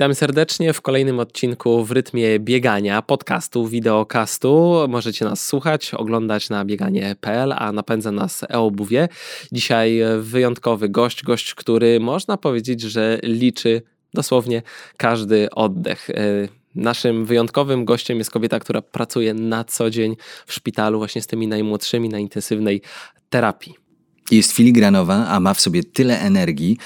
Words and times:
Witamy 0.00 0.14
serdecznie 0.14 0.72
w 0.72 0.80
kolejnym 0.80 1.18
odcinku 1.18 1.84
w 1.84 1.90
rytmie 1.90 2.38
biegania, 2.38 3.02
podcastu, 3.02 3.66
wideokastu. 3.66 4.74
Możecie 4.88 5.24
nas 5.24 5.46
słuchać, 5.46 5.94
oglądać 5.94 6.50
na 6.50 6.64
bieganie.pl, 6.64 7.52
a 7.56 7.72
napędza 7.72 8.12
nas 8.12 8.42
e-obuwie. 8.42 9.08
Dzisiaj 9.52 10.00
wyjątkowy 10.20 10.88
gość, 10.88 11.22
gość, 11.22 11.54
który 11.54 12.00
można 12.00 12.36
powiedzieć, 12.36 12.80
że 12.80 13.18
liczy 13.22 13.82
dosłownie 14.14 14.62
każdy 14.96 15.50
oddech. 15.50 16.10
E, 16.10 16.14
naszym 16.74 17.24
wyjątkowym 17.24 17.84
gościem 17.84 18.18
jest 18.18 18.30
kobieta, 18.30 18.58
która 18.58 18.82
pracuje 18.82 19.34
na 19.34 19.64
co 19.64 19.90
dzień 19.90 20.16
w 20.46 20.52
szpitalu 20.52 20.98
właśnie 20.98 21.22
z 21.22 21.26
tymi 21.26 21.48
najmłodszymi 21.48 22.08
na 22.08 22.18
intensywnej 22.18 22.82
terapii. 23.30 23.74
Jest 24.30 24.52
filigranowa, 24.52 25.26
a 25.26 25.40
ma 25.40 25.54
w 25.54 25.60
sobie 25.60 25.84
tyle 25.84 26.20
energii, 26.20 26.76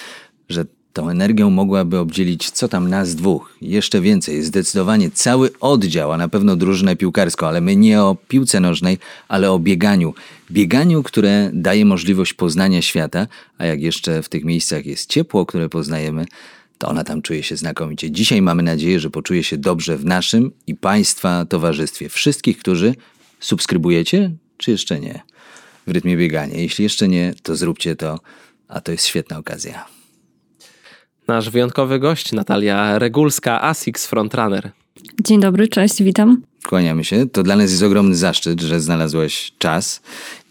że 0.48 0.64
Tą 0.94 1.10
energią 1.10 1.50
mogłaby 1.50 1.98
obdzielić 1.98 2.50
co 2.50 2.68
tam 2.68 2.88
nas 2.88 3.14
dwóch. 3.14 3.56
Jeszcze 3.60 4.00
więcej, 4.00 4.42
zdecydowanie 4.42 5.10
cały 5.10 5.50
oddział, 5.60 6.12
a 6.12 6.16
na 6.16 6.28
pewno 6.28 6.56
drużynę 6.56 6.96
piłkarską, 6.96 7.46
ale 7.46 7.60
my 7.60 7.76
nie 7.76 8.02
o 8.02 8.16
piłce 8.28 8.60
nożnej, 8.60 8.98
ale 9.28 9.52
o 9.52 9.58
bieganiu. 9.58 10.14
Bieganiu, 10.50 11.02
które 11.02 11.50
daje 11.52 11.84
możliwość 11.84 12.34
poznania 12.34 12.82
świata, 12.82 13.26
a 13.58 13.66
jak 13.66 13.80
jeszcze 13.80 14.22
w 14.22 14.28
tych 14.28 14.44
miejscach 14.44 14.86
jest 14.86 15.10
ciepło, 15.10 15.46
które 15.46 15.68
poznajemy, 15.68 16.26
to 16.78 16.88
ona 16.88 17.04
tam 17.04 17.22
czuje 17.22 17.42
się 17.42 17.56
znakomicie. 17.56 18.10
Dzisiaj 18.10 18.42
mamy 18.42 18.62
nadzieję, 18.62 19.00
że 19.00 19.10
poczuje 19.10 19.44
się 19.44 19.58
dobrze 19.58 19.96
w 19.96 20.04
naszym 20.04 20.50
i 20.66 20.74
Państwa 20.74 21.44
towarzystwie. 21.44 22.08
Wszystkich, 22.08 22.58
którzy 22.58 22.94
subskrybujecie, 23.40 24.30
czy 24.56 24.70
jeszcze 24.70 25.00
nie? 25.00 25.22
W 25.86 25.90
rytmie 25.90 26.16
biegania. 26.16 26.56
Jeśli 26.56 26.82
jeszcze 26.82 27.08
nie, 27.08 27.34
to 27.42 27.56
zróbcie 27.56 27.96
to, 27.96 28.20
a 28.68 28.80
to 28.80 28.92
jest 28.92 29.06
świetna 29.06 29.38
okazja. 29.38 29.93
Nasz 31.28 31.50
wyjątkowy 31.50 31.98
gość, 31.98 32.32
Natalia 32.32 32.98
Regulska, 32.98 33.62
ASICS 33.62 34.06
Frontrunner. 34.06 34.70
Dzień 35.24 35.40
dobry, 35.40 35.68
cześć, 35.68 36.02
witam. 36.02 36.42
Kłaniamy 36.66 37.04
się. 37.04 37.26
To 37.28 37.42
dla 37.42 37.56
nas 37.56 37.70
jest 37.70 37.82
ogromny 37.82 38.16
zaszczyt, 38.16 38.60
że 38.60 38.80
znalazłaś 38.80 39.52
czas 39.58 40.00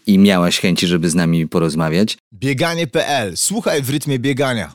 i 0.06 0.18
miałaś 0.18 0.60
chęci, 0.60 0.86
żeby 0.86 1.10
z 1.10 1.14
nami 1.14 1.48
porozmawiać. 1.48 2.18
Bieganie.pl. 2.34 3.36
Słuchaj 3.36 3.82
w 3.82 3.90
rytmie 3.90 4.18
biegania. 4.18 4.72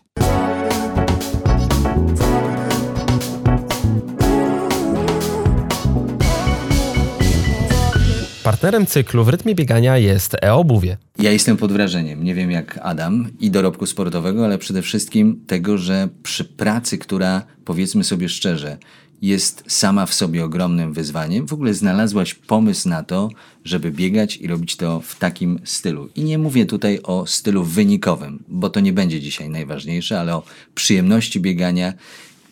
Partnerem 8.49 8.85
cyklu 8.85 9.23
w 9.23 9.29
rytmie 9.29 9.55
biegania 9.55 9.97
jest 9.97 10.35
e-obuwie. 10.41 10.97
Ja 11.19 11.31
jestem 11.31 11.57
pod 11.57 11.71
wrażeniem, 11.71 12.23
nie 12.23 12.35
wiem 12.35 12.51
jak 12.51 12.79
Adam, 12.83 13.27
i 13.39 13.51
dorobku 13.51 13.85
sportowego, 13.85 14.45
ale 14.45 14.57
przede 14.57 14.81
wszystkim 14.81 15.43
tego, 15.47 15.77
że 15.77 16.09
przy 16.23 16.45
pracy, 16.45 16.97
która 16.97 17.41
powiedzmy 17.65 18.03
sobie 18.03 18.29
szczerze, 18.29 18.77
jest 19.21 19.63
sama 19.67 20.05
w 20.05 20.13
sobie 20.13 20.45
ogromnym 20.45 20.93
wyzwaniem, 20.93 21.47
w 21.47 21.53
ogóle 21.53 21.73
znalazłaś 21.73 22.33
pomysł 22.33 22.89
na 22.89 23.03
to, 23.03 23.29
żeby 23.65 23.91
biegać 23.91 24.37
i 24.37 24.47
robić 24.47 24.75
to 24.75 25.01
w 25.01 25.15
takim 25.15 25.59
stylu. 25.63 26.09
I 26.15 26.23
nie 26.23 26.37
mówię 26.37 26.65
tutaj 26.65 26.99
o 27.03 27.25
stylu 27.27 27.63
wynikowym, 27.63 28.43
bo 28.47 28.69
to 28.69 28.79
nie 28.79 28.93
będzie 28.93 29.21
dzisiaj 29.21 29.49
najważniejsze, 29.49 30.19
ale 30.19 30.35
o 30.35 30.43
przyjemności 30.75 31.39
biegania 31.39 31.93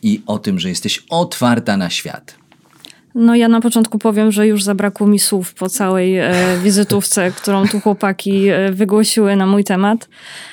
i 0.03 0.21
o 0.25 0.39
tym, 0.39 0.59
że 0.59 0.69
jesteś 0.69 1.03
otwarta 1.09 1.77
na 1.77 1.89
świat. 1.89 2.46
No 3.17 3.35
ja 3.35 3.47
na 3.47 3.61
początku 3.61 3.99
powiem, 3.99 4.31
że 4.31 4.47
już 4.47 4.63
zabrakło 4.63 5.07
mi 5.07 5.19
słów 5.19 5.53
po 5.53 5.69
całej 5.69 6.17
e, 6.17 6.31
wizytówce, 6.63 7.31
którą 7.41 7.67
tu 7.67 7.79
chłopaki 7.79 8.47
e, 8.47 8.71
wygłosiły 8.71 9.35
na 9.35 9.45
mój 9.45 9.63
temat. 9.63 10.09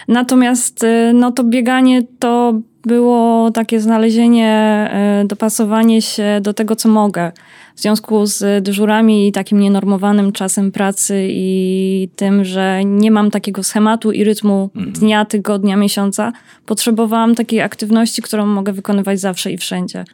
Natomiast 0.09 0.85
e, 0.85 1.13
no 1.15 1.33
to 1.33 1.45
bieganie 1.45 2.03
to 2.19 2.61
było 2.87 3.51
takie 3.51 3.81
znalezienie, 3.81 4.51
e, 4.51 5.25
dopasowanie 5.27 6.03
się 6.03 6.41
do 6.43 6.55
tego, 6.55 6.77
co 6.77 6.89
mogę. 6.89 7.33
W 7.77 7.81
związku 7.81 8.27
z 8.27 8.65
dyżurami 8.65 9.29
i 9.29 9.33
takim 9.33 9.61
nienormowanym 9.61 10.33
czasem 10.33 10.73
pracy 10.73 11.27
i 11.31 12.09
tym, 12.17 12.45
że 12.45 12.85
nie 12.85 13.11
mam 13.11 13.31
takiego 13.31 13.63
schematu 13.63 14.13
i 14.13 14.25
rytmu 14.25 14.71
mhm. 14.75 14.93
dnia, 14.93 15.25
tygodnia, 15.25 15.77
miesiąca, 15.77 16.33
potrzebowałam 16.67 17.35
takiej 17.35 17.61
aktywności, 17.61 18.23
którą 18.23 18.47
mogę 18.47 18.73
wykonywać 18.73 19.21
zawsze 19.21 19.53
i 19.53 19.59
wszędzie. 19.59 20.05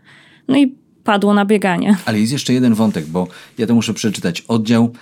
No 0.49 0.59
i 0.59 0.75
padło 1.05 1.35
na 1.35 1.45
bieganie. 1.45 1.97
Ale 2.05 2.21
jest 2.21 2.33
jeszcze 2.33 2.53
jeden 2.53 2.75
wątek, 2.75 3.07
bo 3.07 3.29
ja 3.59 3.67
to 3.67 3.75
muszę 3.75 3.95
przeczytać. 3.95 4.41
Oddział 4.41 4.93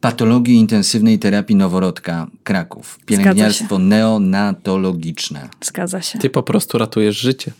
Patologii 0.00 0.54
Intensywnej 0.54 1.18
Terapii 1.18 1.56
Noworodka 1.56 2.26
Kraków. 2.44 2.98
Pielęgniarstwo 3.06 3.78
neonatologiczne. 3.78 5.48
Zgadza 5.64 6.02
się. 6.02 6.18
Ty 6.18 6.30
po 6.30 6.42
prostu 6.42 6.78
ratujesz 6.78 7.20
życie. 7.20 7.52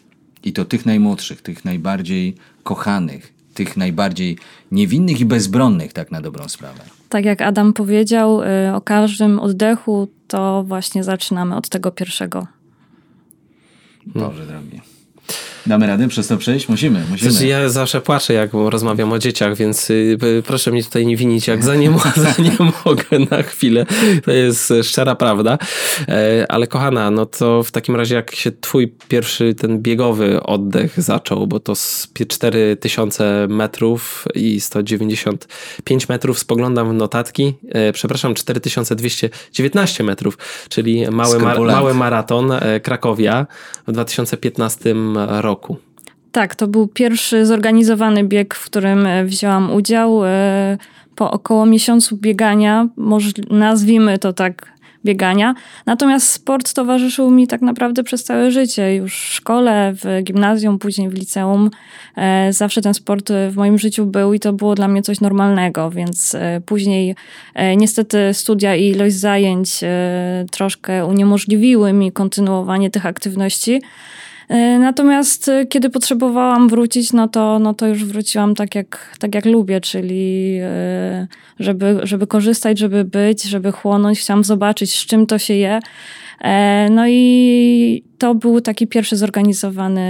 I 0.44 0.53
to 0.53 0.64
tych 0.64 0.87
najmłodszych, 0.87 1.42
tych 1.42 1.64
najbardziej 1.64 2.34
kochanych, 2.62 3.32
tych 3.54 3.76
najbardziej 3.76 4.38
niewinnych 4.72 5.20
i 5.20 5.25
bezbronnych, 5.25 5.92
tak 5.92 6.10
na 6.10 6.20
dobrą 6.20 6.48
sprawę. 6.48 6.81
Tak 7.08 7.25
jak 7.25 7.42
Adam 7.42 7.72
powiedział, 7.72 8.42
y, 8.42 8.75
o 8.75 8.81
każdym 8.81 9.41
oddechu, 9.41 10.08
to 10.28 10.64
właśnie 10.66 11.04
zaczynamy 11.04 11.56
od 11.56 11.69
tego 11.69 11.91
pierwszego. 11.91 12.47
Boże 14.06 14.47
drogi. 14.47 14.81
Damy 15.68 15.86
radę 15.86 16.08
przez 16.08 16.26
to 16.26 16.36
przejść? 16.36 16.68
Musimy, 16.68 17.04
musimy. 17.10 17.30
Znaczy, 17.30 17.46
ja 17.46 17.68
zawsze 17.68 18.00
płaczę, 18.00 18.34
jak 18.34 18.50
rozmawiam 18.52 19.12
o 19.12 19.18
dzieciach, 19.18 19.56
więc 19.56 19.90
y, 19.90 20.18
proszę 20.46 20.70
mnie 20.70 20.84
tutaj 20.84 21.06
nie 21.06 21.16
winić, 21.16 21.46
jak 21.46 21.64
za 21.64 21.76
nie, 21.76 21.90
za 22.16 22.42
nie 22.42 22.56
mogę 22.84 23.18
na 23.30 23.42
chwilę. 23.42 23.86
To 24.24 24.30
jest 24.30 24.72
szczera 24.82 25.14
prawda. 25.14 25.58
E, 26.08 26.46
ale 26.48 26.66
kochana, 26.66 27.10
no 27.10 27.26
to 27.26 27.62
w 27.62 27.70
takim 27.70 27.96
razie 27.96 28.14
jak 28.14 28.34
się 28.34 28.52
twój 28.52 28.94
pierwszy 29.08 29.54
ten 29.54 29.82
biegowy 29.82 30.42
oddech 30.42 31.02
zaczął, 31.02 31.46
bo 31.46 31.60
to 31.60 31.74
z 31.74 32.08
4000 32.28 33.46
metrów 33.48 34.24
i 34.34 34.60
195 34.60 36.08
metrów 36.08 36.38
spoglądam 36.38 36.90
w 36.90 36.94
notatki, 36.94 37.54
e, 37.68 37.92
przepraszam, 37.92 38.34
4219 38.34 40.04
metrów, 40.04 40.38
czyli 40.68 41.10
mały, 41.10 41.38
mar 41.38 41.60
mały 41.60 41.94
maraton 41.94 42.52
e, 42.52 42.80
Krakowia 42.80 43.46
w 43.86 43.92
2015 43.92 44.94
roku 45.26 45.57
roku. 45.58 45.76
Tak, 46.32 46.54
to 46.54 46.66
był 46.66 46.86
pierwszy 46.86 47.46
zorganizowany 47.46 48.24
bieg, 48.24 48.54
w 48.54 48.64
którym 48.64 49.06
e, 49.06 49.24
wzięłam 49.24 49.72
udział. 49.72 50.24
E, 50.24 50.78
po 51.14 51.30
około 51.30 51.66
miesiącu 51.66 52.16
biegania, 52.16 52.88
może 52.96 53.30
nazwijmy 53.50 54.19
to 54.19 54.32
tak 54.32 54.78
biegania. 55.04 55.54
Natomiast 55.86 56.28
sport 56.28 56.74
towarzyszył 56.74 57.30
mi 57.30 57.46
tak 57.46 57.60
naprawdę 57.60 58.02
przez 58.02 58.24
całe 58.24 58.50
życie. 58.50 58.94
Już 58.94 59.14
w 59.14 59.34
szkole, 59.34 59.92
w 59.94 60.22
gimnazjum, 60.22 60.78
później 60.78 61.08
w 61.08 61.14
liceum. 61.14 61.70
E, 62.16 62.52
zawsze 62.52 62.82
ten 62.82 62.94
sport 62.94 63.32
w 63.50 63.56
moim 63.56 63.78
życiu 63.78 64.06
był 64.06 64.34
i 64.34 64.40
to 64.40 64.52
było 64.52 64.75
dla 64.75 64.88
mnie 64.88 65.02
coś 65.02 65.20
normalnego, 65.20 65.90
więc 65.90 66.36
później 66.66 67.14
niestety 67.76 68.19
studia 68.32 68.76
i 68.76 68.88
ilość 68.88 69.14
zajęć 69.14 69.80
troszkę 70.50 71.06
uniemożliwiły 71.06 71.92
mi 71.92 72.12
kontynuowanie 72.12 72.90
tych 72.90 73.06
aktywności. 73.06 73.80
E, 74.48 74.78
natomiast 74.78 75.48
e, 75.48 75.66
kiedy 75.66 75.91
potrzebowałam 75.91 76.69
wrócić, 76.69 77.12
no 77.12 77.28
to, 77.28 77.59
no 77.59 77.75
to 77.75 77.86
już 77.86 78.04
wróciłam 78.04 78.54
tak 78.54 78.75
jak, 78.75 79.16
tak 79.19 79.34
jak 79.34 79.44
lubię, 79.44 79.81
czyli 79.81 80.59
e, 80.62 81.26
żeby, 81.59 82.00
żeby 82.03 82.26
korzystać, 82.26 82.78
żeby 82.78 83.04
być, 83.04 83.42
żeby 83.42 83.72
chłonąć. 83.72 84.20
Chciałam 84.20 84.44
zobaczyć, 84.44 84.94
z 84.94 85.06
czym 85.06 85.26
to 85.26 85.38
się 85.38 85.54
je. 85.54 85.81
No 86.91 87.09
i 87.09 88.03
to 88.19 88.34
był 88.34 88.60
taki 88.60 88.87
pierwszy 88.87 89.16
zorganizowany, 89.16 90.03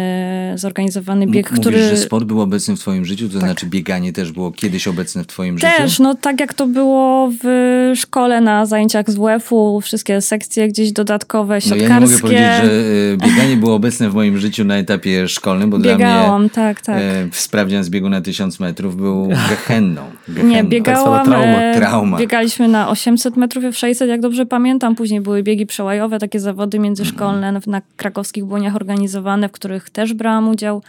zorganizowany 0.55 1.27
bieg, 1.27 1.51
Mówisz, 1.51 1.61
który... 1.61 1.83
że 1.83 1.97
sport 1.97 2.25
był 2.25 2.41
obecny 2.41 2.77
w 2.77 2.81
twoim 2.81 3.05
życiu, 3.05 3.29
to 3.29 3.35
tak. 3.35 3.43
znaczy 3.43 3.67
bieganie 3.67 4.13
też 4.13 4.33
było 4.33 4.53
kiedyś 4.53 4.89
obecne 4.89 5.25
w 5.25 5.27
twoim 5.27 5.59
też, 5.59 5.71
życiu? 5.71 5.83
Też, 5.83 5.99
no 5.99 6.15
tak 6.15 6.41
jak 6.41 6.55
to 6.55 6.67
było 6.67 7.31
w 7.43 7.93
szkole 7.97 8.41
na 8.41 8.67
zajęciach 8.67 9.11
z 9.11 9.15
WF-u, 9.15 9.81
wszystkie 9.81 10.21
sekcje 10.21 10.69
gdzieś 10.69 10.93
dodatkowe, 10.93 11.61
siatkarskie. 11.61 11.89
No 11.89 11.95
ja 11.95 12.01
nie 12.01 12.07
mogę 12.07 12.19
powiedzieć, 12.19 12.47
że 12.63 12.71
e, 13.13 13.29
bieganie 13.29 13.57
było 13.57 13.75
obecne 13.75 14.11
w 14.11 14.15
moim 14.15 14.39
życiu 14.39 14.65
na 14.65 14.77
etapie 14.77 15.29
szkolnym, 15.29 15.71
bo 15.71 15.79
Biegałam, 15.79 16.29
dla 16.29 16.39
mnie 16.39 16.51
tak, 16.51 16.81
tak. 16.81 16.97
E, 16.97 17.29
sprawdzian 17.33 17.85
z 17.85 17.91
biegu 17.91 18.09
na 18.09 18.21
1000 18.21 18.61
metrów 18.61 18.97
był 18.97 19.29
gehenną. 19.29 20.03
gehenną. 20.29 20.55
Nie, 20.55 20.65
biegałam, 20.65 21.27
trauma. 21.27 21.63
E, 21.63 21.75
trauma. 21.75 22.19
biegaliśmy 22.19 22.69
na 22.69 22.89
800 22.89 23.37
metrów 23.37 23.65
i 23.65 23.73
600, 23.73 24.09
jak 24.09 24.21
dobrze 24.21 24.47
pamiętam. 24.47 24.95
Później 24.95 25.21
były 25.21 25.43
biegi 25.43 25.67
przełajowe, 25.67 26.18
takie 26.19 26.41
zawody 26.41 26.79
międzyszkolne 26.79 27.49
mm. 27.49 27.63
na 27.67 27.81
krakowskich 27.97 28.45
błoniach 28.45 28.77
organizowane, 28.77 29.49
w 29.49 29.53
których 29.53 29.91
też 29.91 30.15
brałam 30.15 30.49
udział. 30.49 30.83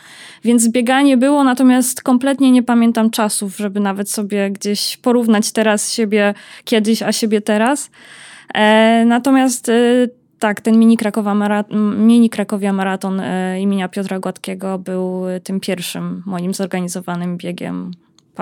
Więc 0.43 0.69
bieganie 0.69 1.17
było, 1.17 1.43
natomiast 1.43 2.03
kompletnie 2.03 2.51
nie 2.51 2.63
pamiętam 2.63 3.09
czasów, 3.09 3.57
żeby 3.57 3.79
nawet 3.79 4.11
sobie 4.11 4.51
gdzieś 4.51 4.97
porównać 4.97 5.51
teraz 5.51 5.93
siebie 5.93 6.33
kiedyś, 6.63 7.03
a 7.03 7.11
siebie 7.11 7.41
teraz. 7.41 7.91
E, 8.53 9.05
natomiast 9.05 9.69
e, 9.69 9.73
tak, 10.39 10.61
ten 10.61 10.79
mini, 10.79 10.97
Krakowa 10.97 11.35
maraton, 11.35 12.07
mini 12.07 12.29
Krakowia 12.29 12.73
Maraton 12.73 13.19
e, 13.19 13.61
imienia 13.61 13.89
Piotra 13.89 14.19
Gładkiego 14.19 14.79
był 14.79 15.23
tym 15.43 15.59
pierwszym 15.59 16.23
moim 16.25 16.53
zorganizowanym 16.53 17.37
biegiem 17.37 17.91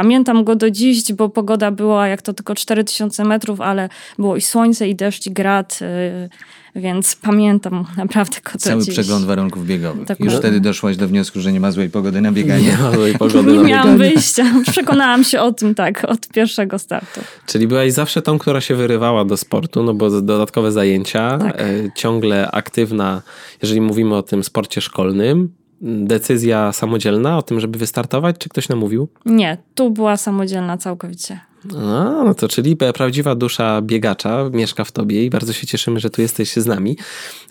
Pamiętam 0.01 0.43
go 0.43 0.55
do 0.55 0.71
dziś, 0.71 1.13
bo 1.13 1.29
pogoda 1.29 1.71
była 1.71 2.07
jak 2.07 2.21
to 2.21 2.33
tylko 2.33 2.55
4000 2.55 3.23
metrów, 3.23 3.61
ale 3.61 3.89
było 4.19 4.35
i 4.35 4.41
słońce, 4.41 4.87
i 4.87 4.95
deszcz, 4.95 5.25
i 5.27 5.31
grad, 5.31 5.79
yy, 5.81 6.81
więc 6.81 7.15
pamiętam 7.15 7.85
naprawdę 7.97 8.35
go 8.45 8.51
do 8.51 8.59
Cały 8.59 8.83
dziś. 8.83 8.93
przegląd 8.93 9.25
warunków 9.25 9.65
biegowych. 9.67 10.01
Dokładnie. 10.01 10.25
Już 10.25 10.35
wtedy 10.35 10.59
doszłaś 10.59 10.97
do 10.97 11.07
wniosku, 11.07 11.39
że 11.39 11.51
nie 11.53 11.59
ma 11.59 11.71
złej 11.71 11.89
pogody 11.89 12.21
na 12.21 12.31
bieganie. 12.31 12.67
Nie 12.67 12.77
ma 12.77 12.91
złej 12.91 13.13
pogody 13.17 13.51
Nie 13.51 13.57
na 13.57 13.63
miałam 13.63 13.93
bieganie. 13.97 14.13
wyjścia. 14.13 14.45
Przekonałam 14.71 15.23
się 15.23 15.41
o 15.41 15.51
tym 15.53 15.75
tak 15.75 16.05
od 16.09 16.27
pierwszego 16.27 16.79
startu. 16.79 17.21
Czyli 17.45 17.67
byłaś 17.67 17.93
zawsze 17.93 18.21
tą, 18.21 18.39
która 18.39 18.61
się 18.61 18.75
wyrywała 18.75 19.25
do 19.25 19.37
sportu, 19.37 19.83
no 19.83 19.93
bo 19.93 20.21
dodatkowe 20.21 20.71
zajęcia, 20.71 21.37
Tak. 21.37 21.61
e, 21.61 21.65
ciągle 21.95 22.51
aktywna, 22.51 23.21
jeżeli 23.61 23.81
mówimy 23.81 24.15
o 24.15 24.23
tym 24.23 24.43
sporcie 24.43 24.81
szkolnym. 24.81 25.49
Decyzja 25.81 26.73
samodzielna 26.73 27.37
o 27.37 27.41
tym, 27.41 27.59
żeby 27.59 27.79
wystartować, 27.79 28.35
czy 28.39 28.49
ktoś 28.49 28.69
namówił? 28.69 29.07
Nie, 29.25 29.57
tu 29.75 29.91
była 29.91 30.17
samodzielna 30.17 30.77
całkowicie. 30.77 31.39
A, 31.75 32.23
no 32.25 32.33
to 32.33 32.47
czyli 32.47 32.75
prawdziwa 32.75 33.35
dusza 33.35 33.81
biegacza 33.81 34.49
mieszka 34.53 34.83
w 34.83 34.91
tobie 34.91 35.25
i 35.25 35.29
bardzo 35.29 35.53
się 35.53 35.67
cieszymy, 35.67 35.99
że 35.99 36.09
tu 36.09 36.21
jesteś 36.21 36.53
z 36.53 36.65
nami. 36.65 36.97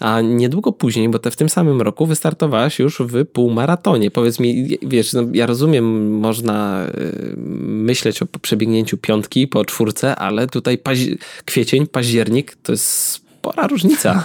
A 0.01 0.21
niedługo 0.21 0.73
później, 0.73 1.09
bo 1.09 1.19
te 1.19 1.31
w 1.31 1.37
tym 1.37 1.49
samym 1.49 1.83
roku 1.83 2.07
wystartowałaś 2.07 2.79
już 2.79 2.99
w 3.01 3.27
półmaratonie. 3.27 4.11
Powiedz 4.11 4.41
mi, 4.41 4.79
wiesz, 4.83 5.13
no 5.13 5.23
ja 5.33 5.47
rozumiem, 5.47 6.19
można 6.19 6.87
y, 6.87 7.35
myśleć 7.67 8.23
o 8.23 8.27
przebiegnięciu 8.43 8.99
piątki 8.99 9.49
po 9.49 9.65
czwórce, 9.65 10.17
ale 10.17 10.47
tutaj 10.47 10.79
paź- 10.79 11.17
kwiecień, 11.45 11.87
październik 11.87 12.57
to 12.63 12.73
jest 12.73 12.87
spora 13.11 13.67
różnica. 13.67 14.25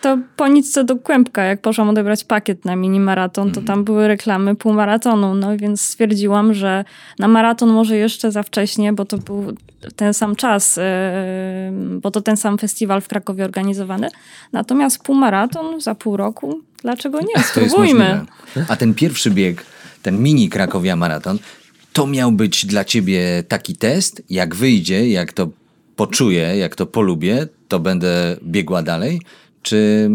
To 0.00 0.18
po 0.36 0.48
nic 0.48 0.72
co 0.72 0.84
do 0.84 0.96
kłębka, 0.96 1.44
jak 1.44 1.60
poszłam 1.60 1.88
odebrać 1.88 2.24
pakiet 2.24 2.64
na 2.64 2.76
mini 2.76 3.00
maraton, 3.00 3.52
to 3.52 3.62
tam 3.62 3.84
były 3.84 4.08
reklamy 4.08 4.56
półmaratonu, 4.56 5.34
no 5.34 5.56
więc 5.56 5.80
stwierdziłam, 5.80 6.54
że 6.54 6.84
na 7.18 7.28
maraton 7.28 7.68
może 7.68 7.96
jeszcze 7.96 8.32
za 8.32 8.42
wcześnie, 8.42 8.92
bo 8.92 9.04
to 9.04 9.18
był 9.18 9.56
ten 9.96 10.14
sam 10.14 10.36
czas, 10.36 10.76
yy, 10.76 10.82
bo 12.00 12.10
to 12.10 12.20
ten 12.20 12.36
sam 12.36 12.58
festiwal 12.58 13.00
w 13.00 13.08
Krakowie 13.08 13.44
organizowany. 13.44 14.08
Natomiast 14.52 15.02
półmaraton 15.02 15.80
za 15.80 15.94
pół 15.94 16.16
roku, 16.16 16.60
dlaczego 16.82 17.20
nie? 17.20 17.34
To 17.54 17.60
jest 17.60 17.72
Spróbujmy. 17.72 18.20
A 18.68 18.76
ten 18.76 18.94
pierwszy 18.94 19.30
bieg, 19.30 19.64
ten 20.02 20.22
mini 20.22 20.48
Krakowia 20.48 20.96
Maraton, 20.96 21.38
to 21.92 22.06
miał 22.06 22.32
być 22.32 22.66
dla 22.66 22.84
ciebie 22.84 23.44
taki 23.48 23.76
test, 23.76 24.22
jak 24.30 24.54
wyjdzie, 24.54 25.10
jak 25.10 25.32
to 25.32 25.48
poczuję, 25.96 26.56
jak 26.56 26.76
to 26.76 26.86
polubię, 26.86 27.48
to 27.68 27.80
będę 27.80 28.36
biegła 28.42 28.82
dalej? 28.82 29.20
Czy 29.62 30.08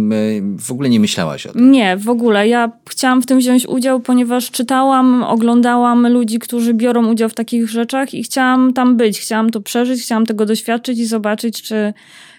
w 0.60 0.72
ogóle 0.72 0.90
nie 0.90 1.00
myślałaś 1.00 1.46
o 1.46 1.54
tym? 1.54 1.72
Nie, 1.72 1.98
w 1.98 2.10
ogóle. 2.10 2.48
Ja 2.48 2.72
chciałam 2.90 3.22
w 3.22 3.26
tym 3.26 3.40
wziąć 3.40 3.68
udział, 3.68 4.00
ponieważ 4.00 4.52
czytałam, 4.52 5.24
oglądałam 5.24 6.08
ludzi, 6.08 6.40
którzy 6.40 6.74
biorą 6.74 7.08
udział 7.12 7.30
w 7.30 7.34
takich 7.34 7.70
rzeczach 7.70 8.14
i 8.14 8.24
chciałam 8.24 8.74
tam 8.74 8.98
być. 8.98 9.20
Chciałam 9.20 9.50
to 9.50 9.62
przeżyć, 9.62 10.02
chciałam 10.04 10.26
tego 10.26 10.46
doświadczyć 10.46 11.00
i 11.00 11.06
zobaczyć, 11.06 11.62
czy, 11.62 11.94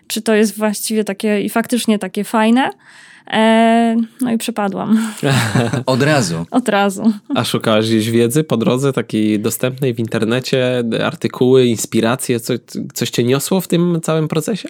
czy 0.06 0.22
to 0.22 0.34
jest 0.34 0.56
właściwie 0.58 1.04
takie 1.04 1.40
i 1.40 1.48
faktycznie 1.48 1.98
takie 1.98 2.24
fajne. 2.24 2.70
E, 3.30 3.96
no 4.20 4.32
i 4.32 4.38
przepadłam 4.38 5.12
Od 5.86 6.02
razu. 6.02 6.46
od 6.50 6.68
razu. 6.68 7.12
A 7.34 7.44
szukałaś 7.44 7.86
gdzieś 7.86 8.10
wiedzy 8.10 8.44
po 8.44 8.56
drodze, 8.56 8.92
takiej 8.92 9.40
dostępnej 9.40 9.94
w 9.94 9.98
internecie, 9.98 10.84
artykuły, 11.04 11.66
inspiracje, 11.66 12.40
co, 12.40 12.54
coś 12.94 13.10
cię 13.10 13.24
niosło 13.24 13.60
w 13.60 13.68
tym 13.68 14.00
całym 14.02 14.28
procesie? 14.28 14.68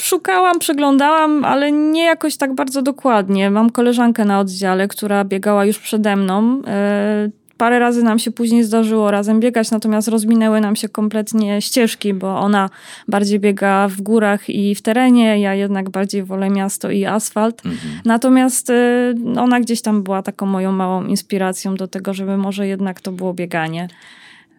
Szukałam, 0.00 0.58
przeglądałam, 0.58 1.44
ale 1.44 1.72
nie 1.72 2.04
jakoś 2.04 2.36
tak 2.36 2.54
bardzo 2.54 2.82
dokładnie. 2.82 3.50
Mam 3.50 3.70
koleżankę 3.70 4.24
na 4.24 4.40
oddziale, 4.40 4.88
która 4.88 5.24
biegała 5.24 5.64
już 5.64 5.78
przede 5.78 6.16
mną. 6.16 6.62
E, 6.66 7.30
Parę 7.60 7.78
razy 7.78 8.02
nam 8.02 8.18
się 8.18 8.30
później 8.30 8.64
zdarzyło 8.64 9.10
razem 9.10 9.40
biegać, 9.40 9.70
natomiast 9.70 10.08
rozminęły 10.08 10.60
nam 10.60 10.76
się 10.76 10.88
kompletnie 10.88 11.62
ścieżki, 11.62 12.14
bo 12.14 12.38
ona 12.38 12.70
bardziej 13.08 13.40
biega 13.40 13.88
w 13.88 14.00
górach 14.00 14.50
i 14.50 14.74
w 14.74 14.82
terenie, 14.82 15.40
ja 15.40 15.54
jednak 15.54 15.90
bardziej 15.90 16.22
wolę 16.22 16.50
miasto 16.50 16.90
i 16.90 17.04
asfalt. 17.04 17.62
Natomiast 18.04 18.70
e, 18.70 19.14
ona 19.38 19.60
gdzieś 19.60 19.82
tam 19.82 20.02
była 20.02 20.22
taką 20.22 20.46
moją 20.46 20.72
małą 20.72 21.04
inspiracją 21.04 21.74
do 21.74 21.88
tego, 21.88 22.14
żeby 22.14 22.36
może 22.36 22.66
jednak 22.66 23.00
to 23.00 23.12
było 23.12 23.34
bieganie. 23.34 23.88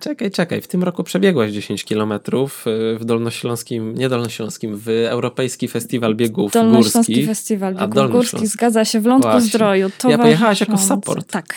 Czekaj, 0.02 0.32
czekaj. 0.32 0.62
W 0.62 0.68
tym 0.68 0.84
roku 0.84 1.04
przebiegłaś 1.04 1.52
10 1.52 1.84
kilometrów 1.84 2.66
y, 2.68 2.98
w 3.00 3.06
Dolnośląskim, 3.06 3.96
nie 3.96 4.10
Dolnośląskim, 4.10 4.78
w 4.78 4.90
Europejski 4.90 5.68
Festiwal 5.68 6.16
Biegów 6.16 6.52
Dolnośląski 6.52 7.14
Górskich. 7.14 7.28
Festiwal 7.28 7.76
Biegów. 7.76 8.12
Górskich, 8.12 8.48
zgadza 8.48 8.86
się, 8.86 9.00
w 9.00 9.06
Lądku 9.06 9.32
Właśnie. 9.32 9.50
Zdroju. 9.50 9.92
Ja 10.10 10.18
pojechałaś 10.18 10.60
jako 10.60 10.78
support. 10.78 11.32
Tak. 11.32 11.56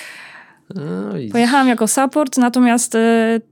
Widzisz. 1.14 1.32
Pojechałam 1.32 1.68
jako 1.68 1.88
support, 1.88 2.38
natomiast 2.38 2.94
y, 2.94 2.98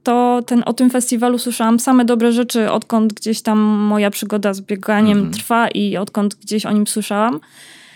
to 0.03 0.43
ten, 0.47 0.62
o 0.67 0.73
tym 0.73 0.91
festiwalu 0.91 1.38
słyszałam 1.38 1.81
same 1.81 2.05
dobre 2.05 2.33
rzeczy, 2.33 2.71
odkąd 2.71 3.12
gdzieś 3.12 3.43
tam 3.43 3.59
moja 3.61 4.11
przygoda 4.11 4.55
z 4.55 4.61
bieganiem 4.61 5.19
Mhm. 5.19 5.35
trwa 5.35 5.69
i 5.69 5.97
odkąd 5.97 6.35
gdzieś 6.35 6.67
o 6.67 6.73
nim 6.73 6.87
słyszałam. 6.87 7.41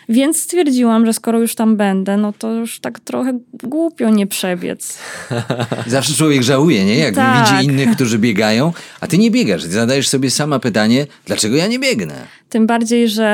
Więc 0.08 0.40
stwierdziłam, 0.40 1.06
że 1.06 1.12
skoro 1.12 1.40
już 1.40 1.54
tam 1.54 1.76
będę, 1.76 2.16
no 2.16 2.32
to 2.38 2.52
już 2.52 2.80
tak 2.80 3.00
trochę 3.00 3.38
głupio 3.62 4.10
nie 4.10 4.26
przebiec. 4.26 4.98
Zawsze 5.86 6.14
człowiek 6.14 6.42
żałuje, 6.42 6.84
nie? 6.84 6.96
Jak 6.96 7.14
Tak. 7.14 7.50
widzi 7.50 7.66
innych, 7.66 7.94
którzy 7.94 8.18
biegają, 8.18 8.72
a 9.00 9.06
ty 9.06 9.18
nie 9.18 9.30
biegasz. 9.30 9.62
Ty 9.62 9.70
zadajesz 9.70 10.08
sobie 10.08 10.30
sama 10.30 10.58
pytanie, 10.58 11.06
dlaczego 11.26 11.56
ja 11.56 11.66
nie 11.66 11.78
biegnę? 11.78 12.26
Tym 12.48 12.66
bardziej, 12.66 13.08
że 13.08 13.26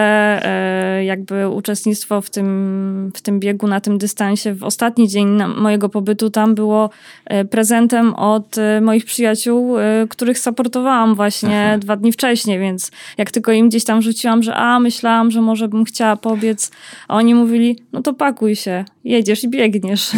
e, 0.42 1.04
jakby 1.04 1.48
uczestnictwo 1.48 2.20
w 2.20 2.30
tym, 2.30 3.12
w 3.14 3.20
tym 3.20 3.40
biegu 3.40 3.66
na 3.66 3.80
tym 3.80 3.98
dystansie 3.98 4.54
w 4.54 4.64
ostatni 4.64 5.08
dzień 5.08 5.28
mojego 5.56 5.88
pobytu 5.88 6.30
tam 6.30 6.54
było 6.54 6.90
e, 7.24 7.44
prezentem 7.44 8.14
od 8.14 8.58
e, 8.58 8.80
moich 8.80 9.04
przyjaciół, 9.04 9.76
których 10.08 10.38
supportowałam 10.38 11.14
właśnie 11.14 11.78
dwa 11.80 11.96
dni 11.96 12.12
wcześniej, 12.12 12.58
więc 12.58 12.90
jak 13.18 13.30
tylko 13.30 13.52
im 13.52 13.68
gdzieś 13.68 13.84
tam 13.84 14.02
rzuciłam, 14.02 14.42
że 14.42 14.54
a, 14.54 14.80
myślałam, 14.80 15.30
że 15.30 15.40
może 15.40 15.68
bym 15.68 15.84
chciała 15.84 16.16
pobiec, 16.16 16.70
a 17.08 17.16
oni 17.16 17.34
mówili, 17.34 17.82
no 17.92 18.02
to 18.02 18.14
pakuj 18.14 18.56
się, 18.56 18.84
jedziesz 19.04 19.44
i 19.44 19.48
biegniesz. 19.48 20.10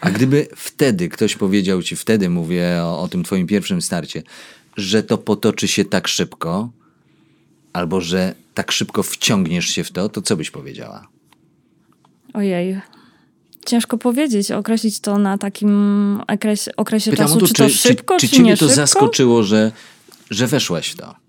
A 0.00 0.10
gdyby 0.10 0.46
wtedy 0.56 1.08
ktoś 1.08 1.36
powiedział 1.36 1.82
ci, 1.82 1.96
wtedy 1.96 2.30
mówię 2.30 2.80
o, 2.82 3.02
o 3.02 3.08
tym 3.08 3.24
twoim 3.24 3.46
pierwszym 3.46 3.82
starcie, 3.82 4.22
że 4.76 5.02
to 5.02 5.18
potoczy 5.18 5.68
się 5.68 5.84
tak 5.84 6.08
szybko, 6.08 6.68
albo 7.78 8.00
że 8.00 8.34
tak 8.54 8.72
szybko 8.72 9.02
wciągniesz 9.02 9.66
się 9.66 9.84
w 9.84 9.92
to, 9.92 10.08
to 10.08 10.22
co 10.22 10.36
byś 10.36 10.50
powiedziała? 10.50 11.08
Ojej. 12.34 12.80
Ciężko 13.66 13.98
powiedzieć, 13.98 14.50
określić 14.50 15.00
to 15.00 15.18
na 15.18 15.38
takim 15.38 16.20
okresie, 16.28 16.70
okresie 16.76 17.10
Pytam 17.10 17.26
czasu, 17.26 17.40
to, 17.40 17.46
czy, 17.46 17.54
to 17.54 17.68
szybko, 17.68 18.16
czy, 18.16 18.28
czy, 18.28 18.36
ciebie 18.36 18.44
nie 18.44 18.56
to 18.56 18.58
szybko. 18.58 18.74
zaskoczyło, 18.74 19.42
że, 19.42 19.72
że 20.30 20.46
weszłaś 20.46 20.88
w 20.88 20.96
to? 20.96 21.27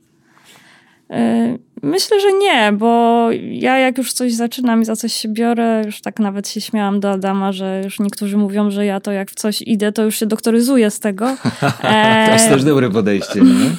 E, 1.09 1.57
Myślę, 1.83 2.19
że 2.19 2.27
nie, 2.33 2.71
bo 2.77 3.27
ja 3.51 3.77
jak 3.77 3.97
już 3.97 4.13
coś 4.13 4.33
zaczynam 4.33 4.81
i 4.81 4.85
za 4.85 4.95
coś 4.95 5.13
się 5.13 5.29
biorę, 5.29 5.81
już 5.85 6.01
tak 6.01 6.19
nawet 6.19 6.50
się 6.50 6.61
śmiałam 6.61 7.00
do 7.00 7.11
Adama, 7.11 7.51
że 7.51 7.81
już 7.83 8.00
niektórzy 8.00 8.38
mówią, 8.38 8.71
że 8.71 8.85
ja 8.85 9.00
to 9.00 9.11
jak 9.11 9.31
w 9.31 9.35
coś 9.35 9.61
idę, 9.61 9.91
to 9.91 10.03
już 10.03 10.19
się 10.19 10.25
doktoryzuję 10.25 10.92
z 10.92 10.99
tego. 10.99 11.25
To 12.28 12.31
jest 12.33 12.45
E, 12.47 12.49
też 12.49 12.63
dobre 12.63 12.89
podejście, 12.89 13.42
nie? 13.42 13.69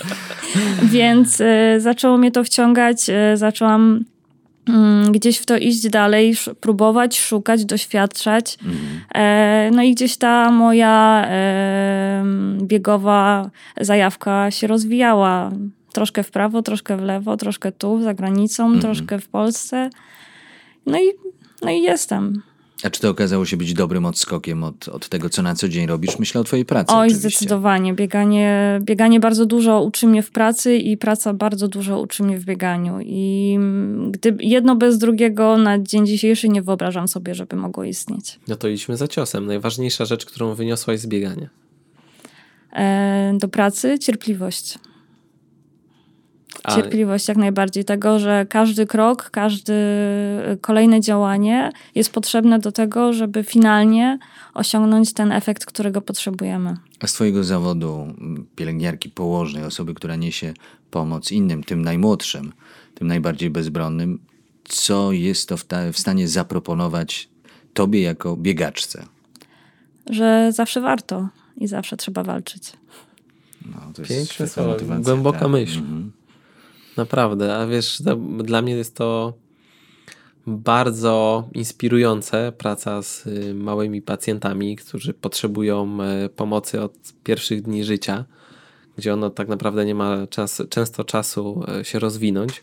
więc 0.99 1.41
e, 1.41 1.81
zaczęło 1.81 2.19
mnie 2.19 2.31
to 2.31 2.45
wciągać, 2.45 3.11
e, 3.11 3.37
zaczęłam 3.37 4.05
mm, 4.69 5.13
gdzieś 5.13 5.39
w 5.39 5.47
to 5.47 5.57
iść 5.57 5.89
dalej, 5.89 6.31
sz- 6.31 6.57
próbować, 6.61 7.21
szukać, 7.21 7.65
doświadczać. 7.65 8.59
E, 9.15 9.71
no 9.75 9.83
i 9.83 9.95
gdzieś 9.95 10.17
ta 10.17 10.51
moja 10.51 11.25
e, 11.29 12.25
biegowa 12.63 13.51
zajawka 13.81 14.51
się 14.51 14.67
rozwijała. 14.67 15.51
Troszkę 15.93 16.23
w 16.23 16.31
prawo, 16.31 16.63
troszkę 16.63 16.97
w 16.97 17.01
lewo, 17.01 17.37
troszkę 17.37 17.73
tu, 17.73 18.03
za 18.03 18.15
granicą, 18.15 18.81
troszkę 18.81 19.19
w 19.19 19.29
Polsce. 19.29 19.91
No 20.87 20.99
i, 20.99 21.13
no 21.63 21.71
i 21.71 21.83
jestem. 21.83 22.43
A 22.85 22.91
czy 22.91 23.01
to 23.01 23.11
okazało 23.11 23.45
się 23.47 23.57
być 23.57 23.75
dobrym 23.75 24.07
odskokiem 24.07 24.65
od, 24.65 24.89
od 24.89 25.09
tego, 25.09 25.31
co 25.31 25.43
na 25.43 25.55
co 25.55 25.69
dzień 25.69 25.87
robisz? 25.87 26.19
Myślę 26.19 26.41
o 26.41 26.45
twojej 26.45 26.65
pracy 26.65 26.93
Oj, 26.93 27.07
oczywiście. 27.07 27.29
zdecydowanie. 27.29 27.95
Bieganie, 27.95 28.81
bieganie 28.83 29.21
bardzo 29.21 29.47
dużo 29.47 29.83
uczy 29.83 30.07
mnie 30.07 30.23
w 30.23 30.31
pracy 30.31 30.77
i 30.77 30.97
praca 30.97 31.35
bardzo 31.35 31.69
dużo 31.69 32.01
uczy 32.01 32.23
mnie 32.23 32.39
w 32.39 32.45
bieganiu. 32.45 32.99
I 33.01 33.55
mm, 33.57 34.13
gdy 34.13 34.37
jedno 34.41 34.77
bez 34.77 34.99
drugiego 34.99 35.59
na 35.59 35.79
dzień 35.79 36.07
dzisiejszy 36.07 36.49
nie 36.49 36.63
wyobrażam 36.63 37.09
sobie, 37.09 37.35
żeby 37.35 37.57
mogło 37.57 37.85
istnieć. 37.85 38.41
No 38.49 38.57
to 38.57 38.69
idźmy 38.69 38.97
za 38.97 39.09
ciosem. 39.09 39.47
Najważniejsza 39.47 40.05
rzecz, 40.05 40.27
którą 40.27 40.55
wyniosłaś 40.55 41.01
z 41.01 41.07
biegania. 41.07 41.49
E, 42.73 43.33
do 43.39 43.49
pracy 43.49 43.99
cierpliwość. 43.99 44.79
Cierpliwość 46.75 47.29
jak 47.29 47.37
najbardziej. 47.37 47.85
Tego, 47.85 48.19
że 48.19 48.47
każdy 48.49 48.87
krok, 48.87 49.31
każde 49.31 49.75
kolejne 50.61 51.01
działanie 51.01 51.73
jest 51.95 52.13
potrzebne 52.13 52.59
do 52.59 52.73
tego, 52.73 53.13
żeby 53.13 53.45
finalnie 53.45 54.19
osiągnąć 54.55 55.13
ten 55.13 55.33
efekt, 55.33 55.67
którego 55.67 56.01
potrzebujemy. 56.01 56.77
A 57.01 57.07
z 57.07 57.13
twojego 57.13 57.45
zawodu 57.45 58.15
m, 58.21 58.47
pielęgniarki 58.57 59.11
położnej, 59.11 59.65
osoby, 59.65 59.95
która 59.95 60.17
niesie 60.17 60.55
pomoc 60.91 61.33
innym, 61.33 61.65
tym 61.65 61.83
najmłodszym, 61.83 62.53
tym 62.95 63.09
najbardziej 63.09 63.51
bezbronnym, 63.51 64.19
co 64.65 65.13
jest 65.13 65.49
to 65.49 65.57
w, 65.57 65.65
ta, 65.65 65.93
w 65.93 65.99
stanie 65.99 66.29
zaproponować 66.29 67.29
tobie 67.75 68.03
jako 68.03 68.37
biegaczce? 68.37 69.05
że 70.11 70.53
zawsze 70.53 70.81
warto 70.81 71.29
i 71.57 71.67
zawsze 71.67 71.97
trzeba 71.97 72.23
walczyć. 72.23 72.73
No, 73.67 73.93
to 73.95 74.03
jest 74.03 74.15
Piękne 74.15 74.49
słowa, 74.49 74.69
motywacja, 74.69 75.05
głęboka 75.05 75.39
tak. 75.39 75.51
myśl. 75.51 75.79
Mhm. 75.79 76.13
Naprawdę, 76.97 77.57
a 77.57 77.67
wiesz, 77.67 78.03
to, 78.05 78.17
dla 78.17 78.63
mnie 78.63 78.75
jest 78.75 78.97
to 78.97 79.35
bardzo 80.47 81.49
inspirujące 81.55 82.53
praca 82.59 83.03
z 83.03 83.27
y, 83.27 83.55
małymi 83.55 84.03
pacjentami, 84.03 84.77
którzy 84.77 85.15
potrzebują 85.15 85.99
y, 86.25 86.29
pomocy 86.29 86.81
od 86.81 86.93
pierwszych 87.25 87.63
dni 87.63 87.85
życia, 87.85 88.25
gdzie 88.97 89.13
ono 89.13 89.31
tak 89.31 89.49
naprawdę 89.49 89.85
nie 89.85 89.95
ma 89.95 90.27
czas, 90.27 90.63
często 90.71 91.05
czasu 91.05 91.65
y, 91.81 91.85
się 91.85 91.99
rozwinąć. 91.99 92.63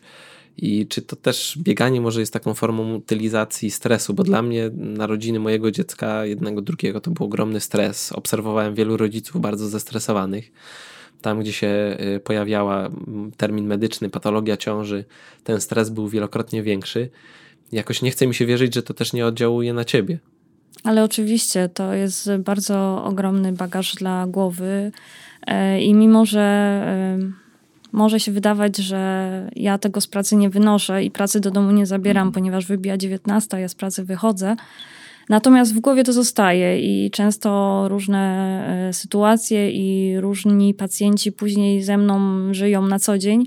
I 0.57 0.87
czy 0.87 1.01
to 1.01 1.15
też 1.15 1.57
bieganie 1.57 2.01
może 2.01 2.19
jest 2.19 2.33
taką 2.33 2.53
formą 2.53 2.95
utylizacji 2.95 3.71
stresu, 3.71 4.13
bo 4.13 4.23
dla 4.23 4.41
mnie 4.41 4.69
narodziny 4.73 5.39
mojego 5.39 5.71
dziecka, 5.71 6.25
jednego, 6.25 6.61
drugiego, 6.61 7.01
to 7.01 7.11
był 7.11 7.25
ogromny 7.25 7.59
stres. 7.59 8.11
Obserwowałem 8.11 8.75
wielu 8.75 8.97
rodziców 8.97 9.41
bardzo 9.41 9.67
zestresowanych. 9.67 10.51
Tam, 11.21 11.39
gdzie 11.39 11.53
się 11.53 11.97
y, 12.15 12.19
pojawiała 12.19 12.89
termin 13.37 13.67
medyczny, 13.67 14.09
patologia 14.09 14.57
ciąży, 14.57 15.05
ten 15.43 15.61
stres 15.61 15.89
był 15.89 16.07
wielokrotnie 16.07 16.63
większy. 16.63 17.09
Jakoś 17.71 18.01
nie 18.01 18.11
chce 18.11 18.27
mi 18.27 18.35
się 18.35 18.45
wierzyć, 18.45 18.75
że 18.75 18.83
to 18.83 18.93
też 18.93 19.13
nie 19.13 19.25
oddziałuje 19.25 19.73
na 19.73 19.85
ciebie. 19.85 20.19
Ale 20.83 21.03
oczywiście 21.03 21.69
to 21.69 21.93
jest 21.93 22.29
bardzo 22.39 23.03
ogromny 23.03 23.53
bagaż 23.53 23.95
dla 23.95 24.27
głowy 24.27 24.91
e, 25.47 25.81
i 25.81 25.93
mimo, 25.93 26.25
że 26.25 26.41
e, 26.41 27.17
może 27.91 28.19
się 28.19 28.31
wydawać, 28.31 28.77
że 28.77 29.51
ja 29.55 29.77
tego 29.77 30.01
z 30.01 30.07
pracy 30.07 30.35
nie 30.35 30.49
wynoszę 30.49 31.03
i 31.03 31.11
pracy 31.11 31.39
do 31.39 31.51
domu 31.51 31.71
nie 31.71 31.85
zabieram, 31.85 32.31
ponieważ 32.31 32.65
wybija 32.65 32.97
19, 32.97 33.59
ja 33.59 33.67
z 33.67 33.75
pracy 33.75 34.03
wychodzę. 34.03 34.55
Natomiast 35.29 35.75
w 35.75 35.79
głowie 35.79 36.03
to 36.03 36.13
zostaje 36.13 36.79
i 36.79 37.11
często 37.11 37.85
różne 37.89 38.87
e, 38.89 38.93
sytuacje 38.93 39.71
i 39.71 40.19
różni 40.19 40.73
pacjenci 40.73 41.31
później 41.31 41.83
ze 41.83 41.97
mną 41.97 42.19
żyją 42.53 42.81
na 42.81 42.99
co 42.99 43.17
dzień. 43.17 43.45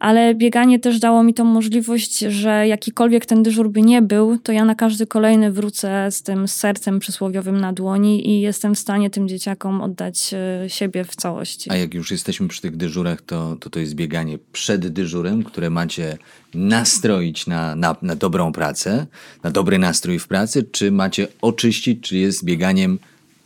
Ale 0.00 0.34
bieganie 0.34 0.78
też 0.78 0.98
dało 0.98 1.22
mi 1.22 1.34
tą 1.34 1.44
możliwość, 1.44 2.18
że 2.18 2.68
jakikolwiek 2.68 3.26
ten 3.26 3.42
dyżur 3.42 3.70
by 3.70 3.82
nie 3.82 4.02
był, 4.02 4.38
to 4.38 4.52
ja 4.52 4.64
na 4.64 4.74
każdy 4.74 5.06
kolejny 5.06 5.52
wrócę 5.52 6.10
z 6.10 6.22
tym 6.22 6.48
sercem 6.48 6.98
przysłowiowym 6.98 7.60
na 7.60 7.72
dłoni 7.72 8.28
i 8.28 8.40
jestem 8.40 8.74
w 8.74 8.78
stanie 8.78 9.10
tym 9.10 9.28
dzieciakom 9.28 9.80
oddać 9.80 10.34
e, 10.34 10.70
siebie 10.70 11.04
w 11.04 11.16
całości. 11.16 11.70
A 11.70 11.76
jak 11.76 11.94
już 11.94 12.10
jesteśmy 12.10 12.48
przy 12.48 12.62
tych 12.62 12.76
dyżurach, 12.76 13.22
to, 13.22 13.56
to 13.60 13.70
to 13.70 13.80
jest 13.80 13.94
bieganie 13.94 14.38
przed 14.52 14.88
dyżurem, 14.88 15.42
które 15.42 15.70
macie 15.70 16.18
nastroić 16.54 17.46
na, 17.46 17.74
na, 17.74 17.96
na 18.02 18.16
dobrą 18.16 18.52
pracę, 18.52 19.06
na 19.42 19.50
dobry 19.50 19.78
nastrój 19.78 20.18
w 20.18 20.28
pracy, 20.28 20.62
czy 20.72 20.90
macie 20.90 21.28
oczyścić, 21.42 22.08
czy 22.08 22.16
jest 22.16 22.44
bieganiem 22.44 22.98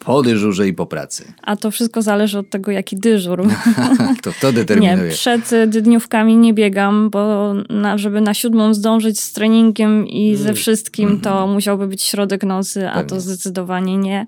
po 0.05 0.23
dyżurze 0.23 0.69
i 0.69 0.75
po 0.75 0.87
pracy? 0.87 1.33
A 1.43 1.57
to 1.57 1.71
wszystko 1.71 2.03
zależy 2.03 2.39
od 2.39 2.51
tego, 2.51 2.71
jaki 2.71 2.97
dyżur. 2.97 3.49
to 4.23 4.33
to 4.41 4.53
determinuje. 4.53 5.09
Nie, 5.09 5.11
przed 5.11 5.53
y, 5.53 5.67
dniówkami 5.67 6.37
nie 6.37 6.55
biegam, 6.55 7.11
bo 7.11 7.55
na, 7.69 7.99
żeby 7.99 8.21
na 8.21 8.35
siódmą 8.35 8.75
zdążyć 8.75 9.21
z 9.21 9.33
treningiem 9.33 10.09
i 10.09 10.37
ze 10.37 10.55
wszystkim, 10.55 11.21
to 11.21 11.47
musiałby 11.47 11.87
być 11.87 12.03
środek 12.03 12.45
nocy, 12.45 12.89
a 12.89 12.95
to 12.95 13.01
Pewnie. 13.03 13.21
zdecydowanie 13.21 13.97
nie. 13.97 14.25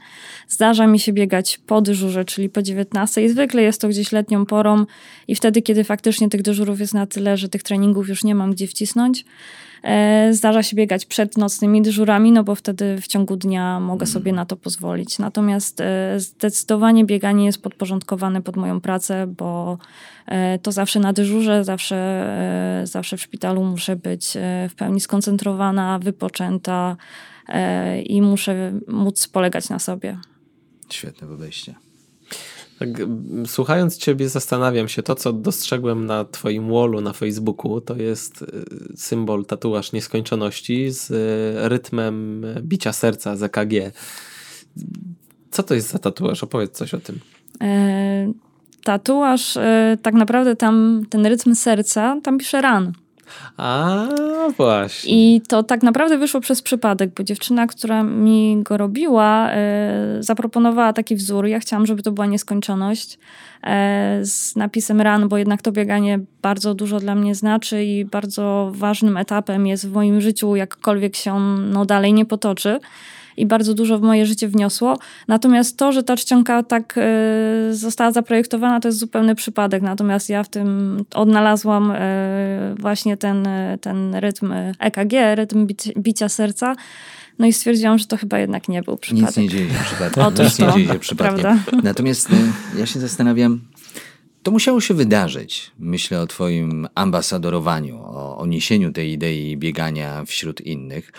Zdarza 0.49 0.87
mi 0.87 0.99
się 0.99 1.13
biegać 1.13 1.61
po 1.67 1.81
dyżurze, 1.83 2.25
czyli 2.25 2.49
po 2.49 2.63
19. 2.63 3.25
I 3.25 3.29
zwykle 3.29 3.63
jest 3.63 3.81
to 3.81 3.89
gdzieś 3.89 4.13
letnią 4.13 4.47
porą 4.47 4.87
i 5.29 5.35
wtedy, 5.35 5.63
kiedy 5.63 5.85
faktycznie 5.85 6.29
tych 6.29 6.43
dyżurów 6.43 6.81
jest 6.81 6.95
na 6.95 7.07
tyle, 7.07 7.37
że 7.37 7.49
tych 7.49 7.63
treningów 7.63 8.09
już 8.09 8.25
nie 8.25 8.35
mam 8.35 8.53
gdzie 8.53 8.67
wcisnąć. 8.67 9.25
E, 9.83 10.35
Zdarza 10.35 10.63
się 10.63 10.77
biegać 10.77 11.07
przed 11.07 11.39
nocnymi 11.39 11.83
dyżurami, 11.83 12.33
no 12.33 12.45
bo 12.45 12.55
wtedy 12.55 13.01
w 13.01 13.07
ciągu 13.07 13.37
dnia 13.37 13.81
mogę 13.81 14.07
sobie 14.07 14.33
na 14.33 14.47
to 14.47 14.57
pozwolić. 14.57 15.19
Natomiast 15.19 15.81
e, 15.81 16.21
zdecydowanie 16.21 17.05
bieganie 17.05 17.45
jest 17.45 17.63
podporządkowane 17.63 18.43
pod 18.43 18.57
moją 18.57 18.81
pracę, 18.81 19.27
bo 19.27 19.79
e, 20.27 20.59
to 20.59 20.73
zawsze 20.73 21.01
na 21.01 21.13
dyżurze, 21.13 21.65
zawsze, 21.65 22.27
zawsze 22.85 23.17
w 23.17 23.23
szpitalu 23.23 23.65
muszę 23.65 23.97
być 23.97 24.39
w 24.69 24.75
pełni 24.75 25.01
skoncentrowana, 25.01 25.99
wypoczęta 25.99 26.97
i 28.05 28.23
muszę 28.23 28.73
móc 28.89 29.29
polegać 29.29 29.69
na 29.69 29.79
sobie. 29.79 30.19
Świetne 30.91 31.29
podejście. 31.29 31.75
Tak, 32.87 33.07
słuchając 33.47 33.97
ciebie, 33.97 34.29
zastanawiam 34.29 34.89
się, 34.89 35.03
to 35.03 35.15
co 35.15 35.33
dostrzegłem 35.33 36.07
na 36.07 36.25
twoim 36.25 36.73
wallu 36.73 37.01
na 37.01 37.13
Facebooku, 37.13 37.81
to 37.81 37.97
jest 37.97 38.43
y, 38.43 38.47
symbol, 38.97 39.45
tatuaż 39.45 39.93
nieskończoności 39.93 40.91
z 40.91 41.11
y, 41.11 41.69
rytmem 41.69 42.47
bicia 42.61 42.93
serca 42.93 43.37
z 43.37 43.43
EKG. 43.43 43.93
Co 45.51 45.63
to 45.63 45.75
jest 45.75 45.91
za 45.91 45.99
tatuaż? 45.99 46.45
Opowiedz 46.45 46.73
coś 46.73 46.95
o 46.95 47.01
tym. 47.01 47.19
E, 47.61 48.33
Tatuaż, 48.85 49.57
e, 49.57 49.99
tak 50.03 50.15
naprawdę 50.15 50.57
tam 50.57 51.03
ten 51.11 51.27
rytm 51.27 51.55
serca, 51.55 52.21
tam 52.23 52.39
pisze 52.39 52.61
ran. 52.61 52.93
A 53.57 54.07
właśnie. 54.57 55.13
I 55.13 55.41
to 55.41 55.63
tak 55.63 55.83
naprawdę 55.83 56.19
wyszło 56.19 56.41
przez 56.41 56.63
przypadek, 56.63 57.11
bo 57.17 57.25
dziewczyna, 57.25 57.67
która 57.67 58.03
mi 58.03 58.63
go 58.63 58.77
robiła, 58.77 59.51
e, 59.51 60.17
zaproponowała 60.21 60.93
taki 60.93 61.17
wzór. 61.17 61.47
Ja 61.47 61.61
chciałam, 61.61 61.87
żeby 61.87 62.03
to 62.03 62.13
była 62.13 62.27
nieskończoność 62.27 63.19
e, 63.63 64.21
z 64.23 64.57
napisem 64.57 65.01
run, 65.01 65.29
bo 65.29 65.39
jednak 65.39 65.63
to 65.63 65.73
bieganie 65.73 66.21
bardzo 66.43 66.75
dużo 66.75 67.01
dla 67.01 67.15
mnie 67.15 67.35
znaczy 67.35 67.85
i 67.85 68.05
bardzo 68.05 68.73
ważnym 68.75 69.17
etapem 69.17 69.67
jest 69.67 69.89
w 69.89 69.93
moim 69.93 70.21
życiu, 70.21 70.57
jakkolwiek 70.57 71.17
się 71.17 71.33
on 71.33 71.71
no, 71.71 71.85
dalej 71.85 72.13
nie 72.13 72.25
potoczy. 72.25 72.81
I 73.37 73.47
bardzo 73.47 73.75
dużo 73.75 73.99
w 73.99 74.03
moje 74.03 74.27
życie 74.27 74.49
wniosło. 74.49 74.99
Natomiast 75.29 75.77
to, 75.77 75.93
że 75.93 76.03
ta 76.03 76.17
czcionka 76.17 76.63
tak 76.63 76.95
e, 76.97 77.75
została 77.75 78.13
zaprojektowana, 78.13 78.81
to 78.81 78.89
jest 78.89 78.99
zupełny 78.99 79.35
przypadek. 79.35 79.83
Natomiast 79.83 80.29
ja 80.29 80.43
w 80.43 80.49
tym 80.49 80.99
odnalazłam 81.15 81.91
e, 81.95 82.75
właśnie 82.79 83.17
ten, 83.17 83.47
e, 83.47 83.79
ten 83.81 84.15
rytm 84.15 84.53
EKG, 84.79 85.13
rytm 85.35 85.67
bic- 85.67 85.99
bicia 85.99 86.29
serca. 86.29 86.77
No 87.39 87.47
i 87.47 87.53
stwierdziłam, 87.53 87.99
że 87.99 88.07
to 88.07 88.17
chyba 88.17 88.39
jednak 88.39 88.69
nie 88.69 88.83
był 88.83 88.97
przypadek. 88.97 89.27
Nic 89.27 89.37
nie 89.37 89.49
dzieje 89.49 89.69
się 89.69 89.85
przypadkiem. 89.85 90.25
Otóż 90.25 90.45
Nic 90.45 90.59
nie 90.59 90.67
to, 90.67 90.73
dzieje 90.73 90.89
się 90.89 90.99
przypadkiem. 90.99 91.41
prawda? 91.41 91.81
Natomiast 91.83 92.29
ja 92.79 92.87
się 92.87 93.01
zastanawiam, 93.01 93.61
to 94.43 94.51
musiało 94.51 94.81
się 94.81 94.95
wydarzyć. 94.95 95.71
Myślę 95.79 96.21
o 96.21 96.27
twoim 96.27 96.89
ambasadorowaniu, 96.95 97.97
o, 98.05 98.39
o 98.39 98.47
niesieniu 98.47 98.93
tej 98.93 99.13
idei 99.13 99.57
biegania 99.57 100.25
wśród 100.25 100.61
innych. 100.61 101.13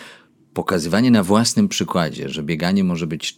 Pokazywanie 0.54 1.10
na 1.10 1.22
własnym 1.22 1.68
przykładzie, 1.68 2.28
że 2.28 2.42
bieganie 2.42 2.84
może 2.84 3.06
być 3.06 3.36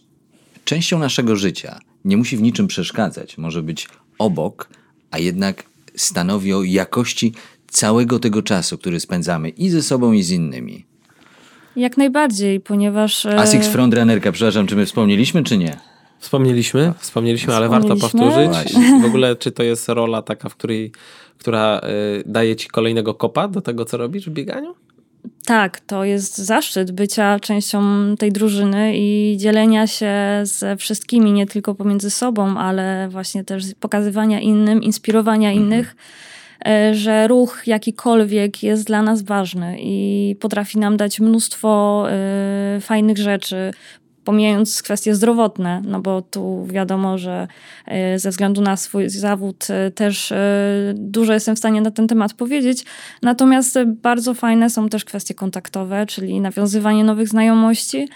częścią 0.65 0.99
naszego 0.99 1.35
życia. 1.35 1.79
Nie 2.05 2.17
musi 2.17 2.37
w 2.37 2.41
niczym 2.41 2.67
przeszkadzać. 2.67 3.37
Może 3.37 3.63
być 3.63 3.87
obok, 4.19 4.69
a 5.11 5.19
jednak 5.19 5.63
stanowi 5.95 6.53
o 6.53 6.63
jakości 6.63 7.33
całego 7.67 8.19
tego 8.19 8.41
czasu, 8.41 8.77
który 8.77 8.99
spędzamy 8.99 9.49
i 9.49 9.69
ze 9.69 9.81
sobą, 9.81 10.11
i 10.11 10.23
z 10.23 10.31
innymi. 10.31 10.85
Jak 11.75 11.97
najbardziej, 11.97 12.59
ponieważ... 12.59 13.25
e, 13.25 13.39
Asix 13.39 13.67
Frontrunnerka, 13.67 14.31
przepraszam, 14.31 14.67
czy 14.67 14.75
my 14.75 14.85
wspomnieliśmy, 14.85 15.43
czy 15.43 15.57
nie? 15.57 15.77
Wspomnieliśmy, 16.19 16.93
wspomnieliśmy, 16.99 17.55
ale 17.55 17.69
warto 17.69 17.95
powtórzyć. 17.95 18.47
Właśnie. 18.47 19.01
W 19.01 19.05
ogóle, 19.05 19.35
czy 19.35 19.51
to 19.51 19.63
jest 19.63 19.89
rola 19.89 20.21
taka, 20.21 20.49
w 20.49 20.55
której, 20.55 20.91
która 21.37 21.81
y, 22.19 22.23
daje 22.25 22.55
ci 22.55 22.67
kolejnego 22.67 23.13
kopa 23.13 23.47
do 23.47 23.61
tego, 23.61 23.85
co 23.85 23.97
robisz 23.97 24.29
w 24.29 24.33
bieganiu? 24.33 24.75
Tak, 25.47 25.79
to 25.79 26.03
jest 26.03 26.37
zaszczyt 26.37 26.91
bycia 26.91 27.39
częścią 27.39 27.81
tej 28.19 28.31
drużyny 28.31 28.91
i 28.95 29.35
dzielenia 29.37 29.87
się 29.87 30.11
ze 30.43 30.77
wszystkimi, 30.77 31.31
nie 31.31 31.45
tylko 31.45 31.75
pomiędzy 31.75 32.09
sobą, 32.09 32.57
ale 32.57 33.07
właśnie 33.09 33.43
też 33.43 33.63
pokazywania 33.79 34.39
innym, 34.39 34.83
inspirowania 34.83 35.51
innych, 35.51 35.95
e, 36.65 36.95
że 36.95 37.27
ruch 37.27 37.63
jakikolwiek 37.65 38.63
jest 38.63 38.87
dla 38.87 39.01
nas 39.01 39.21
ważny 39.21 39.77
i 39.79 40.35
potrafi 40.39 40.79
nam 40.79 40.97
dać 40.97 41.19
mnóstwo 41.19 42.05
e, 42.09 42.79
fajnych 42.81 43.17
rzeczy. 43.17 43.71
Pomijając 44.27 44.83
kwestie 44.83 45.15
zdrowotne, 45.15 45.81
no 45.85 46.01
bo 46.01 46.21
tu 46.21 46.65
wiadomo, 46.69 47.17
że 47.17 47.47
e, 47.85 48.19
ze 48.19 48.29
względu 48.29 48.61
na 48.61 48.77
swój 48.77 49.09
zawód 49.09 49.67
e, 49.69 49.91
też 49.91 50.31
e, 50.31 50.37
dużo 50.95 51.33
jestem 51.33 51.55
w 51.55 51.59
stanie 51.59 51.81
na 51.81 51.91
ten 51.91 52.07
temat 52.07 52.33
powiedzieć. 52.33 52.85
Natomiast 53.21 53.79
bardzo 53.85 54.33
fajne 54.33 54.69
są 54.69 54.89
też 54.89 55.05
kwestie 55.05 55.33
kontaktowe, 55.33 56.05
czyli 56.05 56.41
nawiązywanie 56.41 57.03
nowych 57.03 57.29
znajomości, 57.29 58.09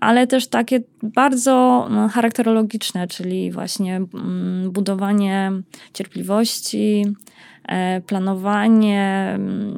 ale 0.00 0.26
też 0.26 0.48
takie 0.48 0.80
bardzo 1.02 1.86
no, 1.90 2.08
charakterologiczne, 2.08 3.06
czyli 3.06 3.52
właśnie 3.52 3.96
mm, 3.96 4.70
budowanie 4.70 5.52
cierpliwości, 5.92 7.04
planowanie, 8.06 9.32
mm, 9.34 9.76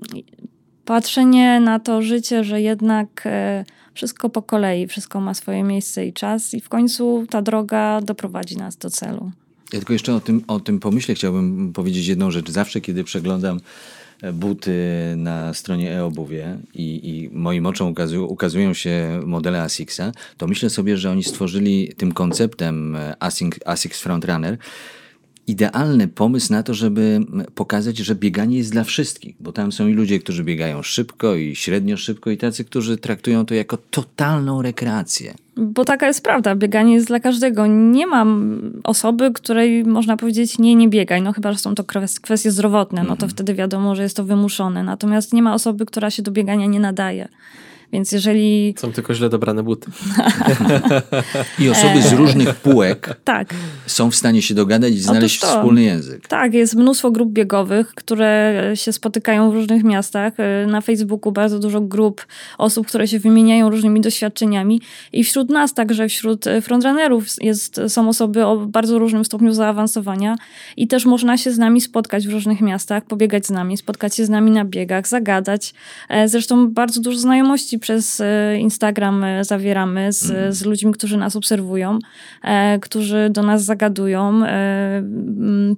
patrzenie 0.85 1.61
na 1.61 1.79
to 1.79 2.03
życie, 2.03 2.45
że 2.45 2.61
jednak 2.61 3.29
wszystko 3.99 4.31
po 4.31 4.43
kolei, 4.43 4.87
wszystko 4.87 5.21
ma 5.21 5.35
swoje 5.35 5.65
miejsce 5.65 6.07
i 6.07 6.13
czas, 6.13 6.55
i 6.55 6.61
w 6.61 6.69
końcu 6.69 7.27
ta 7.31 7.43
droga 7.43 8.01
doprowadzi 8.01 8.57
nas 8.57 8.77
do 8.77 8.91
celu. 8.91 9.31
Ja 9.73 9.79
tylko 9.79 9.93
jeszcze 9.93 10.15
o 10.15 10.21
tym, 10.21 10.45
o 10.49 10.61
tym 10.61 10.81
pomyśle 10.81 11.15
chciałbym 11.15 11.73
powiedzieć 11.73 12.07
jedną 12.07 12.31
rzecz. 12.31 12.51
Zawsze, 12.51 12.81
kiedy 12.81 13.05
przeglądam 13.05 13.61
buty 14.33 14.75
na 15.17 15.55
stronie 15.55 15.93
e-obuwie 15.93 16.59
i, 16.75 17.01
i 17.11 17.39
moim 17.39 17.67
oczom 17.67 17.89
ukazują, 17.89 18.23
ukazują 18.23 18.75
się 18.75 19.21
modele 19.27 19.63
Asicsa, 19.63 20.13
to 20.37 20.47
myślę 20.47 20.71
sobie, 20.71 20.97
że 20.97 21.11
oni 21.11 21.25
stworzyli 21.25 21.93
tym 21.97 22.13
konceptem 22.13 22.97
Asics, 23.21 23.59
Asics 23.67 24.01
Frontrunner 24.01 24.59
idealny 25.49 26.09
pomysł 26.09 26.53
na 26.53 26.63
to, 26.63 26.75
żeby 26.75 27.21
pokazać, 27.55 27.99
że 27.99 28.15
bieganie 28.15 28.57
jest 28.59 28.73
dla 28.73 28.85
wszystkich, 28.85 29.37
bo 29.41 29.53
tam 29.53 29.73
są 29.73 29.89
i 29.89 29.93
ludzie, 29.93 30.19
którzy 30.19 30.45
biegają 30.45 30.83
szybko 30.83 31.35
i 31.35 31.57
średnio 31.57 31.97
szybko 31.97 32.31
i 32.31 32.37
tacy, 32.37 32.65
którzy 32.65 32.97
traktują 32.99 33.47
to 33.47 33.55
jako 33.55 33.79
totalną 33.91 34.63
rekreację. 34.63 35.35
Bo 35.57 35.85
taka 35.85 36.07
jest 36.07 36.25
prawda, 36.25 36.55
bieganie 36.57 36.95
jest 36.95 37.07
dla 37.07 37.21
każdego. 37.21 37.67
Nie 37.67 38.07
mam 38.07 38.61
osoby, 38.85 39.33
której 39.33 39.85
można 39.85 40.17
powiedzieć 40.17 40.59
nie, 40.59 40.75
nie 40.75 40.89
biegaj, 40.89 41.23
no 41.23 41.33
chyba, 41.33 41.53
że 41.53 41.59
są 41.59 41.75
to 41.75 41.85
kwestie 42.23 42.51
zdrowotne, 42.51 43.03
no 43.03 43.17
to 43.17 43.23
mm. 43.23 43.31
wtedy 43.31 43.55
wiadomo, 43.55 43.97
że 43.97 44.03
jest 44.03 44.17
to 44.17 44.25
wymuszone. 44.25 44.83
Natomiast 44.83 45.33
nie 45.33 45.43
ma 45.43 45.55
osoby, 45.55 45.87
która 45.87 46.11
się 46.11 46.23
do 46.23 46.31
biegania 46.31 46.67
nie 46.67 46.81
nadaje. 46.81 47.29
Więc 47.93 48.13
jeżeli. 48.13 48.75
Są 48.79 48.93
tylko 48.93 49.15
źle 49.15 49.29
dobrane 49.29 49.63
buty. 49.63 49.91
I 51.59 51.69
osoby 51.69 52.03
z 52.03 52.13
różnych 52.13 52.55
półek 52.55 53.21
tak. 53.25 53.55
są 53.87 54.11
w 54.11 54.15
stanie 54.15 54.43
się 54.43 54.55
dogadać 54.55 54.93
i 54.93 54.99
znaleźć 54.99 55.41
wspólny 55.43 55.83
język. 55.83 56.29
Tak, 56.29 56.55
jest 56.55 56.75
mnóstwo 56.75 57.11
grup 57.11 57.33
biegowych, 57.33 57.95
które 57.95 58.63
się 58.75 58.93
spotykają 58.93 59.51
w 59.51 59.55
różnych 59.55 59.85
miastach. 59.85 60.33
Na 60.67 60.81
Facebooku 60.81 61.33
bardzo 61.33 61.59
dużo 61.59 61.81
grup 61.81 62.27
osób, 62.59 62.87
które 62.87 63.09
się 63.09 63.19
wymieniają 63.19 63.71
różnymi 63.71 64.01
doświadczeniami. 64.01 64.81
I 65.13 65.25
wśród 65.25 65.51
nas, 65.51 65.75
także 65.75 66.09
wśród 66.09 66.45
frontrunnerów, 66.63 67.27
jest, 67.41 67.81
są 67.89 68.09
osoby 68.09 68.47
o 68.47 68.57
bardzo 68.57 68.99
różnym 68.99 69.25
stopniu 69.25 69.53
zaawansowania. 69.53 70.37
I 70.77 70.89
też 70.89 71.07
można 71.07 71.37
się 71.37 71.53
z 71.53 71.59
nami 71.59 71.81
spotkać 71.81 72.29
w 72.29 72.31
różnych 72.31 72.61
miastach, 72.61 73.05
pobiegać 73.05 73.47
z 73.47 73.51
nami, 73.51 73.77
spotkać 73.77 74.17
się 74.17 74.25
z 74.25 74.29
nami 74.29 74.51
na 74.51 74.65
biegach, 74.65 75.09
zagadać. 75.09 75.75
E, 76.09 76.29
zresztą 76.29 76.71
bardzo 76.71 77.01
dużo 77.01 77.19
znajomości 77.19 77.78
przez 77.79 78.21
e, 78.21 78.59
Instagram 78.59 79.25
e, 79.25 79.45
zawieramy 79.45 80.13
z, 80.13 80.31
mm. 80.31 80.53
z 80.53 80.65
ludźmi, 80.65 80.93
którzy 80.93 81.17
nas 81.17 81.37
obserwują, 81.37 81.99
e, 82.43 82.79
którzy 82.79 83.29
do 83.31 83.43
nas 83.43 83.65
zagadują, 83.65 84.45
e, 84.45 85.03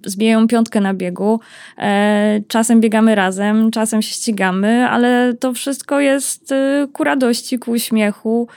zbijają 0.04 0.48
piątkę 0.48 0.80
na 0.80 0.94
biegu. 0.94 1.40
E, 1.78 2.40
czasem 2.48 2.80
biegamy 2.80 3.14
razem, 3.14 3.70
czasem 3.70 4.02
się 4.02 4.12
ścigamy, 4.12 4.88
ale 4.88 5.34
to 5.40 5.52
wszystko 5.52 6.00
jest 6.00 6.52
e, 6.52 6.88
ku 6.92 7.04
radości, 7.04 7.58
ku 7.58 7.70
uśmiechu, 7.70 8.48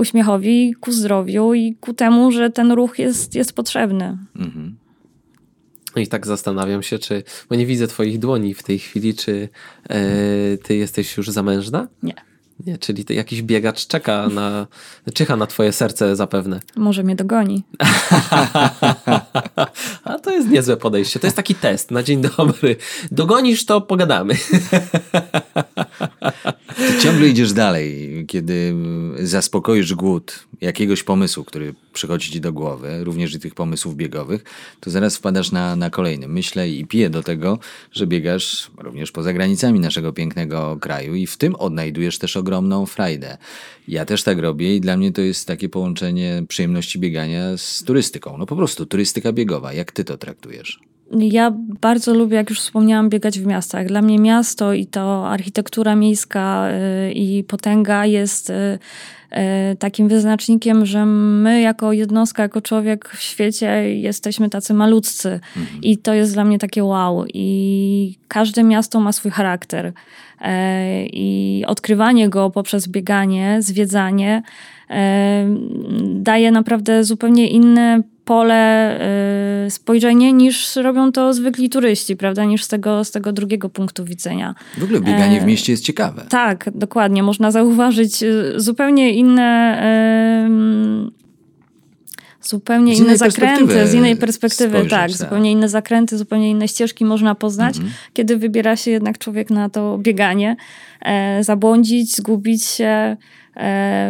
uśmiechowi, 0.00 0.74
ku 0.80 0.92
zdrowiu 0.92 1.54
i 1.54 1.74
ku 1.80 1.94
temu, 1.94 2.32
że 2.32 2.50
ten 2.50 2.72
ruch 2.72 2.98
jest, 2.98 3.34
jest 3.34 3.52
potrzebny. 3.52 4.18
Mm-hmm. 4.36 4.70
No 5.96 6.02
i 6.02 6.06
tak 6.06 6.26
zastanawiam 6.26 6.82
się, 6.82 6.98
czy, 6.98 7.22
bo 7.48 7.56
nie 7.56 7.66
widzę 7.66 7.86
twoich 7.88 8.18
dłoni 8.18 8.54
w 8.54 8.62
tej 8.62 8.78
chwili, 8.78 9.14
czy 9.14 9.48
e, 9.90 9.98
ty 10.58 10.76
jesteś 10.76 11.16
już 11.16 11.28
zamężna? 11.28 11.88
Nie. 12.02 12.14
Nie, 12.66 12.78
czyli 12.78 13.04
jakiś 13.10 13.42
biegacz 13.42 13.86
czeka 13.86 14.28
na, 14.28 14.66
czyha 15.14 15.36
na 15.36 15.46
twoje 15.46 15.72
serce 15.72 16.16
zapewne. 16.16 16.60
Może 16.76 17.02
mnie 17.02 17.16
dogoni. 17.16 17.64
A 20.04 20.18
to 20.22 20.30
jest 20.30 20.48
niezłe 20.48 20.76
podejście. 20.76 21.20
To 21.20 21.26
jest 21.26 21.36
taki 21.36 21.54
test 21.54 21.90
na 21.90 22.02
dzień 22.02 22.20
dobry. 22.36 22.76
Dogonisz 23.10 23.66
to, 23.66 23.80
pogadamy. 23.80 24.34
Ty 26.76 27.00
ciągle 27.02 27.28
idziesz 27.28 27.52
dalej, 27.52 28.24
kiedy 28.28 28.74
zaspokoisz 29.18 29.94
głód 29.94 30.46
jakiegoś 30.60 31.02
pomysłu, 31.02 31.44
który 31.44 31.74
przychodzi 31.98 32.30
ci 32.30 32.40
do 32.40 32.52
głowy, 32.52 33.04
również 33.04 33.34
i 33.34 33.40
tych 33.40 33.54
pomysłów 33.54 33.96
biegowych, 33.96 34.44
to 34.80 34.90
zaraz 34.90 35.16
wpadasz 35.16 35.52
na, 35.52 35.76
na 35.76 35.90
kolejny. 35.90 36.28
Myślę 36.28 36.68
i 36.68 36.86
piję 36.86 37.10
do 37.10 37.22
tego, 37.22 37.58
że 37.92 38.06
biegasz 38.06 38.70
również 38.78 39.12
poza 39.12 39.32
granicami 39.32 39.80
naszego 39.80 40.12
pięknego 40.12 40.76
kraju 40.80 41.14
i 41.14 41.26
w 41.26 41.36
tym 41.36 41.54
odnajdujesz 41.54 42.18
też 42.18 42.36
ogromną 42.36 42.86
frajdę. 42.86 43.38
Ja 43.88 44.04
też 44.04 44.22
tak 44.22 44.38
robię 44.38 44.76
i 44.76 44.80
dla 44.80 44.96
mnie 44.96 45.12
to 45.12 45.20
jest 45.20 45.46
takie 45.46 45.68
połączenie 45.68 46.44
przyjemności 46.48 46.98
biegania 46.98 47.56
z 47.56 47.82
turystyką. 47.82 48.38
No 48.38 48.46
po 48.46 48.56
prostu 48.56 48.86
turystyka 48.86 49.32
biegowa. 49.32 49.72
Jak 49.72 49.92
ty 49.92 50.04
to 50.04 50.18
traktujesz? 50.18 50.80
Ja 51.12 51.52
bardzo 51.80 52.14
lubię, 52.14 52.36
jak 52.36 52.50
już 52.50 52.60
wspomniałam, 52.60 53.08
biegać 53.08 53.40
w 53.40 53.46
miastach. 53.46 53.86
Dla 53.86 54.02
mnie 54.02 54.18
miasto 54.18 54.72
i 54.72 54.86
to 54.86 55.28
architektura 55.28 55.94
miejska 55.96 56.68
y, 56.70 57.12
i 57.12 57.44
potęga 57.44 58.06
jest 58.06 58.50
y, 58.50 58.54
y, 59.72 59.76
takim 59.76 60.08
wyznacznikiem, 60.08 60.86
że 60.86 61.06
my 61.06 61.60
jako 61.60 61.92
jednostka, 61.92 62.42
jako 62.42 62.60
człowiek 62.60 63.08
w 63.08 63.20
świecie 63.20 63.98
jesteśmy 63.98 64.50
tacy 64.50 64.74
malutcy. 64.74 65.40
Mhm. 65.56 65.82
I 65.82 65.98
to 65.98 66.14
jest 66.14 66.32
dla 66.34 66.44
mnie 66.44 66.58
takie 66.58 66.84
wow. 66.84 67.24
I 67.34 68.18
każde 68.28 68.62
miasto 68.62 69.00
ma 69.00 69.12
swój 69.12 69.30
charakter. 69.30 69.92
I 71.12 71.64
odkrywanie 71.66 72.28
go 72.28 72.50
poprzez 72.50 72.88
bieganie, 72.88 73.56
zwiedzanie 73.60 74.42
daje 76.14 76.50
naprawdę 76.50 77.04
zupełnie 77.04 77.48
inne 77.50 78.02
pole 78.28 78.98
y, 79.66 79.70
spojrzenie 79.70 80.32
niż 80.32 80.76
robią 80.76 81.12
to 81.12 81.34
zwykli 81.34 81.70
turyści, 81.70 82.16
prawda, 82.16 82.44
niż 82.44 82.64
z 82.64 82.68
tego, 82.68 83.04
z 83.04 83.10
tego 83.10 83.32
drugiego 83.32 83.68
punktu 83.68 84.04
widzenia. 84.04 84.54
W 84.78 84.82
ogóle 84.82 85.00
bieganie 85.00 85.40
w 85.40 85.42
e, 85.42 85.46
mieście 85.46 85.72
jest 85.72 85.84
ciekawe. 85.84 86.26
Tak, 86.28 86.70
dokładnie. 86.74 87.22
Można 87.22 87.50
zauważyć 87.50 88.22
y, 88.22 88.52
zupełnie 88.56 89.12
inne 89.12 89.48
zupełnie 92.42 92.94
inne 92.94 93.16
zakręty, 93.16 93.86
z 93.86 93.94
innej 93.94 94.16
perspektywy, 94.16 94.80
tak, 94.80 94.90
tak, 94.90 95.10
zupełnie 95.10 95.52
inne 95.52 95.68
zakręty, 95.68 96.18
zupełnie 96.18 96.50
inne 96.50 96.68
ścieżki 96.68 97.04
można 97.04 97.34
poznać, 97.34 97.76
mhm. 97.76 97.94
kiedy 98.12 98.36
wybiera 98.36 98.76
się 98.76 98.90
jednak 98.90 99.18
człowiek 99.18 99.50
na 99.50 99.68
to 99.68 99.98
bieganie, 99.98 100.56
e, 101.02 101.44
zabłądzić, 101.44 102.16
zgubić 102.16 102.64
się, 102.64 103.16
E, 103.47 103.47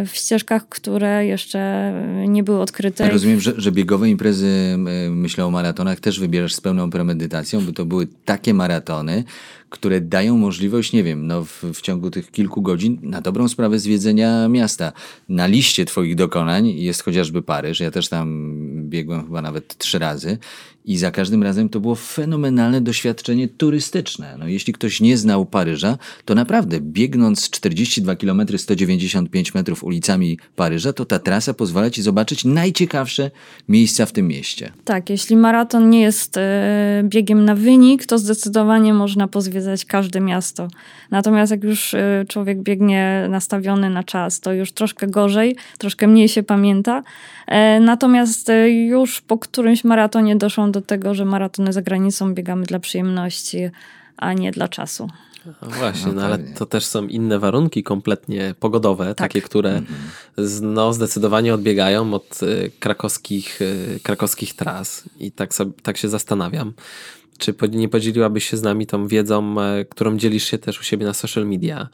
w 0.06 0.10
ścieżkach, 0.12 0.68
które 0.68 1.26
jeszcze 1.26 1.92
nie 2.28 2.42
były 2.42 2.60
odkryte. 2.60 3.04
Ja 3.04 3.10
rozumiem, 3.10 3.40
że, 3.40 3.52
że 3.56 3.72
biegowe 3.72 4.08
imprezy, 4.08 4.76
myślę 5.10 5.46
o 5.46 5.50
maratonach, 5.50 6.00
też 6.00 6.20
wybierasz 6.20 6.54
z 6.54 6.60
pełną 6.60 6.90
premedytacją, 6.90 7.60
bo 7.60 7.72
to 7.72 7.84
były 7.84 8.06
takie 8.24 8.54
maratony, 8.54 9.24
które 9.68 10.00
dają 10.00 10.36
możliwość, 10.36 10.92
nie 10.92 11.04
wiem, 11.04 11.26
no 11.26 11.44
w, 11.44 11.64
w 11.74 11.80
ciągu 11.80 12.10
tych 12.10 12.30
kilku 12.30 12.62
godzin 12.62 12.98
na 13.02 13.20
dobrą 13.20 13.48
sprawę 13.48 13.78
zwiedzenia 13.78 14.48
miasta. 14.48 14.92
Na 15.28 15.46
liście 15.46 15.84
twoich 15.84 16.14
dokonań 16.14 16.68
jest 16.68 17.02
chociażby 17.02 17.42
Paryż. 17.42 17.80
Ja 17.80 17.90
też 17.90 18.08
tam 18.08 18.54
biegłem 18.88 19.24
chyba 19.24 19.42
nawet 19.42 19.78
trzy 19.78 19.98
razy 19.98 20.38
i 20.88 20.96
za 20.96 21.10
każdym 21.10 21.42
razem 21.42 21.68
to 21.68 21.80
było 21.80 21.94
fenomenalne 21.94 22.80
doświadczenie 22.80 23.48
turystyczne. 23.48 24.36
No, 24.38 24.48
jeśli 24.48 24.72
ktoś 24.72 25.00
nie 25.00 25.16
znał 25.16 25.46
Paryża, 25.46 25.98
to 26.24 26.34
naprawdę 26.34 26.80
biegnąc 26.80 27.50
42 27.50 28.16
km 28.16 28.42
195 28.58 29.54
metrów 29.54 29.84
ulicami 29.84 30.38
Paryża, 30.56 30.92
to 30.92 31.04
ta 31.04 31.18
trasa 31.18 31.54
pozwala 31.54 31.90
ci 31.90 32.02
zobaczyć 32.02 32.44
najciekawsze 32.44 33.30
miejsca 33.68 34.06
w 34.06 34.12
tym 34.12 34.28
mieście. 34.28 34.72
Tak, 34.84 35.10
jeśli 35.10 35.36
maraton 35.36 35.90
nie 35.90 36.00
jest 36.00 36.36
e, 36.36 37.02
biegiem 37.04 37.44
na 37.44 37.54
wynik, 37.54 38.06
to 38.06 38.18
zdecydowanie 38.18 38.94
można 38.94 39.28
pozwiedzać 39.28 39.84
każde 39.84 40.20
miasto. 40.20 40.68
Natomiast 41.10 41.50
jak 41.50 41.64
już 41.64 41.94
e, 41.94 42.24
człowiek 42.28 42.62
biegnie 42.62 43.26
nastawiony 43.30 43.90
na 43.90 44.04
czas, 44.04 44.40
to 44.40 44.52
już 44.52 44.72
troszkę 44.72 45.06
gorzej, 45.06 45.56
troszkę 45.78 46.06
mniej 46.06 46.28
się 46.28 46.42
pamięta. 46.42 47.02
E, 47.46 47.80
natomiast 47.80 48.50
już 48.86 49.20
po 49.20 49.38
którymś 49.38 49.84
maratonie 49.84 50.36
doszłam 50.36 50.72
do 50.72 50.77
do 50.80 50.86
tego, 50.86 51.14
że 51.14 51.24
maratony 51.24 51.72
za 51.72 51.82
granicą 51.82 52.34
biegamy 52.34 52.66
dla 52.66 52.78
przyjemności, 52.78 53.70
a 54.16 54.32
nie 54.32 54.50
dla 54.50 54.68
czasu. 54.68 55.08
No 55.62 55.68
właśnie, 55.68 56.12
no, 56.12 56.22
ale 56.22 56.38
to 56.38 56.66
też 56.66 56.86
są 56.86 57.06
inne 57.06 57.38
warunki 57.38 57.82
kompletnie 57.82 58.54
pogodowe, 58.60 59.06
tak. 59.06 59.16
takie, 59.16 59.42
które 59.42 59.70
mhm. 59.70 60.74
no, 60.74 60.92
zdecydowanie 60.92 61.54
odbiegają 61.54 62.14
od 62.14 62.42
y, 62.42 62.70
krakowskich, 62.78 63.62
y, 63.62 64.00
krakowskich 64.02 64.54
tras. 64.54 65.04
I 65.20 65.32
tak, 65.32 65.54
sobie, 65.54 65.72
tak 65.82 65.96
się 65.96 66.08
zastanawiam, 66.08 66.72
czy 67.38 67.54
nie 67.72 67.88
podzieliłabyś 67.88 68.50
się 68.50 68.56
z 68.56 68.62
nami 68.62 68.86
tą 68.86 69.06
wiedzą, 69.06 69.60
e, 69.60 69.84
którą 69.84 70.16
dzielisz 70.16 70.44
się 70.44 70.58
też 70.58 70.80
u 70.80 70.82
siebie 70.82 71.06
na 71.06 71.14
social 71.14 71.46
media? 71.46 71.88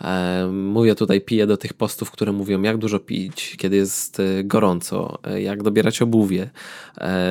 E, 0.00 0.46
mówię 0.52 0.94
tutaj, 0.94 1.20
piję 1.20 1.46
do 1.46 1.56
tych 1.56 1.74
postów, 1.74 2.10
które 2.10 2.32
mówią, 2.32 2.62
jak 2.62 2.78
dużo 2.78 2.98
pić, 2.98 3.56
kiedy 3.58 3.76
jest 3.76 4.20
e, 4.20 4.44
gorąco, 4.44 5.18
jak 5.36 5.62
dobierać 5.62 6.02
obuwie, 6.02 6.50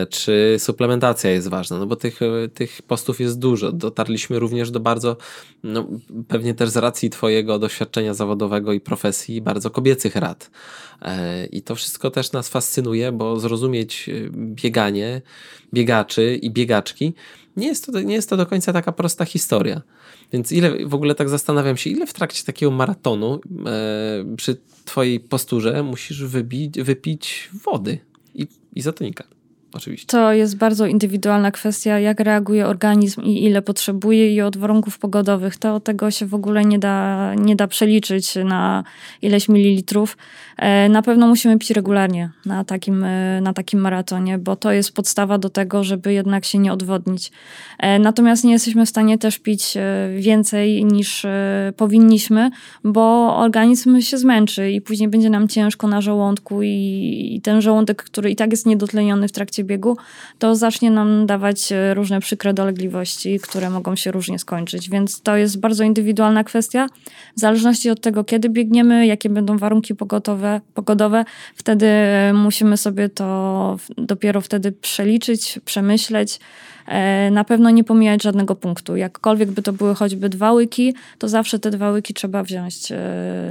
czy 0.10 0.56
suplementacja 0.60 1.32
jest 1.32 1.48
ważna, 1.48 1.78
no 1.78 1.86
bo 1.86 1.96
tych, 1.96 2.20
tych 2.54 2.82
postów 2.82 3.20
jest 3.20 3.40
dużo. 3.40 3.72
Dotarliśmy 3.72 4.40
również 4.40 4.72
do 4.72 4.80
bardzo, 4.80 5.18
no, 5.64 5.88
pewnie 6.28 6.54
też 6.54 6.70
z 6.70 6.78
racji 6.78 7.10
Twojego 7.10 7.60
doświadczenia 7.60 8.14
zawodowego 8.14 8.74
i 8.74 8.80
profesji, 8.80 9.42
bardzo 9.42 9.70
kobiecych 9.70 10.16
rad. 10.16 10.52
I 11.52 11.62
to 11.62 11.76
wszystko 11.76 12.12
też 12.12 12.32
nas 12.32 12.50
fascynuje, 12.50 13.12
bo 13.12 13.40
zrozumieć 13.40 14.10
bieganie, 14.38 15.22
biegaczy 15.74 16.36
i 16.36 16.52
biegaczki 16.52 17.14
nie 17.58 17.68
jest, 17.68 17.86
to, 17.86 18.02
nie 18.02 18.14
jest 18.16 18.30
to 18.30 18.38
do 18.38 18.46
końca 18.46 18.74
taka 18.74 18.92
prosta 18.92 19.26
historia. 19.26 19.82
Więc 20.34 20.52
ile 20.52 20.86
w 20.86 20.94
ogóle 20.94 21.16
tak 21.16 21.30
zastanawiam 21.30 21.78
się, 21.78 21.90
ile 21.90 22.08
w 22.08 22.14
trakcie 22.14 22.44
takiego 22.44 22.72
maratonu 22.72 23.40
e, 23.66 24.36
przy 24.36 24.58
twojej 24.86 25.20
posturze 25.20 25.84
musisz 25.84 26.24
wybić, 26.24 26.82
wypić 26.82 27.50
wody 27.64 28.00
i 28.36 28.48
izotonika? 28.76 29.24
oczywiście. 29.78 30.08
To 30.08 30.34
jest 30.34 30.58
bardzo 30.58 30.86
indywidualna 30.86 31.52
kwestia, 31.52 32.00
jak 32.00 32.20
reaguje 32.20 32.68
organizm 32.68 33.22
i 33.22 33.44
ile 33.44 33.62
potrzebuje 33.62 34.34
i 34.34 34.42
od 34.42 34.58
warunków 34.58 35.00
pogodowych. 35.00 35.58
To 35.58 35.80
tego 35.80 36.12
się 36.12 36.26
w 36.26 36.34
ogóle 36.34 36.66
nie 36.66 36.80
da, 36.80 37.34
nie 37.36 37.56
da 37.56 37.68
przeliczyć 37.68 38.36
na 38.36 38.84
ileś 39.22 39.50
mililitrów. 39.50 40.18
E, 40.58 40.90
na 40.90 41.02
pewno 41.02 41.28
musimy 41.28 41.60
pić 41.60 41.72
regularnie 41.72 42.30
na 42.46 42.64
takim, 42.64 43.04
e, 43.04 43.42
na 43.42 43.54
takim 43.54 43.80
maratonie, 43.80 44.38
bo 44.38 44.56
to 44.56 44.72
jest 44.72 44.92
podstawa 44.92 45.38
do 45.38 45.50
tego, 45.50 45.84
żeby 45.84 46.14
jednak 46.14 46.46
się 46.46 46.58
nie 46.58 46.74
odwodnić. 46.74 47.32
E, 47.80 48.00
natomiast 48.00 48.44
nie 48.44 48.52
jesteśmy 48.52 48.86
w 48.86 48.90
stanie 48.90 49.18
też 49.18 49.40
pić 49.40 49.78
więcej 50.18 50.86
niż 50.86 51.26
powinniśmy, 51.78 52.50
bo 52.84 53.36
organizm 53.38 54.02
się 54.02 54.18
zmęczy 54.18 54.72
i 54.72 54.82
później 54.82 55.10
będzie 55.10 55.30
nam 55.30 55.48
ciężko 55.48 55.88
na 55.88 56.02
żołądku 56.02 56.64
i, 56.64 57.32
i 57.36 57.42
ten 57.42 57.62
żołądek, 57.62 58.04
który 58.04 58.32
i 58.32 58.36
tak 58.36 58.52
jest 58.52 58.66
niedotleniony 58.66 59.28
w 59.28 59.32
trakcie 59.32 59.64
biegu, 59.64 59.98
to 60.40 60.56
zacznie 60.56 60.92
nam 60.92 61.26
dawać 61.26 61.74
różne 61.94 62.20
przykre 62.20 62.54
dolegliwości, 62.54 63.40
które 63.40 63.70
mogą 63.70 63.96
się 63.96 64.12
różnie 64.12 64.40
skończyć. 64.40 64.90
Więc 64.90 65.22
to 65.22 65.38
jest 65.38 65.60
bardzo 65.60 65.84
indywidualna 65.84 66.44
kwestia. 66.44 66.88
W 67.38 67.40
zależności 67.40 67.90
od 67.90 68.02
tego, 68.02 68.24
kiedy 68.24 68.50
biegniemy, 68.50 69.08
jakie 69.08 69.30
będą 69.30 69.58
warunki 69.58 69.96
pogotowe, 69.96 70.47
pogodowe, 70.48 70.62
pogodowe, 70.74 71.26
wtedy 71.56 71.86
e, 71.86 72.34
musimy 72.34 72.78
sobie 72.78 73.10
to 73.10 73.78
dopiero 73.98 74.42
wtedy 74.42 74.72
przeliczyć, 74.72 75.60
przemyśleć. 75.66 76.40
E, 76.88 77.32
na 77.32 77.44
pewno 77.44 77.70
nie 77.70 77.84
pomijać 77.84 78.24
żadnego 78.24 78.56
punktu. 78.56 78.96
Jakkolwiek 78.96 79.52
by 79.52 79.62
to 79.62 79.74
były 79.74 79.96
choćby 79.96 80.30
dwa 80.30 80.52
łyki, 80.52 80.96
to 81.18 81.30
zawsze 81.30 81.60
te 81.60 81.72
dwa 81.72 81.92
łyki 81.92 82.14
trzeba 82.14 82.44
wziąć 82.44 82.92
e, 82.92 82.96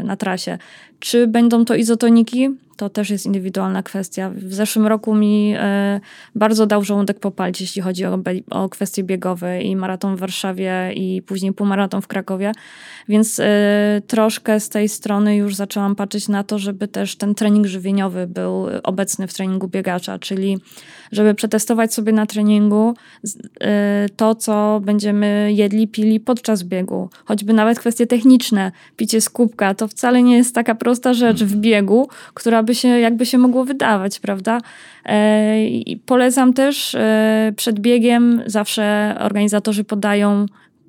na 0.04 0.16
trasie. 0.16 0.58
Czy 1.00 1.26
będą 1.26 1.64
to 1.64 1.74
izotoniki? 1.74 2.50
To 2.76 2.88
też 2.90 3.10
jest 3.10 3.26
indywidualna 3.26 3.82
kwestia. 3.82 4.30
W 4.30 4.54
zeszłym 4.54 4.86
roku 4.86 5.14
mi 5.14 5.54
e, 5.56 6.00
bardzo 6.34 6.66
dał 6.66 6.84
żołądek 6.84 7.20
popalić, 7.20 7.60
jeśli 7.60 7.82
chodzi 7.82 8.04
o, 8.04 8.18
o 8.50 8.68
kwestie 8.68 9.02
biegowe 9.02 9.62
i 9.62 9.76
maraton 9.76 10.16
w 10.16 10.18
Warszawie 10.18 10.92
i 10.94 11.22
później 11.22 11.52
półmaraton 11.52 12.02
w 12.02 12.06
Krakowie. 12.06 12.52
Więc 13.08 13.40
troszkę 14.06 14.60
z 14.60 14.68
tej 14.68 14.88
strony 14.88 15.36
już 15.36 15.54
zaczęłam 15.54 15.96
patrzeć 15.96 16.28
na 16.28 16.44
to, 16.44 16.58
żeby 16.58 16.88
też 16.88 17.16
ten 17.16 17.34
trening 17.34 17.66
żywieniowy 17.66 18.26
był 18.26 18.66
obecny 18.82 19.26
w 19.26 19.34
treningu 19.34 19.68
biegacza, 19.68 20.18
czyli 20.18 20.58
żeby 21.12 21.34
przetestować 21.34 21.94
sobie 21.94 22.12
na 22.12 22.26
treningu 22.26 22.94
to, 24.16 24.34
co 24.34 24.80
będziemy 24.84 25.52
jedli, 25.52 25.88
pili 25.88 26.20
podczas 26.20 26.62
biegu. 26.62 27.08
Choćby 27.24 27.52
nawet 27.52 27.78
kwestie 27.78 28.06
techniczne. 28.06 28.72
Picie 28.96 29.20
z 29.20 29.30
kubka 29.30 29.74
to 29.74 29.88
wcale 29.88 30.22
nie 30.22 30.36
jest 30.36 30.54
taka 30.54 30.74
prosta 30.74 31.14
rzecz 31.14 31.44
w 31.44 31.56
biegu, 31.56 32.08
która 32.34 32.62
by 32.62 32.74
się, 32.74 32.88
jakby 32.88 33.26
się 33.26 33.38
mogło 33.38 33.64
wydawać, 33.64 34.20
prawda? 34.20 34.60
E, 35.06 35.56
polecam 36.06 36.52
też 36.52 36.94
e, 36.94 37.52
przed 37.56 37.80
biegiem 37.80 38.42
zawsze 38.46 39.16
organizatorzy 39.20 39.84
podają 39.84 40.46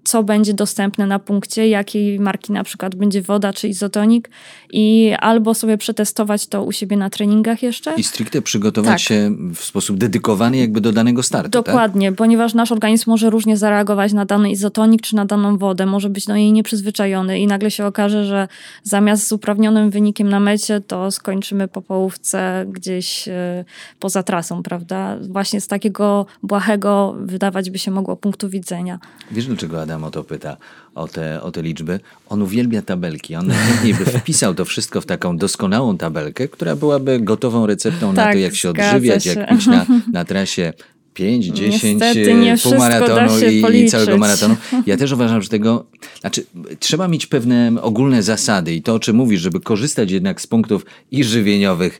co 0.08 0.24
będzie 0.24 0.54
dostępne 0.54 1.08
na 1.08 1.20
punkcie, 1.20 1.68
jakiej 1.68 2.20
marki 2.20 2.52
na 2.52 2.64
przykład 2.64 2.96
będzie 2.96 3.22
woda 3.22 3.54
czy 3.54 3.68
izotonik 3.68 4.30
i 4.70 5.14
albo 5.20 5.54
sobie 5.54 5.78
przetestować 5.78 6.48
to 6.48 6.64
u 6.64 6.72
siebie 6.72 6.98
na 6.98 7.10
treningach 7.10 7.64
jeszcze. 7.64 7.96
I 7.96 8.04
stricte 8.04 8.42
przygotować 8.42 8.92
tak. 8.92 9.00
się 9.00 9.36
w 9.56 9.60
sposób 9.60 9.98
dedykowany 9.98 10.58
jakby 10.58 10.82
do 10.82 10.92
danego 10.92 11.24
startu. 11.24 11.50
Tak? 11.50 11.66
Dokładnie, 11.66 12.10
tak? 12.10 12.18
ponieważ 12.18 12.54
nasz 12.54 12.72
organizm 12.72 13.10
może 13.10 13.30
różnie 13.30 13.58
zareagować 13.58 14.14
na 14.14 14.26
dany 14.26 14.52
izotonik 14.52 15.02
czy 15.02 15.16
na 15.16 15.26
daną 15.26 15.58
wodę, 15.58 15.86
może 15.86 16.10
być 16.10 16.26
do 16.26 16.36
niej 16.36 16.52
nieprzyzwyczajony 16.52 17.40
i 17.40 17.48
nagle 17.48 17.72
się 17.72 17.86
okaże, 17.86 18.26
że 18.26 18.48
zamiast 18.84 19.28
z 19.28 19.32
uprawnionym 19.32 19.90
wynikiem 19.90 20.30
na 20.30 20.40
mecie, 20.40 20.82
to 20.82 21.12
skończymy 21.12 21.68
po 21.68 21.82
połówce 21.82 22.66
gdzieś 22.70 23.28
e, 23.28 23.66
poza 24.00 24.24
trasą, 24.24 24.64
prawda? 24.64 25.18
Właśnie 25.30 25.62
z 25.62 25.68
takiego 25.68 26.26
błahego 26.44 27.16
wydawać 27.20 27.70
by 27.70 27.80
się 27.80 27.92
mogło 27.92 28.16
punktu 28.16 28.50
widzenia. 28.50 29.00
Wiesz 29.32 29.46
dlaczego 29.46 29.82
Adam 29.82 29.97
o 30.04 30.12
to 30.12 30.24
pyta, 30.24 30.58
o 30.96 31.08
te, 31.08 31.42
o 31.42 31.52
te 31.52 31.62
liczby? 31.62 32.00
On 32.30 32.42
uwielbia 32.42 32.82
tabelki. 32.82 33.36
On 33.36 33.48
najchętniej 33.48 33.94
by 33.94 34.06
wpisał 34.06 34.54
to 34.54 34.66
wszystko 34.66 35.02
w 35.02 35.06
taką 35.06 35.38
doskonałą 35.38 35.98
tabelkę, 35.98 36.48
która 36.48 36.76
byłaby 36.76 37.20
gotową 37.20 37.68
receptą 37.68 38.14
tak, 38.16 38.26
na 38.26 38.34
to, 38.34 38.38
jak 38.38 38.56
się 38.56 38.70
odżywiać, 38.70 39.24
się. 39.24 39.30
jak 39.30 39.50
pić 39.50 39.68
na, 39.68 39.86
na 40.14 40.26
trasie 40.26 40.74
5, 41.18 41.46
10 41.46 42.04
półmaratonu 42.64 43.40
i, 43.50 43.84
i, 43.84 43.90
całego 43.90 44.18
maratonu. 44.18 44.56
Ja 44.86 44.98
też 44.98 45.12
uważam, 45.12 45.42
że 45.42 45.50
tego, 45.50 45.86
znaczy 46.20 46.46
trzeba 46.80 47.08
mieć 47.08 47.26
pewne 47.26 47.72
ogólne 47.82 48.24
zasady 48.24 48.76
i 48.76 48.82
to, 48.82 48.94
o 48.94 49.00
czym 49.00 49.16
mówisz, 49.16 49.42
żeby 49.42 49.60
korzystać 49.60 50.12
jednak 50.12 50.42
z 50.42 50.48
punktów 50.48 50.86
i 51.12 51.24
żywieniowych 51.24 52.00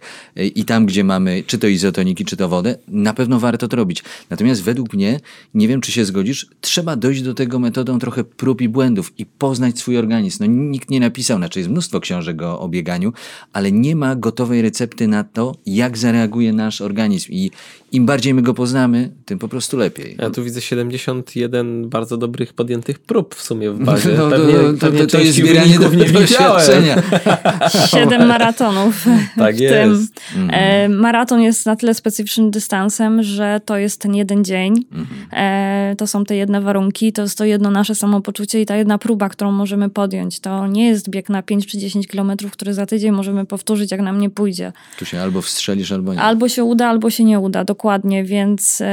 i 0.56 0.66
tam, 0.66 0.86
gdzie 0.86 1.04
mamy 1.04 1.44
czy 1.48 1.58
to 1.58 1.68
izotoniki, 1.68 2.26
czy 2.26 2.38
to 2.38 2.50
wodę, 2.50 2.76
na 2.88 3.14
pewno 3.14 3.40
warto 3.40 3.68
to 3.68 3.78
robić. 3.78 4.04
Natomiast 4.30 4.64
według 4.64 4.94
mnie, 4.94 5.20
nie 5.54 5.68
wiem, 5.68 5.82
czy 5.82 5.92
się 5.92 6.06
zgodzisz, 6.06 6.48
trzeba 6.62 6.96
dojść 6.96 7.22
do 7.22 7.34
tego 7.34 7.60
metodą 7.60 8.00
trochę 8.00 8.24
prób 8.24 8.62
i 8.62 8.70
błędów 8.70 9.14
i 9.18 9.26
poznać 9.26 9.80
swój 9.80 9.98
organizm. 9.98 10.38
No 10.40 10.46
nikt 10.46 10.90
nie 10.90 11.00
napisał, 11.00 11.38
znaczy 11.38 11.60
jest 11.60 11.72
mnóstwo 11.72 12.00
książek 12.00 12.42
o, 12.42 12.60
o 12.60 12.70
bieganiu, 12.70 13.14
ale 13.54 13.72
nie 13.72 13.96
ma 13.96 14.16
gotowej 14.16 14.62
recepty 14.62 15.08
na 15.08 15.24
to, 15.24 15.56
jak 15.66 15.98
zareaguje 15.98 16.54
nasz 16.54 16.82
organizm 16.82 17.32
i 17.32 17.52
im 17.92 18.06
bardziej 18.06 18.34
my 18.34 18.42
go 18.42 18.54
poznamy, 18.54 19.07
tym 19.26 19.40
po 19.40 19.48
prostu 19.48 19.78
lepiej. 19.78 20.16
Ja 20.20 20.30
tu 20.30 20.44
widzę 20.44 20.62
71 20.62 21.90
bardzo 21.90 22.18
dobrych 22.18 22.54
podjętych 22.54 23.00
prób 23.00 23.36
w 23.36 23.42
sumie 23.42 23.72
w 23.72 23.80
bazie. 23.80 24.10
No, 24.18 24.30
pewnie, 24.30 24.54
to, 24.54 24.74
pewnie 24.80 25.00
to, 25.00 25.08
to 25.08 25.20
jest 25.20 25.38
zbieranie 25.38 25.80
do, 25.80 25.90
nie 25.90 26.06
doświadczenia. 26.06 27.04
Siedem 27.92 28.28
maratonów 28.28 29.06
tak 29.38 29.60
jest. 29.60 30.14
tym. 30.34 30.50
E, 30.52 30.90
maraton 30.90 31.42
jest 31.42 31.66
na 31.66 31.76
tyle 31.76 31.94
specyficznym 31.94 32.52
dystansem, 32.52 33.24
że 33.24 33.62
to 33.66 33.78
jest 33.78 34.02
ten 34.02 34.16
jeden 34.16 34.46
dzień. 34.46 34.86
E, 35.34 35.96
to 35.98 36.08
są 36.08 36.26
te 36.26 36.36
jedne 36.36 36.62
warunki, 36.62 37.14
to 37.14 37.22
jest 37.22 37.38
to 37.38 37.46
jedno 37.46 37.72
nasze 37.72 37.96
samopoczucie 37.96 38.62
i 38.62 38.66
ta 38.66 38.76
jedna 38.76 38.98
próba, 38.98 39.30
którą 39.30 39.52
możemy 39.52 39.90
podjąć. 39.90 40.40
To 40.40 40.68
nie 40.68 40.88
jest 40.88 41.10
bieg 41.10 41.30
na 41.30 41.42
5 41.42 41.68
czy 41.68 41.78
10 41.78 42.08
kilometrów, 42.08 42.52
który 42.52 42.74
za 42.74 42.86
tydzień 42.86 43.12
możemy 43.12 43.46
powtórzyć, 43.46 43.92
jak 43.92 44.02
nam 44.02 44.22
nie 44.22 44.30
pójdzie. 44.30 44.72
Tu 45.00 45.06
się 45.06 45.22
albo 45.22 45.42
wstrzelisz, 45.42 45.92
albo 45.92 46.14
nie. 46.14 46.22
Albo 46.22 46.50
się 46.50 46.64
uda, 46.64 46.88
albo 46.88 47.10
się 47.10 47.24
nie 47.24 47.40
uda, 47.40 47.64
dokładnie, 47.64 48.24
więc 48.24 48.82
e, 48.82 48.86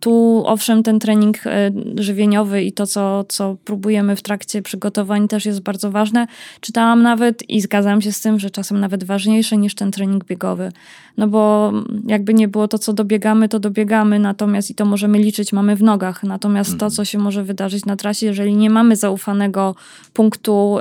tu 0.00 0.42
owszem 0.46 0.82
ten 0.82 0.98
trening 0.98 1.46
e, 1.46 1.70
żywieniowy 1.96 2.62
i 2.62 2.72
to, 2.72 2.86
co, 2.86 3.24
co 3.28 3.56
próbujemy 3.64 4.16
w 4.16 4.22
trakcie 4.22 4.62
przygotowań 4.62 5.28
też 5.28 5.46
jest 5.46 5.60
bardzo 5.60 5.90
ważne. 5.90 6.26
Czytałam 6.60 7.02
nawet 7.02 7.50
i 7.50 7.60
zgadzam 7.60 8.02
się 8.02 8.12
z 8.12 8.20
tym, 8.20 8.38
że 8.38 8.50
czasem 8.50 8.80
nawet 8.80 9.04
ważniejsze 9.04 9.56
niż 9.56 9.74
ten 9.74 9.90
trening 9.90 10.24
biegowy. 10.24 10.72
No 11.16 11.28
bo 11.28 11.72
jakby 12.06 12.34
nie 12.34 12.48
było 12.48 12.68
to, 12.68 12.78
co 12.78 12.92
dobiegamy, 12.92 13.48
to 13.48 13.58
dobiegamy, 13.58 14.18
natomiast 14.18 14.70
i 14.70 14.74
to 14.74 14.84
możemy 14.84 15.18
liczyć, 15.18 15.52
mamy 15.52 15.76
w 15.76 15.82
nogach. 15.82 16.22
Natomiast 16.22 16.70
to, 16.70 16.74
mhm. 16.74 16.90
co 16.90 17.04
się 17.04 17.18
może 17.18 17.44
wydarzyć 17.44 17.84
na 17.84 17.96
trasie, 17.96 18.26
jeżeli 18.26 18.56
nie 18.56 18.70
mamy 18.70 18.96
zaufanego 18.96 19.74
punktu 20.12 20.76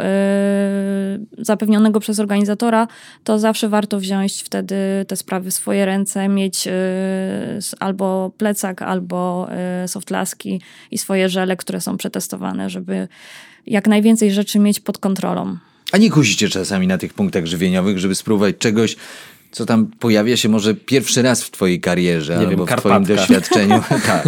yy, 1.38 1.44
zapewnionego 1.46 2.00
przez 2.00 2.20
organizatora, 2.20 2.88
to 3.24 3.40
zawsze 3.40 3.70
warto 3.70 4.00
wziąć 4.00 4.44
wtedy 4.44 4.76
te 5.08 5.16
sprawy 5.16 5.52
w 5.52 5.54
swoje 5.54 5.86
ręce, 5.86 6.30
mieć 6.30 6.66
yy, 6.66 6.72
albo 7.86 8.32
plecak, 8.38 8.82
albo 8.82 9.48
yy, 9.82 9.88
softlaski 9.88 10.62
i 10.92 10.98
swoje 10.98 11.30
żele, 11.30 11.58
które 11.58 11.82
są 11.82 11.98
przetestowane, 11.98 12.70
żeby 12.70 13.08
jak 13.68 13.88
najwięcej 13.88 14.32
rzeczy 14.32 14.60
mieć 14.60 14.80
pod 14.80 14.98
kontrolą. 14.98 15.58
A 15.92 15.98
nie 15.98 16.10
kusicie 16.10 16.50
czasami 16.50 16.88
na 16.88 16.98
tych 16.98 17.14
punktach 17.14 17.46
żywieniowych, 17.46 18.00
żeby 18.00 18.16
spróbować 18.16 18.56
czegoś, 18.60 18.96
co 19.56 19.66
tam 19.66 19.88
pojawia 20.00 20.38
się 20.38 20.50
może 20.50 20.74
pierwszy 20.74 21.22
raz 21.22 21.44
w 21.44 21.52
twojej 21.52 21.82
karierze 21.82 22.34
nie 22.34 22.48
albo 22.48 22.66
wiem, 22.66 22.78
w 22.78 22.80
twoim 22.80 23.04
doświadczeniu. 23.04 23.84
tak. 24.08 24.28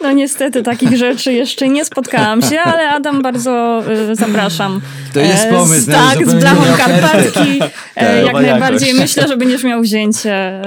No 0.00 0.12
niestety 0.12 0.62
takich 0.62 0.96
rzeczy 0.96 1.32
jeszcze 1.32 1.68
nie 1.68 1.84
spotkałam 1.84 2.42
się, 2.42 2.60
ale 2.60 2.88
Adam 2.88 3.22
bardzo 3.22 3.82
y, 4.10 4.14
zapraszam. 4.14 4.80
To 5.14 5.20
jest 5.20 5.44
e, 5.44 5.50
pomysł. 5.50 5.82
Z, 5.82 5.86
tak, 5.86 6.26
z 6.26 6.34
blachą 6.34 6.76
Karpatki. 6.76 7.60
E, 7.94 8.16
tak, 8.16 8.26
jak 8.26 8.34
najbardziej 8.34 8.88
jakoś. 8.88 9.00
myślę, 9.00 9.28
że 9.28 9.36
będziesz 9.36 9.64
miał 9.64 9.82
wzięcie. 9.82 10.62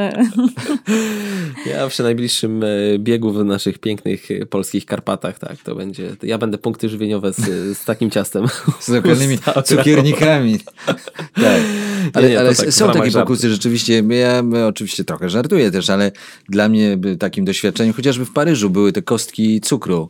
Ja 1.66 1.88
przy 1.88 2.04
najbliższym 2.04 2.64
e, 2.64 2.68
biegu 3.00 3.32
w 3.32 3.46
naszych 3.46 3.80
pięknych 3.80 4.28
polskich 4.50 4.86
Karpatach, 4.86 5.40
tak, 5.40 5.58
to 5.58 5.76
będzie, 5.76 6.10
ja 6.24 6.38
będę 6.38 6.58
punkty 6.58 6.90
żywieniowe 6.90 7.34
z, 7.34 7.78
z 7.78 7.86
takim 7.86 8.12
ciastem. 8.12 8.46
Z 8.80 8.90
lokalnymi 8.90 9.38
cukiernikami. 9.66 10.60
tak. 11.46 11.62
Ale, 12.14 12.30
nie, 12.30 12.40
ale 12.40 12.56
tak, 12.56 12.74
są 12.74 12.92
takie 12.92 13.12
pokusy, 13.12 13.50
rzeczywiście, 13.50 14.04
ja 14.10 14.44
oczywiście 14.68 15.04
trochę 15.04 15.30
żartuję 15.30 15.72
też, 15.72 15.90
ale 15.90 16.12
dla 16.50 16.70
mnie 16.70 16.98
takim 17.20 17.46
doświadczeniem, 17.46 17.94
chociażby 17.94 18.26
w 18.26 18.34
Paryżu 18.34 18.70
były 18.70 18.92
te 18.92 19.02
kostki 19.02 19.62
cukru, 19.62 20.08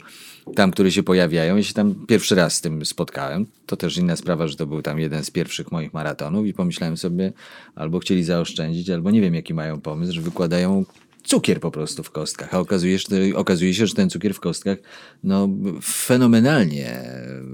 tam, 0.55 0.71
które 0.71 0.91
się 0.91 1.03
pojawiają. 1.03 1.55
Ja 1.55 1.63
się 1.63 1.73
tam 1.73 1.95
pierwszy 2.07 2.35
raz 2.35 2.55
z 2.55 2.61
tym 2.61 2.85
spotkałem. 2.85 3.45
To 3.65 3.77
też 3.77 3.97
inna 3.97 4.15
sprawa, 4.15 4.47
że 4.47 4.55
to 4.55 4.67
był 4.67 4.81
tam 4.81 4.99
jeden 4.99 5.23
z 5.23 5.31
pierwszych 5.31 5.71
moich 5.71 5.93
maratonów 5.93 6.47
i 6.47 6.53
pomyślałem 6.53 6.97
sobie, 6.97 7.33
albo 7.75 7.99
chcieli 7.99 8.23
zaoszczędzić, 8.23 8.89
albo 8.89 9.11
nie 9.11 9.21
wiem, 9.21 9.35
jaki 9.35 9.53
mają 9.53 9.81
pomysł, 9.81 10.13
że 10.13 10.21
wykładają 10.21 10.85
cukier 11.29 11.59
po 11.59 11.71
prostu 11.71 12.03
w 12.03 12.11
kostkach, 12.11 12.53
a 12.53 12.59
okazuje 12.59 12.99
się, 12.99 13.07
okazuje 13.35 13.73
się 13.73 13.87
że 13.87 13.95
ten 13.95 14.09
cukier 14.09 14.33
w 14.33 14.39
kostkach 14.39 14.77
no, 15.23 15.49
fenomenalnie 15.83 17.01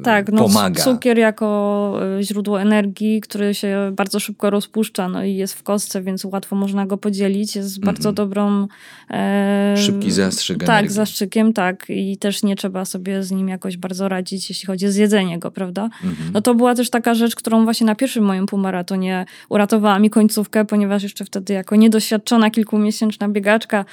tak, 0.04 0.32
no, 0.32 0.44
pomaga. 0.44 0.84
Cukier 0.84 1.18
jako 1.18 2.00
e, 2.20 2.24
źródło 2.24 2.62
energii, 2.62 3.22
który 3.22 3.54
się 3.54 3.92
bardzo 3.96 4.20
szybko 4.20 4.50
rozpuszcza 4.50 5.10
no 5.10 5.24
i 5.24 5.36
jest 5.36 5.54
w 5.54 5.64
kostce, 5.64 6.02
więc 6.02 6.26
łatwo 6.26 6.56
można 6.56 6.86
go 6.86 6.98
podzielić. 6.98 7.56
Jest 7.56 7.78
mm 7.78 7.82
-hmm. 7.82 7.86
bardzo 7.86 8.12
dobrą... 8.12 8.68
E, 9.10 9.76
Szybki 9.78 10.12
zastrzyk 10.12 10.60
Tak, 10.60 10.70
energii. 10.70 10.96
zastrzykiem, 10.96 11.54
tak. 11.54 11.86
I 11.90 12.18
też 12.18 12.44
nie 12.44 12.56
trzeba 12.56 12.86
sobie 12.86 13.24
z 13.24 13.32
nim 13.32 13.50
jakoś 13.50 13.78
bardzo 13.78 14.10
radzić, 14.10 14.50
jeśli 14.50 14.68
chodzi 14.68 14.88
o 14.88 14.92
zjedzenie 14.92 15.40
go, 15.40 15.52
prawda? 15.52 15.90
Mm 16.04 16.16
-hmm. 16.16 16.20
No 16.34 16.42
to 16.42 16.56
była 16.56 16.76
też 16.76 16.90
taka 16.90 17.14
rzecz, 17.14 17.36
którą 17.36 17.64
właśnie 17.64 17.88
na 17.88 17.96
pierwszym 17.96 18.24
moim 18.24 18.46
półmaratonie 18.46 19.26
uratowała 19.50 20.00
mi 20.00 20.10
końcówkę, 20.10 20.66
ponieważ 20.66 21.04
jeszcze 21.04 21.26
wtedy 21.26 21.54
jako 21.54 21.76
niedoświadczona 21.76 22.50
kilkumiesięczna 22.50 23.30
biegaczka 23.66 23.86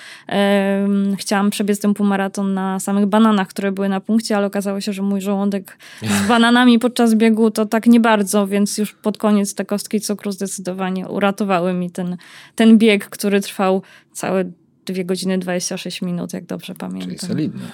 chciałam 1.19 1.51
przebiec 1.51 1.81
ten 1.81 1.95
półmaraton 1.95 2.55
na 2.55 2.81
samych 2.81 3.07
bananach, 3.07 3.49
które 3.49 3.73
były 3.73 3.89
na 3.89 4.01
punkcie, 4.01 4.37
ale 4.37 4.47
okazało 4.47 4.81
się, 4.81 4.93
że 4.93 5.03
mój 5.03 5.21
żołądek 5.21 5.79
z 6.03 6.29
bananami 6.29 6.79
podczas 6.79 7.15
biegu 7.15 7.51
to 7.51 7.67
tak 7.67 7.87
nie 7.87 8.01
bardzo, 8.01 8.47
więc 8.47 8.79
już 8.79 8.93
pod 8.93 9.19
koniec 9.19 9.55
te 9.55 9.65
kostki 9.65 10.01
cukru 10.01 10.33
zdecydowanie 10.33 11.09
uratowały 11.09 11.73
mi 11.73 11.91
ten, 11.91 12.17
ten 12.55 12.79
bieg, 12.79 13.09
który 13.09 13.41
trwał 13.41 13.83
całe 14.13 14.45
2 14.87 15.05
godziny 15.05 15.39
26 15.39 16.03
minut, 16.03 16.33
jak 16.33 16.45
dobrze 16.45 16.75
pamiętam. 16.75 17.09
Czyli 17.09 17.19
solidnie. 17.19 17.67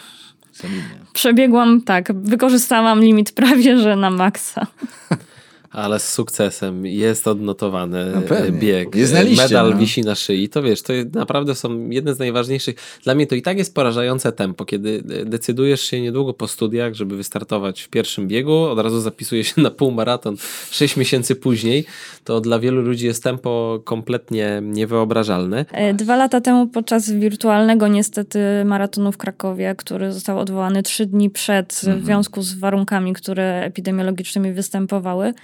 solidnie. 0.52 0.98
Przebiegłam, 1.12 1.82
tak, 1.82 2.12
wykorzystałam 2.12 3.00
limit 3.00 3.32
prawie, 3.32 3.78
że 3.78 3.96
na 3.96 4.10
maksa. 4.10 4.66
ale 5.70 5.98
z 5.98 6.12
sukcesem 6.12 6.86
jest 6.86 7.28
odnotowany 7.28 8.12
no 8.14 8.58
bieg, 8.58 8.94
jest 8.94 9.12
na 9.12 9.22
liście, 9.22 9.42
medal 9.42 9.70
no. 9.70 9.76
wisi 9.76 10.02
na 10.02 10.14
szyi, 10.14 10.48
to 10.48 10.62
wiesz, 10.62 10.82
to 10.82 10.92
naprawdę 11.14 11.54
są 11.54 11.90
jedne 11.90 12.14
z 12.14 12.18
najważniejszych. 12.18 12.76
Dla 13.04 13.14
mnie 13.14 13.26
to 13.26 13.34
i 13.34 13.42
tak 13.42 13.58
jest 13.58 13.74
porażające 13.74 14.32
tempo, 14.32 14.64
kiedy 14.64 15.02
decydujesz 15.26 15.80
się 15.80 16.00
niedługo 16.00 16.34
po 16.34 16.48
studiach, 16.48 16.94
żeby 16.94 17.16
wystartować 17.16 17.82
w 17.82 17.88
pierwszym 17.88 18.28
biegu, 18.28 18.54
od 18.54 18.78
razu 18.78 19.00
zapisuje 19.00 19.44
się 19.44 19.62
na 19.62 19.70
półmaraton 19.70 20.36
6 20.70 20.96
miesięcy 20.96 21.34
później, 21.34 21.84
to 22.24 22.40
dla 22.40 22.58
wielu 22.58 22.82
ludzi 22.82 23.06
jest 23.06 23.22
tempo 23.22 23.80
kompletnie 23.84 24.60
niewyobrażalne. 24.62 25.64
E, 25.72 25.94
dwa 25.94 26.16
lata 26.16 26.40
temu 26.40 26.66
podczas 26.66 27.10
wirtualnego 27.10 27.88
niestety 27.88 28.38
maratonu 28.64 29.12
w 29.12 29.16
Krakowie, 29.16 29.74
który 29.78 30.12
został 30.12 30.38
odwołany 30.38 30.82
trzy 30.82 31.06
dni 31.06 31.30
przed 31.30 31.80
mhm. 31.84 32.02
w 32.02 32.04
związku 32.04 32.42
z 32.42 32.54
warunkami, 32.54 33.12
które 33.12 33.62
epidemiologicznymi 33.64 34.52
występowały, 34.52 35.28
E, 35.28 35.34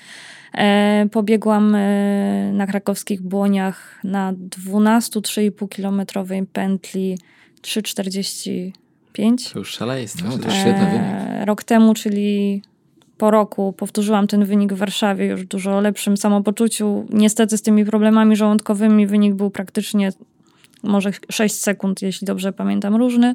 pobiegłam 1.10 1.74
e, 1.74 2.52
na 2.52 2.66
krakowskich 2.66 3.22
błoniach 3.22 4.00
na 4.04 4.32
12,5 4.32 5.68
kilometrowej 5.68 6.46
pętli 6.46 7.18
3,45. 7.62 9.52
To 9.52 9.58
już 9.58 9.70
szaleństwo. 9.70 10.28
No, 10.28 10.38
to 10.38 10.50
świetny 10.50 10.86
wynik. 10.86 11.02
E, 11.02 11.44
rok 11.44 11.64
temu, 11.64 11.94
czyli 11.94 12.62
po 13.18 13.30
roku 13.30 13.72
powtórzyłam 13.72 14.26
ten 14.26 14.44
wynik 14.44 14.72
w 14.72 14.76
Warszawie 14.76 15.26
już 15.26 15.42
w 15.42 15.48
dużo 15.48 15.80
lepszym 15.80 16.16
samopoczuciu. 16.16 17.06
Niestety 17.10 17.58
z 17.58 17.62
tymi 17.62 17.84
problemami 17.84 18.36
żołądkowymi 18.36 19.06
wynik 19.06 19.34
był 19.34 19.50
praktycznie 19.50 20.10
może 20.82 21.10
6 21.30 21.54
sekund, 21.54 22.02
jeśli 22.02 22.26
dobrze 22.26 22.52
pamiętam, 22.52 22.96
różny. 22.96 23.32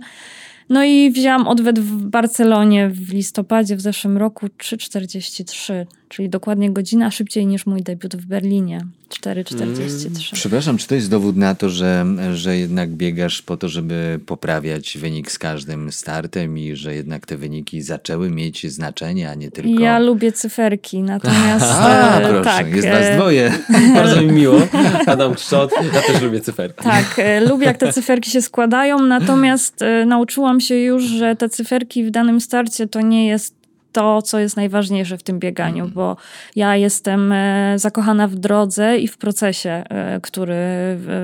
No 0.69 0.83
i 0.83 1.11
wzięłam 1.11 1.47
odwet 1.47 1.79
w 1.79 2.05
Barcelonie 2.05 2.89
w 2.89 3.13
listopadzie 3.13 3.75
w 3.75 3.81
zeszłym 3.81 4.17
roku 4.17 4.47
3,43, 4.47 5.85
czyli 6.09 6.29
dokładnie 6.29 6.71
godzina 6.71 7.11
szybciej 7.11 7.47
niż 7.47 7.65
mój 7.65 7.83
debiut 7.83 8.15
w 8.15 8.25
Berlinie. 8.25 8.85
4,43. 9.09 10.07
Mm, 10.07 10.19
przepraszam, 10.33 10.77
czy 10.77 10.87
to 10.87 10.95
jest 10.95 11.09
dowód 11.09 11.37
na 11.37 11.55
to, 11.55 11.69
że, 11.69 12.05
że 12.33 12.57
jednak 12.57 12.89
biegasz 12.89 13.41
po 13.41 13.57
to, 13.57 13.69
żeby 13.69 14.19
poprawiać 14.25 14.97
wynik 14.97 15.31
z 15.31 15.39
każdym 15.39 15.91
startem 15.91 16.57
i 16.57 16.75
że 16.75 16.95
jednak 16.95 17.25
te 17.25 17.37
wyniki 17.37 17.81
zaczęły 17.81 18.29
mieć 18.29 18.71
znaczenie, 18.71 19.29
a 19.29 19.35
nie 19.35 19.51
tylko... 19.51 19.81
Ja 19.81 19.99
lubię 19.99 20.31
cyferki, 20.31 21.01
natomiast... 21.01 21.65
a, 21.79 22.19
proszę, 22.29 22.43
tak, 22.43 22.75
jest 22.75 22.87
nas 22.87 23.03
e, 23.03 23.15
dwoje. 23.15 23.53
Bardzo 23.95 24.21
mi 24.21 24.31
miło. 24.31 24.61
Adam 25.05 25.35
Czczot, 25.35 25.71
ja 25.93 26.01
też 26.01 26.21
lubię 26.21 26.41
cyferki. 26.41 26.83
Tak, 26.83 27.15
e, 27.17 27.41
lubię 27.41 27.65
jak 27.65 27.77
te 27.77 27.93
cyferki 27.93 28.31
się 28.31 28.41
składają, 28.41 28.99
natomiast 28.99 29.81
e, 29.81 30.05
nauczyłam 30.05 30.59
się 30.59 30.75
już, 30.75 31.03
że 31.03 31.35
te 31.35 31.49
cyferki 31.49 32.03
w 32.03 32.11
danym 32.11 32.41
starcie 32.41 32.87
to 32.87 33.01
nie 33.01 33.27
jest 33.27 33.58
to, 33.91 34.21
co 34.21 34.39
jest 34.39 34.57
najważniejsze 34.57 35.17
w 35.17 35.23
tym 35.23 35.39
bieganiu, 35.39 35.83
mm. 35.83 35.93
bo 35.93 36.17
ja 36.55 36.75
jestem 36.75 37.31
e, 37.31 37.73
zakochana 37.79 38.27
w 38.27 38.35
drodze 38.35 38.97
i 38.97 39.07
w 39.07 39.17
procesie, 39.17 39.69
e, 39.69 40.19
który 40.21 40.57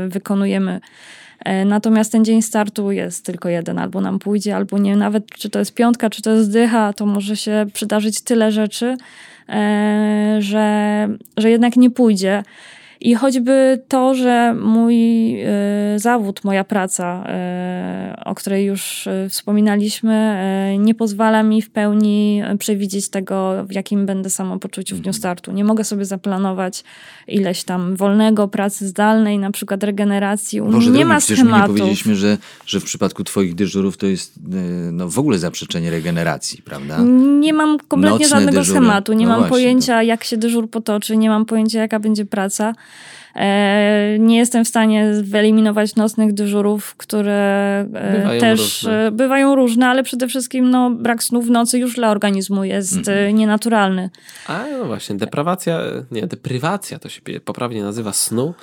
wykonujemy. 0.08 0.80
E, 1.45 1.65
natomiast 1.65 2.12
ten 2.12 2.25
dzień 2.25 2.41
startu 2.41 2.91
jest 2.91 3.25
tylko 3.25 3.49
jeden, 3.49 3.80
albo 3.80 4.01
nam 4.01 4.19
pójdzie, 4.19 4.56
albo 4.56 4.78
nie. 4.78 4.95
Nawet 4.95 5.28
czy 5.28 5.49
to 5.49 5.60
jest 5.60 5.73
piątka, 5.73 6.10
czy 6.10 6.21
to 6.21 6.32
jest 6.32 6.51
dycha, 6.51 6.93
to 6.93 7.06
może 7.06 7.38
się 7.38 7.65
przydarzyć 7.73 8.21
tyle 8.21 8.51
rzeczy, 8.51 8.97
że, 10.39 11.08
że 11.38 11.49
jednak 11.49 11.75
nie 11.75 11.89
pójdzie. 11.91 12.43
I 13.01 13.15
choćby 13.15 13.84
to, 13.88 14.15
że 14.15 14.53
mój 14.53 14.95
y, 15.95 15.99
zawód, 15.99 16.43
moja 16.43 16.63
praca, 16.63 17.23
y, 18.19 18.23
o 18.25 18.36
której 18.36 18.65
już 18.65 19.08
y, 19.08 19.27
wspominaliśmy, 19.29 20.36
nie 20.79 20.95
pozwala 20.95 21.43
mi 21.43 21.62
w 21.62 21.69
pełni 21.69 22.41
przewidzieć 22.60 23.10
tego, 23.10 23.65
w 23.65 23.71
jakim 23.71 24.05
będę 24.05 24.29
samopoczuciu 24.29 24.95
w 24.95 24.99
dniu 24.99 25.10
mhm. 25.10 25.13
startu. 25.13 25.51
Nie 25.51 25.63
mogę 25.63 25.84
sobie 25.84 26.05
zaplanować 26.05 26.84
ileś 27.27 27.63
tam 27.63 27.95
wolnego, 27.95 28.47
pracy 28.47 28.88
zdalnej, 28.88 29.39
na 29.39 29.51
przykład 29.51 29.84
regeneracji. 29.84 30.62
Boże, 30.62 30.91
nie 30.91 31.05
ma 31.05 31.19
schematu. 31.19 31.71
Nie 31.71 31.77
powiedzieliśmy, 31.77 32.15
że, 32.15 32.38
że 32.65 32.79
w 32.79 32.84
przypadku 32.84 33.23
twoich 33.23 33.55
dyżurów 33.55 33.97
to 33.97 34.05
jest 34.05 34.39
no, 34.91 35.10
w 35.10 35.19
ogóle 35.19 35.38
zaprzeczenie 35.38 35.91
regeneracji, 35.91 36.62
prawda? 36.62 36.97
Nie 37.39 37.53
mam 37.53 37.77
kompletnie 37.79 38.19
Nocne 38.19 38.27
żadnego 38.27 38.58
dyżury. 38.58 38.79
schematu. 38.79 39.13
Nie 39.13 39.25
no 39.25 39.31
mam 39.31 39.39
właśnie, 39.39 39.51
pojęcia, 39.51 39.95
to... 39.97 40.01
jak 40.01 40.23
się 40.23 40.38
dyżur 40.38 40.69
potoczy, 40.69 41.17
nie 41.17 41.29
mam 41.29 41.45
pojęcia, 41.45 41.79
jaka 41.79 41.99
będzie 41.99 42.25
praca. 42.25 42.73
E, 43.36 44.17
nie 44.19 44.38
jestem 44.38 44.65
w 44.65 44.67
stanie 44.67 45.12
wyeliminować 45.23 45.95
nocnych 45.95 46.34
dyżurów, 46.34 46.95
które 46.95 47.34
e, 47.93 48.17
bywają 48.17 48.39
też 48.39 48.84
różne. 48.84 49.12
bywają 49.12 49.55
różne, 49.55 49.88
ale 49.88 50.03
przede 50.03 50.27
wszystkim 50.27 50.69
no, 50.69 50.91
brak 50.91 51.23
snu 51.23 51.41
w 51.41 51.49
nocy 51.49 51.79
już 51.79 51.95
dla 51.95 52.12
organizmu 52.12 52.63
jest 52.63 52.97
mhm. 52.97 53.36
nienaturalny. 53.36 54.10
A 54.47 54.63
no 54.79 54.86
właśnie, 54.86 55.15
deprawacja, 55.15 55.81
nie, 56.12 56.27
deprywacja 56.27 56.99
to 56.99 57.10
się 57.10 57.21
poprawnie 57.45 57.84
nazywa 57.84 58.13
snu 58.13 58.53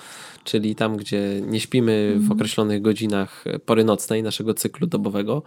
czyli 0.44 0.74
tam, 0.74 0.96
gdzie 0.96 1.40
nie 1.40 1.60
śpimy 1.60 2.12
w 2.12 2.16
mhm. 2.16 2.32
określonych 2.32 2.82
godzinach 2.82 3.44
pory 3.66 3.84
nocnej 3.84 4.22
naszego 4.22 4.54
cyklu 4.54 4.86
dobowego, 4.86 5.42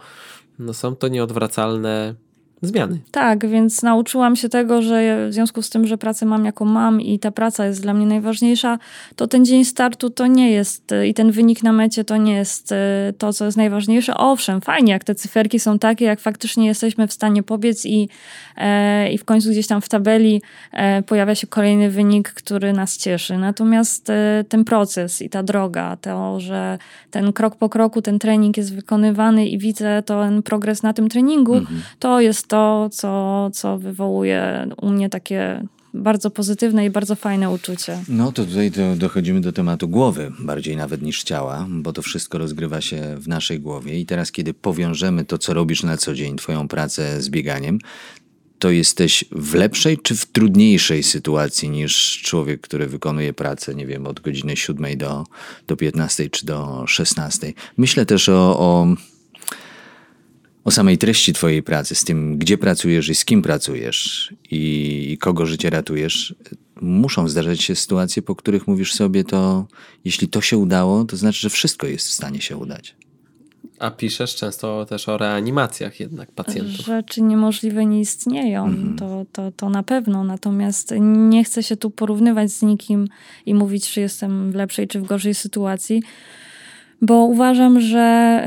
no 0.58 0.74
są 0.74 0.96
to 0.96 1.08
nieodwracalne 1.08 2.14
zmiany. 2.62 2.98
Tak, 3.10 3.46
więc 3.46 3.82
nauczyłam 3.82 4.36
się 4.36 4.48
tego, 4.48 4.82
że 4.82 5.28
w 5.28 5.32
związku 5.32 5.62
z 5.62 5.70
tym, 5.70 5.86
że 5.86 5.98
pracę 5.98 6.26
mam 6.26 6.44
jaką 6.44 6.64
mam 6.64 7.00
i 7.00 7.18
ta 7.18 7.30
praca 7.30 7.66
jest 7.66 7.82
dla 7.82 7.94
mnie 7.94 8.06
najważniejsza, 8.06 8.78
to 9.16 9.26
ten 9.26 9.44
dzień 9.44 9.64
startu 9.64 10.10
to 10.10 10.26
nie 10.26 10.50
jest 10.50 10.90
i 11.06 11.14
ten 11.14 11.30
wynik 11.30 11.62
na 11.62 11.72
mecie 11.72 12.04
to 12.04 12.16
nie 12.16 12.34
jest 12.34 12.72
e, 12.72 13.12
to, 13.18 13.32
co 13.32 13.44
jest 13.44 13.56
najważniejsze. 13.56 14.16
Owszem, 14.16 14.60
fajnie, 14.60 14.92
jak 14.92 15.04
te 15.04 15.14
cyferki 15.14 15.60
są 15.60 15.78
takie, 15.78 16.04
jak 16.04 16.20
faktycznie 16.20 16.66
jesteśmy 16.66 17.06
w 17.06 17.12
stanie 17.12 17.42
pobiec 17.42 17.86
i, 17.86 18.08
e, 18.56 19.12
i 19.12 19.18
w 19.18 19.24
końcu 19.24 19.50
gdzieś 19.50 19.66
tam 19.66 19.80
w 19.80 19.88
tabeli 19.88 20.42
e, 20.72 21.02
pojawia 21.02 21.34
się 21.34 21.46
kolejny 21.46 21.90
wynik, 21.90 22.28
który 22.28 22.72
nas 22.72 22.96
cieszy. 22.96 23.38
Natomiast 23.38 24.10
e, 24.10 24.44
ten 24.48 24.64
proces 24.64 25.22
i 25.22 25.30
ta 25.30 25.42
droga, 25.42 25.96
to, 25.96 26.40
że 26.40 26.78
ten 27.10 27.32
krok 27.32 27.56
po 27.56 27.68
kroku 27.68 28.02
ten 28.02 28.18
trening 28.18 28.56
jest 28.56 28.74
wykonywany 28.74 29.46
i 29.46 29.58
widzę 29.58 30.02
ten 30.02 30.42
progres 30.42 30.82
na 30.82 30.92
tym 30.92 31.08
treningu, 31.08 31.54
mhm. 31.54 31.82
to 31.98 32.20
jest 32.20 32.45
to, 32.48 32.88
co, 32.92 33.50
co 33.52 33.78
wywołuje 33.78 34.68
u 34.82 34.90
mnie 34.90 35.08
takie 35.10 35.62
bardzo 35.94 36.30
pozytywne 36.30 36.86
i 36.86 36.90
bardzo 36.90 37.14
fajne 37.14 37.50
uczucie. 37.50 37.98
No 38.08 38.32
to 38.32 38.44
tutaj 38.44 38.70
to 38.70 38.96
dochodzimy 38.96 39.40
do 39.40 39.52
tematu 39.52 39.88
głowy, 39.88 40.32
bardziej 40.38 40.76
nawet 40.76 41.02
niż 41.02 41.22
ciała, 41.22 41.66
bo 41.68 41.92
to 41.92 42.02
wszystko 42.02 42.38
rozgrywa 42.38 42.80
się 42.80 43.16
w 43.18 43.28
naszej 43.28 43.60
głowie. 43.60 44.00
I 44.00 44.06
teraz, 44.06 44.32
kiedy 44.32 44.54
powiążemy 44.54 45.24
to, 45.24 45.38
co 45.38 45.54
robisz 45.54 45.82
na 45.82 45.96
co 45.96 46.14
dzień, 46.14 46.36
Twoją 46.36 46.68
pracę 46.68 47.22
z 47.22 47.28
bieganiem, 47.28 47.78
to 48.58 48.70
jesteś 48.70 49.24
w 49.32 49.54
lepszej 49.54 49.98
czy 49.98 50.16
w 50.16 50.26
trudniejszej 50.26 51.02
sytuacji 51.02 51.70
niż 51.70 52.22
człowiek, 52.22 52.60
który 52.60 52.86
wykonuje 52.86 53.32
pracę, 53.32 53.74
nie 53.74 53.86
wiem, 53.86 54.06
od 54.06 54.20
godziny 54.20 54.56
7 54.56 54.98
do, 54.98 55.24
do 55.66 55.76
15 55.76 56.30
czy 56.30 56.46
do 56.46 56.84
16. 56.86 57.52
Myślę 57.76 58.06
też 58.06 58.28
o, 58.28 58.58
o 58.58 58.86
o 60.66 60.70
samej 60.70 60.98
treści 60.98 61.32
Twojej 61.32 61.62
pracy, 61.62 61.94
z 61.94 62.04
tym, 62.04 62.38
gdzie 62.38 62.58
pracujesz 62.58 63.08
i 63.08 63.14
z 63.14 63.24
kim 63.24 63.42
pracujesz 63.42 64.32
i, 64.50 65.06
i 65.12 65.18
kogo 65.18 65.46
życie 65.46 65.70
ratujesz, 65.70 66.34
muszą 66.80 67.28
zdarzać 67.28 67.62
się 67.62 67.76
sytuacje, 67.76 68.22
po 68.22 68.34
których 68.34 68.66
mówisz 68.66 68.94
sobie 68.94 69.24
to, 69.24 69.66
jeśli 70.04 70.28
to 70.28 70.40
się 70.40 70.56
udało, 70.58 71.04
to 71.04 71.16
znaczy, 71.16 71.40
że 71.40 71.50
wszystko 71.50 71.86
jest 71.86 72.08
w 72.08 72.12
stanie 72.12 72.40
się 72.40 72.56
udać. 72.56 72.96
A 73.78 73.90
piszesz 73.90 74.34
często 74.34 74.86
też 74.86 75.08
o 75.08 75.18
reanimacjach 75.18 76.00
jednak 76.00 76.32
pacjentów. 76.32 76.86
Rzeczy 76.86 77.22
niemożliwe 77.22 77.86
nie 77.86 78.00
istnieją, 78.00 78.64
mhm. 78.64 78.96
to, 78.96 79.26
to, 79.32 79.52
to 79.52 79.70
na 79.70 79.82
pewno. 79.82 80.24
Natomiast 80.24 80.94
nie 81.00 81.44
chcę 81.44 81.62
się 81.62 81.76
tu 81.76 81.90
porównywać 81.90 82.50
z 82.50 82.62
nikim 82.62 83.08
i 83.46 83.54
mówić, 83.54 83.90
czy 83.90 84.00
jestem 84.00 84.52
w 84.52 84.54
lepszej 84.54 84.88
czy 84.88 85.00
w 85.00 85.04
gorszej 85.04 85.34
sytuacji 85.34 86.02
Bo 87.02 87.24
uważam, 87.24 87.80
że 87.80 88.44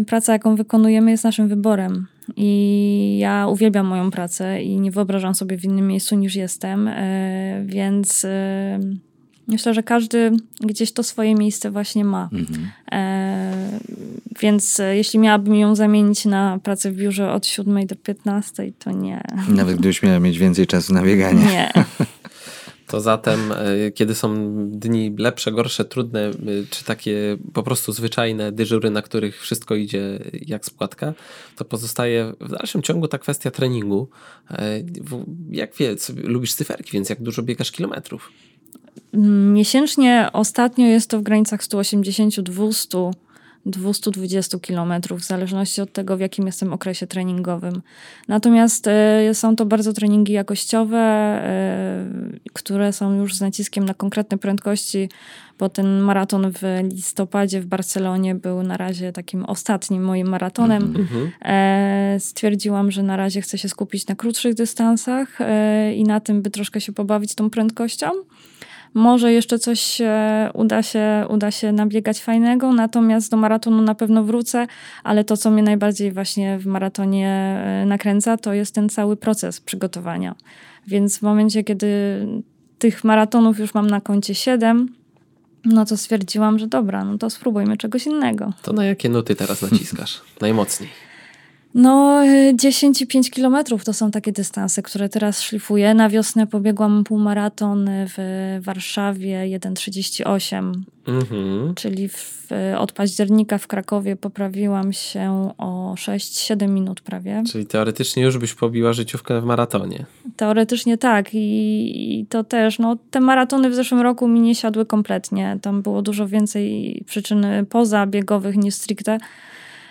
y, 0.00 0.04
praca, 0.04 0.32
jaką 0.32 0.56
wykonujemy, 0.56 1.10
jest 1.10 1.24
naszym 1.24 1.48
wyborem. 1.48 2.06
I 2.36 3.18
ja 3.20 3.46
uwielbiam 3.46 3.86
moją 3.86 4.10
pracę 4.10 4.62
i 4.62 4.80
nie 4.80 4.90
wyobrażam 4.90 5.34
sobie 5.34 5.58
w 5.58 5.64
innym 5.64 5.86
miejscu 5.86 6.16
niż 6.16 6.34
jestem, 6.34 6.88
y, 6.88 7.64
więc 7.66 8.24
y, 8.24 8.28
myślę, 9.48 9.74
że 9.74 9.82
każdy 9.82 10.32
gdzieś 10.60 10.92
to 10.92 11.02
swoje 11.02 11.34
miejsce 11.34 11.70
właśnie 11.70 12.04
ma. 12.04 12.28
Mhm. 12.32 12.70
E, 12.92 13.78
więc 14.40 14.80
jeśli 14.92 15.18
miałabym 15.18 15.54
ją 15.54 15.74
zamienić 15.74 16.24
na 16.24 16.58
pracę 16.62 16.90
w 16.92 16.96
biurze 16.96 17.32
od 17.32 17.46
7 17.46 17.86
do 17.86 17.96
15, 17.96 18.72
to 18.78 18.90
nie. 18.90 19.22
Nawet 19.48 19.76
gdybyś 19.76 20.02
miała 20.02 20.20
mieć 20.20 20.38
więcej 20.38 20.66
czasu 20.66 20.94
na 20.94 21.02
bieganie. 21.02 21.44
Nie. 21.46 21.72
To 22.86 23.00
zatem, 23.00 23.52
e, 23.52 23.90
kiedy 23.90 24.14
są 24.14 24.46
dni 24.70 25.14
lepsze, 25.18 25.52
gorsze, 25.52 25.84
trudne, 25.84 26.20
e, 26.28 26.32
czy 26.70 26.84
takie 26.84 27.36
po 27.52 27.62
prostu 27.62 27.92
zwyczajne 27.92 28.52
dyżury, 28.52 28.90
na 28.90 29.02
których 29.02 29.40
wszystko 29.40 29.74
idzie 29.74 30.18
jak 30.46 30.64
spłatka, 30.64 31.14
to 31.56 31.64
pozostaje 31.64 32.32
w 32.40 32.48
dalszym 32.50 32.82
ciągu 32.82 33.08
ta 33.08 33.18
kwestia 33.18 33.50
treningu. 33.50 34.08
E, 34.50 34.82
Jak 35.50 35.74
wie, 35.76 35.96
co- 35.96 36.12
lubisz 36.16 36.54
cyferki, 36.54 36.90
więc 36.92 37.08
jak 37.10 37.22
dużo 37.22 37.42
biegasz 37.42 37.72
kilometrów? 37.72 38.30
Miesięcznie 39.52 40.28
ostatnio 40.32 40.86
jest 40.86 41.10
to 41.10 41.18
w 41.18 41.22
granicach 41.22 41.62
180-200, 41.62 43.10
220 43.66 44.58
kilometrów, 44.58 45.20
w 45.20 45.24
zależności 45.24 45.80
od 45.80 45.92
tego, 45.92 46.16
w 46.16 46.20
jakim 46.20 46.46
jestem 46.46 46.72
okresie 46.72 47.06
treningowym. 47.06 47.82
Natomiast 48.28 48.86
e, 48.88 49.34
są 49.34 49.56
to 49.56 49.66
bardzo 49.66 49.92
treningi 49.92 50.32
jakościowe, 50.32 50.98
e, 50.98 52.06
które 52.52 52.92
są 52.92 53.14
już 53.14 53.34
z 53.34 53.40
naciskiem 53.40 53.84
na 53.84 53.94
konkretne 53.94 54.38
prędkości, 54.38 55.08
bo 55.58 55.68
ten 55.68 56.00
maraton 56.00 56.52
w 56.52 56.62
listopadzie 56.92 57.60
w 57.60 57.66
Barcelonie 57.66 58.34
był 58.34 58.62
na 58.62 58.76
razie 58.76 59.12
takim 59.12 59.44
ostatnim 59.44 60.04
moim 60.04 60.28
maratonem. 60.28 60.82
Mhm. 60.82 61.30
E, 61.44 62.20
stwierdziłam, 62.20 62.90
że 62.90 63.02
na 63.02 63.16
razie 63.16 63.40
chcę 63.40 63.58
się 63.58 63.68
skupić 63.68 64.06
na 64.06 64.14
krótszych 64.14 64.54
dystansach 64.54 65.38
i 65.94 66.04
na 66.04 66.20
tym, 66.20 66.42
by 66.42 66.50
troszkę 66.50 66.80
się 66.80 66.92
pobawić 66.92 67.34
tą 67.34 67.50
prędkością. 67.50 68.10
Może 68.96 69.32
jeszcze 69.32 69.58
coś 69.58 70.00
uda 70.54 70.82
się, 70.82 71.24
uda 71.28 71.50
się 71.50 71.72
nabiegać 71.72 72.20
fajnego, 72.20 72.72
natomiast 72.72 73.30
do 73.30 73.36
maratonu 73.36 73.82
na 73.82 73.94
pewno 73.94 74.24
wrócę, 74.24 74.66
ale 75.04 75.24
to, 75.24 75.36
co 75.36 75.50
mnie 75.50 75.62
najbardziej 75.62 76.12
właśnie 76.12 76.58
w 76.58 76.66
maratonie 76.66 77.28
e, 77.28 77.86
nakręca, 77.86 78.36
to 78.36 78.52
jest 78.52 78.74
ten 78.74 78.88
cały 78.88 79.16
proces 79.16 79.60
przygotowania. 79.60 80.34
Więc 80.86 81.18
w 81.18 81.22
momencie, 81.22 81.64
kiedy 81.64 81.86
tych 82.78 83.04
maratonów 83.04 83.58
już 83.58 83.74
mam 83.74 83.86
na 83.86 84.00
koncie 84.00 84.34
7, 84.34 84.94
no 85.64 85.84
to 85.84 85.96
stwierdziłam, 85.96 86.58
że 86.58 86.66
dobra, 86.66 87.04
no 87.04 87.18
to 87.18 87.30
spróbujmy 87.30 87.76
czegoś 87.76 88.06
innego. 88.06 88.52
To 88.62 88.72
na 88.72 88.84
jakie 88.84 89.08
nuty 89.08 89.34
teraz 89.34 89.62
naciskasz? 89.62 90.20
Najmocniej. 90.40 91.05
No, 91.78 92.24
y, 92.24 92.52
10 92.56 93.02
i 93.02 93.06
5 93.06 93.30
kilometrów 93.30 93.84
to 93.84 93.92
są 93.92 94.10
takie 94.10 94.32
dystanse, 94.32 94.82
które 94.82 95.08
teraz 95.08 95.42
szlifuję. 95.42 95.94
Na 95.94 96.08
wiosnę 96.08 96.46
pobiegłam 96.46 97.04
półmaraton 97.04 97.90
w 98.16 98.58
Warszawie 98.60 99.58
1,38, 99.58 100.72
Mhm. 101.06 101.74
czyli 101.74 102.08
w, 102.08 102.48
od 102.78 102.92
października 102.92 103.58
w 103.58 103.66
Krakowie 103.66 104.16
poprawiłam 104.16 104.92
się 104.92 105.50
o 105.58 105.94
6-7 105.96 106.68
minut 106.68 107.00
prawie. 107.00 107.42
Czyli 107.52 107.66
teoretycznie 107.66 108.22
już 108.22 108.38
byś 108.38 108.54
pobiła 108.54 108.92
życiówkę 108.92 109.40
w 109.40 109.44
maratonie. 109.44 110.04
Teoretycznie 110.36 110.98
tak 110.98 111.34
i, 111.34 112.20
i 112.20 112.26
to 112.26 112.44
też, 112.44 112.78
no 112.78 112.96
te 113.10 113.20
maratony 113.20 113.70
w 113.70 113.74
zeszłym 113.74 114.00
roku 114.00 114.28
mi 114.28 114.40
nie 114.40 114.54
siadły 114.54 114.86
kompletnie. 114.86 115.58
Tam 115.62 115.82
było 115.82 116.02
dużo 116.02 116.28
więcej 116.28 117.02
przyczyn 117.06 117.46
pozabiegowych 117.70 118.56
niż 118.56 118.74
stricte. 118.74 119.18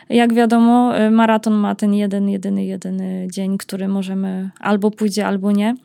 Jak 0.09 0.33
wiadomo, 0.33 0.99
y, 0.99 1.11
maraton 1.11 1.53
ma 1.53 1.75
ten 1.75 1.93
jeden, 1.93 2.29
jedyny, 2.29 2.65
jedyny 2.65 3.27
dzień, 3.31 3.57
który 3.57 3.87
możemy 3.87 4.49
albo 4.59 4.91
pójdzie, 4.91 5.27
albo 5.27 5.51
nie. 5.51 5.75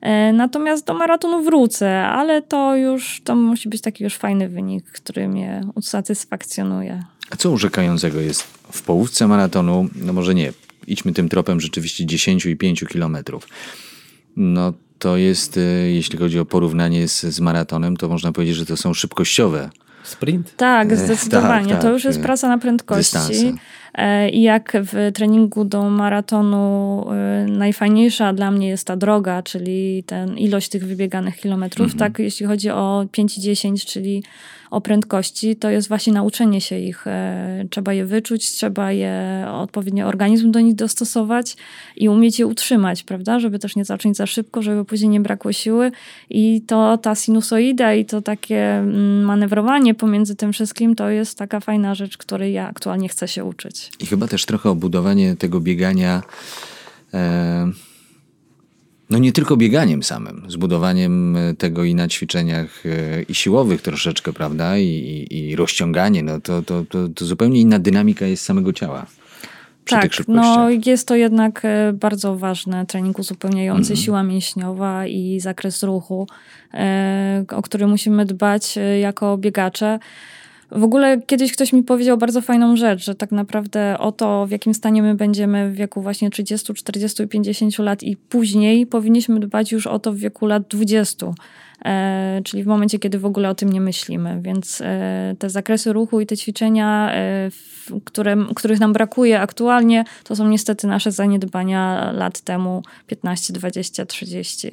E, 0.00 0.32
Natomiast 0.32 0.86
do 0.86 0.94
maratonu 0.94 1.42
wrócę, 1.42 2.02
ale 2.02 2.42
to 2.42 2.76
już, 2.76 3.20
to 3.24 3.36
musi 3.36 3.68
być 3.68 3.80
taki 3.80 4.04
już 4.04 4.14
fajny 4.14 4.48
wynik, 4.48 4.84
który 4.84 5.28
mnie 5.28 5.60
usatysfakcjonuje. 5.74 7.04
A 7.30 7.36
co 7.36 7.50
urzekającego 7.50 8.20
jest 8.20 8.42
w 8.72 8.82
połówce 8.82 9.28
maratonu? 9.28 9.88
No 9.94 10.12
może 10.12 10.34
nie, 10.34 10.52
idźmy 10.86 11.12
tym 11.12 11.28
tropem 11.28 11.60
rzeczywiście 11.60 12.06
10 12.06 12.46
i 12.46 12.56
5 12.56 12.84
kilometrów. 12.88 13.48
No 14.36 14.72
to 14.98 15.16
jest, 15.16 15.56
e, 15.56 15.60
jeśli 15.90 16.18
chodzi 16.18 16.38
o 16.38 16.44
porównanie 16.44 17.08
z, 17.08 17.20
z 17.20 17.40
maratonem, 17.40 17.96
to 17.96 18.08
można 18.08 18.32
powiedzieć, 18.32 18.56
że 18.56 18.66
to 18.66 18.76
są 18.76 18.94
szybkościowe 18.94 19.70
Sprint? 20.02 20.56
Tak, 20.56 20.92
E, 20.92 20.96
zdecydowanie. 20.96 21.68
tak, 21.68 21.76
to 21.76 21.82
tak, 21.82 21.92
już 21.92 22.04
jest 22.04 22.18
e, 22.18 22.22
praca 22.22 22.48
na 22.48 22.58
prędkości. 22.58 23.54
E, 23.94 24.30
I 24.30 24.42
jak 24.42 24.72
w 24.82 25.10
treningu 25.14 25.64
do 25.64 25.90
maratonu 25.90 27.06
najfajniejsza 27.46 28.32
dla 28.32 28.50
mnie 28.50 28.68
jest 28.68 28.86
ta 28.86 28.96
droga, 28.96 29.42
czyli 29.42 30.04
ten 30.06 30.38
ilość 30.38 30.68
tych 30.68 30.86
wybieganych 30.86 31.36
kilometrów, 31.36 31.94
tak 31.94 32.18
jeśli 32.18 32.46
chodzi 32.46 32.70
o 32.70 33.06
5 33.12 33.38
i 33.38 33.40
10, 33.40 33.84
czyli 33.86 34.22
o 34.72 34.80
prędkości, 34.80 35.56
to 35.56 35.70
jest 35.70 35.88
właśnie 35.88 36.12
nauczenie 36.12 36.60
się 36.60 36.78
ich. 36.78 37.06
E, 37.06 37.64
Trzeba 37.70 37.92
je 37.92 38.04
wyczuć, 38.06 38.50
trzeba 38.50 38.92
je 38.92 39.44
odpowiednio 39.52 40.06
organizm 40.06 40.50
do 40.50 40.60
nich 40.60 40.74
dostosować 40.74 41.56
i 41.96 42.08
umieć 42.08 42.38
je 42.38 42.46
utrzymać, 42.46 43.02
prawda? 43.02 43.40
Żeby 43.40 43.58
też 43.58 43.76
nie 43.76 43.84
zacząć 43.84 44.16
za 44.16 44.26
szybko, 44.26 44.62
żeby 44.62 44.84
później 44.84 45.08
nie 45.08 45.20
brakło 45.20 45.52
siły. 45.52 45.90
I 46.30 46.62
to 46.66 46.98
ta 46.98 47.14
sinusoida 47.14 47.94
i 47.94 48.04
to 48.04 48.22
takie 48.22 48.74
mm, 48.78 49.22
manewrowanie 49.24 49.94
pomiędzy 49.94 50.36
tym 50.36 50.52
wszystkim 50.52 50.94
to 50.94 51.10
jest 51.10 51.38
taka 51.38 51.60
fajna 51.60 51.94
rzecz, 51.94 52.16
której 52.16 52.52
ja 52.52 52.68
aktualnie 52.68 53.08
chcę 53.08 53.28
się 53.28 53.44
uczyć. 53.44 53.90
i 54.00 54.06
chyba 54.06 54.28
też 54.28 54.46
trochę 54.46 54.70
obudowanie 54.70 55.36
tego 55.36 55.60
biegania 55.60 56.22
e, 57.14 57.72
no 59.12 59.18
nie 59.18 59.32
tylko 59.32 59.56
bieganiem 59.56 60.02
samym, 60.02 60.42
zbudowaniem 60.48 61.36
e, 61.36 61.54
tego 61.54 61.84
i 61.84 61.94
na 61.94 62.08
ćwiczeniach 62.08 62.86
e, 62.86 63.22
i 63.22 63.34
siłowych 63.34 63.82
troszeczkę, 63.82 64.32
prawda, 64.32 64.78
i, 64.78 64.84
i, 64.84 65.50
i 65.50 65.56
rozciąganie, 65.56 66.22
no 66.22 66.40
to, 66.40 66.62
to, 66.62 66.84
to, 66.88 67.08
to 67.08 67.24
zupełnie 67.24 67.60
inna 67.60 67.78
dynamika 67.78 68.26
jest 68.26 68.44
samego 68.44 68.72
ciała. 68.72 69.06
Tak, 69.86 70.10
no 70.28 70.70
jest 70.86 71.08
to 71.08 71.14
jednak 71.14 71.64
e, 71.64 71.92
bardzo 71.92 72.36
ważne, 72.36 72.86
trening 72.86 73.18
uzupełniający, 73.18 73.96
siła 73.96 74.22
mięśniowa 74.22 75.06
i 75.06 75.40
zakres 75.40 75.82
ruchu, 75.82 76.26
o 77.48 77.62
który 77.62 77.86
musimy 77.86 78.26
dbać 78.26 78.78
jako 79.00 79.38
biegacze. 79.38 79.98
W 80.74 80.84
ogóle 80.84 81.20
kiedyś 81.26 81.52
ktoś 81.52 81.72
mi 81.72 81.82
powiedział 81.82 82.18
bardzo 82.18 82.40
fajną 82.40 82.76
rzecz, 82.76 83.04
że 83.04 83.14
tak 83.14 83.32
naprawdę 83.32 83.98
o 83.98 84.12
to, 84.12 84.46
w 84.46 84.50
jakim 84.50 84.74
stanie 84.74 85.02
my 85.02 85.14
będziemy 85.14 85.70
w 85.70 85.74
wieku 85.74 86.02
właśnie 86.02 86.30
30, 86.30 86.74
40 86.74 87.22
i 87.22 87.28
50 87.28 87.78
lat 87.78 88.02
i 88.02 88.16
później 88.16 88.86
powinniśmy 88.86 89.40
dbać 89.40 89.72
już 89.72 89.86
o 89.86 89.98
to 89.98 90.12
w 90.12 90.16
wieku 90.16 90.46
lat 90.46 90.62
20. 90.68 91.26
E, 91.84 92.40
czyli 92.44 92.62
w 92.64 92.66
momencie, 92.66 92.98
kiedy 92.98 93.18
w 93.18 93.26
ogóle 93.26 93.50
o 93.50 93.54
tym 93.54 93.72
nie 93.72 93.80
myślimy. 93.80 94.40
Więc 94.42 94.80
e, 94.80 95.34
te 95.38 95.50
zakresy 95.50 95.92
ruchu 95.92 96.20
i 96.20 96.26
te 96.26 96.36
ćwiczenia, 96.36 97.10
e, 97.12 97.50
w, 97.50 97.90
które, 98.04 98.36
których 98.54 98.80
nam 98.80 98.92
brakuje 98.92 99.40
aktualnie, 99.40 100.04
to 100.24 100.36
są 100.36 100.48
niestety 100.48 100.86
nasze 100.86 101.12
zaniedbania 101.12 102.12
lat 102.12 102.40
temu 102.40 102.82
15, 103.06 103.52
20, 103.52 104.06
30. 104.06 104.70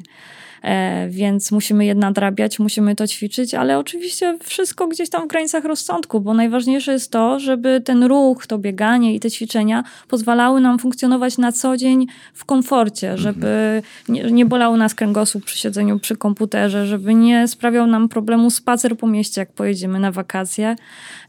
E, 0.64 1.08
więc 1.10 1.52
musimy 1.52 1.86
je 1.86 1.96
nadrabiać, 1.96 2.60
musimy 2.60 2.96
to 2.96 3.08
ćwiczyć, 3.08 3.54
ale 3.54 3.80
oczywiście 3.80 4.38
wszystko 4.44 4.88
gdzieś 4.88 5.10
tam 5.10 5.24
w 5.24 5.28
granicach 5.28 5.66
rozsądku, 5.66 6.22
bo 6.22 6.34
najważniejsze 6.34 6.92
jest 6.92 7.12
to, 7.12 7.40
żeby 7.40 7.82
ten 7.86 8.04
ruch, 8.04 8.48
to 8.48 8.58
bieganie 8.58 9.16
i 9.16 9.20
te 9.20 9.32
ćwiczenia 9.32 9.84
pozwalały 10.08 10.62
nam 10.62 10.80
funkcjonować 10.80 11.38
na 11.38 11.52
co 11.52 11.78
dzień 11.78 12.08
w 12.34 12.46
komforcie, 12.46 13.18
żeby 13.18 13.82
nie, 14.10 14.24
nie 14.24 14.46
bolał 14.46 14.78
nas 14.78 14.96
kręgosłup 14.96 15.46
przy 15.46 15.58
siedzeniu 15.58 16.00
przy 16.00 16.16
komputerze, 16.16 16.88
żeby 16.88 17.14
nie 17.14 17.48
sprawiał 17.48 17.88
nam 17.88 18.10
problemu 18.10 18.50
spacer 18.50 18.98
po 18.98 19.08
mieście, 19.08 19.42
jak 19.42 19.52
pojedziemy 19.52 20.00
na 20.00 20.12
wakacje, 20.12 20.76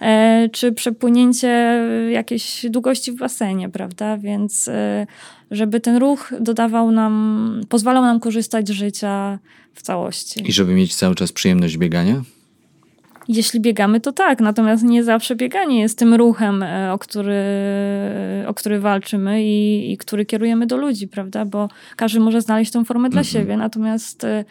e, 0.01 0.49
czy 0.53 0.73
przepłynięcie 0.73 1.83
jakiejś 2.11 2.67
długości 2.71 3.13
w 3.13 3.17
basenie, 3.17 3.69
prawda? 3.69 4.17
Więc 4.17 4.69
e, 4.69 5.07
żeby 5.51 5.81
ten 5.81 5.97
ruch 5.97 6.33
dodawał 6.41 6.91
nam, 6.91 7.61
pozwalał 7.69 8.03
nam 8.03 8.21
korzystać 8.21 8.69
z 8.69 8.71
życia 8.71 9.39
w 9.75 9.83
całości. 9.83 10.49
I 10.49 10.53
żeby 10.53 10.75
mieć 10.75 10.95
cały 10.95 11.15
czas 11.15 11.33
przyjemność 11.33 11.79
biegania? 11.79 12.23
Jeśli 13.29 13.61
biegamy, 13.61 14.01
to 14.01 14.13
tak, 14.13 14.41
natomiast 14.41 14.83
nie 14.83 15.05
zawsze 15.05 15.37
bieganie 15.37 15.81
jest 15.81 15.99
tym 15.99 16.15
ruchem, 16.15 16.63
e, 16.63 16.93
o 16.93 16.99
który, 16.99 17.45
o 18.47 18.55
który 18.55 18.81
walczymy 18.81 19.45
i, 19.45 19.93
i 19.93 19.97
który 19.97 20.27
kierujemy 20.27 20.67
do 20.67 20.77
ludzi, 20.77 21.09
prawda? 21.09 21.45
Bo 21.45 21.69
każdy 21.97 22.21
może 22.21 22.41
znaleźć 22.41 22.73
tą 22.73 22.85
formę 22.85 23.11
dla 23.11 23.25
siebie, 23.25 23.57
natomiast 23.57 24.25
e, 24.25 24.45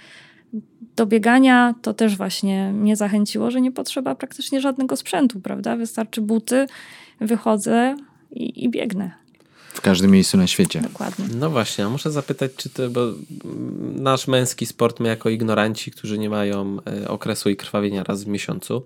do 0.95 1.05
biegania 1.05 1.75
to 1.81 1.93
też 1.93 2.17
właśnie 2.17 2.73
mnie 2.73 2.95
zachęciło, 2.95 3.51
że 3.51 3.61
nie 3.61 3.71
potrzeba 3.71 4.15
praktycznie 4.15 4.61
żadnego 4.61 4.95
sprzętu, 4.95 5.39
prawda? 5.39 5.75
Wystarczy 5.75 6.21
buty, 6.21 6.65
wychodzę 7.21 7.95
i, 8.31 8.63
i 8.65 8.69
biegnę. 8.69 9.11
W 9.79 9.81
każdym 9.81 10.11
miejscu 10.11 10.37
na 10.37 10.47
świecie. 10.47 10.81
Dokładnie. 10.81 11.25
No 11.35 11.49
właśnie, 11.49 11.85
a 11.85 11.89
muszę 11.89 12.11
zapytać, 12.11 12.51
czy 12.57 12.69
to, 12.69 12.89
bo 12.89 13.01
mm, 13.03 13.15
nasz 14.03 14.27
męski 14.27 14.65
sport, 14.65 14.99
my 14.99 15.09
jako 15.09 15.29
ignoranci, 15.29 15.91
którzy 15.91 16.17
nie 16.17 16.29
mają 16.29 16.77
e, 17.03 17.07
okresu 17.07 17.49
i 17.49 17.55
krwawienia 17.55 18.03
raz 18.03 18.23
w 18.23 18.27
miesiącu, 18.27 18.83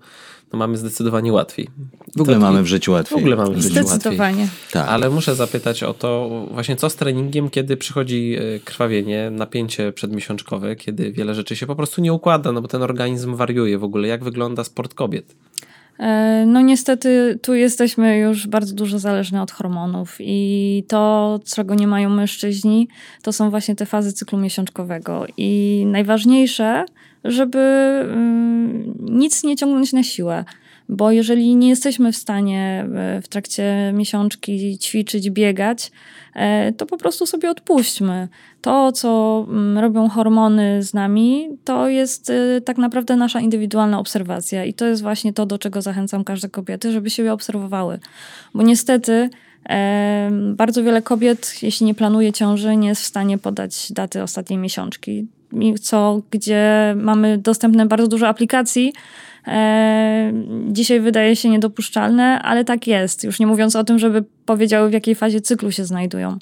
no 0.52 0.58
mamy 0.58 0.76
zdecydowanie 0.78 1.32
łatwiej. 1.32 1.68
W 2.16 2.20
ogóle 2.20 2.36
To- 2.36 2.40
mamy 2.42 2.62
w 2.62 2.66
życiu 2.66 2.92
W 2.92 2.94
łatwiej. 2.94 3.18
ogóle 3.18 3.36
mamy 3.36 3.54
w 3.54 3.60
życiu 3.60 3.74
łatwiej. 3.76 3.94
Zdecydowanie. 3.94 4.48
Tak. 4.72 4.88
Ale 4.88 5.10
muszę 5.10 5.34
zapytać 5.34 5.82
o 5.82 5.94
to 5.94 6.30
właśnie 6.50 6.76
co 6.76 6.90
z 6.90 6.96
treningiem, 6.96 7.50
kiedy 7.50 7.76
przychodzi 7.76 8.36
e, 8.38 8.60
krwawienie, 8.60 9.30
napięcie 9.30 9.92
przedmiesiączkowe, 9.92 10.76
kiedy 10.76 11.12
wiele 11.12 11.34
rzeczy 11.34 11.56
się 11.56 11.66
po 11.66 11.76
prostu 11.76 12.00
nie 12.00 12.12
układa, 12.12 12.52
no 12.52 12.62
bo 12.62 12.68
ten 12.68 12.82
organizm 12.82 13.34
wariuje 13.34 13.78
w 13.78 13.84
ogóle. 13.84 14.08
Jak 14.08 14.24
wygląda 14.24 14.64
sport 14.64 14.94
kobiet? 14.94 15.34
E, 15.98 16.44
No 16.46 16.60
niestety 16.60 17.38
tu 17.42 17.54
jesteśmy 17.54 18.18
już 18.18 18.46
bardzo 18.46 18.74
dużo 18.74 18.98
zależne 18.98 19.42
od 19.42 19.50
hormonów 19.50 20.16
i 20.20 20.84
to, 20.88 21.40
czego 21.44 21.74
nie 21.74 21.86
mają 21.86 22.10
mężczyźni, 22.10 22.88
to 23.22 23.32
są 23.32 23.50
właśnie 23.50 23.76
te 23.76 23.86
fazy 23.86 24.12
cyklu 24.12 24.38
miesiączkowego. 24.38 25.26
I 25.36 25.82
najważniejsze, 25.86 26.84
żeby 27.24 27.58
mm, 27.58 28.94
nic 29.00 29.44
nie 29.44 29.56
ciągnąć 29.56 29.92
na 29.92 30.02
siłę. 30.02 30.44
Bo 30.88 31.10
jeżeli 31.10 31.56
nie 31.56 31.68
jesteśmy 31.68 32.12
w 32.12 32.16
stanie 32.16 32.86
e, 32.94 33.22
w 33.22 33.28
trakcie 33.28 33.92
miesiączki 33.94 34.78
ćwiczyć, 34.78 35.30
biegać, 35.30 35.92
e, 36.34 36.72
to 36.72 36.86
po 36.86 36.98
prostu 36.98 37.26
sobie 37.26 37.50
odpuśćmy. 37.50 38.28
To, 38.60 38.92
co 38.92 39.46
mm, 39.48 39.78
robią 39.78 40.08
hormony 40.08 40.82
z 40.82 40.94
nami, 40.94 41.48
to 41.64 41.88
jest 41.88 42.30
e, 42.30 42.60
tak 42.60 42.78
naprawdę 42.78 43.16
nasza 43.16 43.40
indywidualna 43.40 43.98
obserwacja. 43.98 44.64
I 44.64 44.74
to 44.74 44.86
jest 44.86 45.02
właśnie 45.02 45.32
to, 45.32 45.46
do 45.46 45.58
czego 45.58 45.82
zachęcam 45.82 46.24
każde 46.24 46.48
kobiety, 46.48 46.92
żeby 46.92 47.10
siebie 47.10 47.32
obserwowały. 47.32 47.98
Bo 48.54 48.62
niestety 48.62 49.30
bardzo 50.54 50.82
wiele 50.82 51.02
kobiet, 51.02 51.62
jeśli 51.62 51.86
nie 51.86 51.94
planuje 51.94 52.32
ciąży, 52.32 52.76
nie 52.76 52.88
jest 52.88 53.02
w 53.02 53.06
stanie 53.06 53.38
podać 53.38 53.92
daty 53.92 54.22
ostatniej 54.22 54.58
miesiączki. 54.58 55.26
Co, 55.80 56.22
gdzie 56.30 56.94
mamy 56.96 57.38
dostępne 57.38 57.86
bardzo 57.86 58.08
dużo 58.08 58.28
aplikacji, 58.28 58.92
e, 59.46 60.32
dzisiaj 60.68 61.00
wydaje 61.00 61.36
się 61.36 61.48
niedopuszczalne, 61.48 62.42
ale 62.42 62.64
tak 62.64 62.86
jest. 62.86 63.24
Już 63.24 63.40
nie 63.40 63.46
mówiąc 63.46 63.76
o 63.76 63.84
tym, 63.84 63.98
żeby 63.98 64.24
powiedziały, 64.46 64.90
w 64.90 64.92
jakiej 64.92 65.14
fazie 65.14 65.40
cyklu 65.40 65.72
się 65.72 65.84
znajdują. 65.84 66.38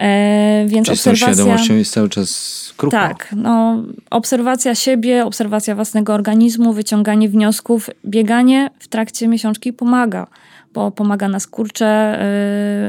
E, 0.00 0.64
więc 0.68 0.86
Czyli 0.86 0.98
z 0.98 1.02
tą 1.02 1.10
obserwacja. 1.10 1.34
świadomością 1.34 1.74
jest 1.74 1.92
cały 1.92 2.08
czas 2.08 2.72
krucho. 2.76 2.96
Tak, 2.96 3.34
no, 3.36 3.82
obserwacja 4.10 4.74
siebie, 4.74 5.24
obserwacja 5.24 5.74
własnego 5.74 6.14
organizmu, 6.14 6.72
wyciąganie 6.72 7.28
wniosków, 7.28 7.90
bieganie 8.06 8.70
w 8.78 8.88
trakcie 8.88 9.28
miesiączki 9.28 9.72
pomaga, 9.72 10.26
bo 10.72 10.90
pomaga 10.90 11.28
na 11.28 11.40
skurcze 11.40 12.20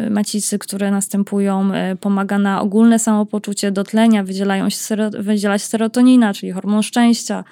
y, 0.08 0.10
macicy, 0.10 0.60
które 0.60 0.92
następują, 0.92 1.72
y, 1.94 1.96
pomaga 1.96 2.40
na 2.40 2.62
ogólne 2.62 3.00
samopoczucie, 3.00 3.72
dotlenia, 3.72 4.24
wydzielają 4.24 4.70
się 4.70 4.78
sero, 4.78 5.10
wydziela 5.20 5.60
się 5.60 5.66
serotonina, 5.66 6.34
czyli 6.34 6.52
hormon 6.52 6.84
szczęścia, 6.84 7.44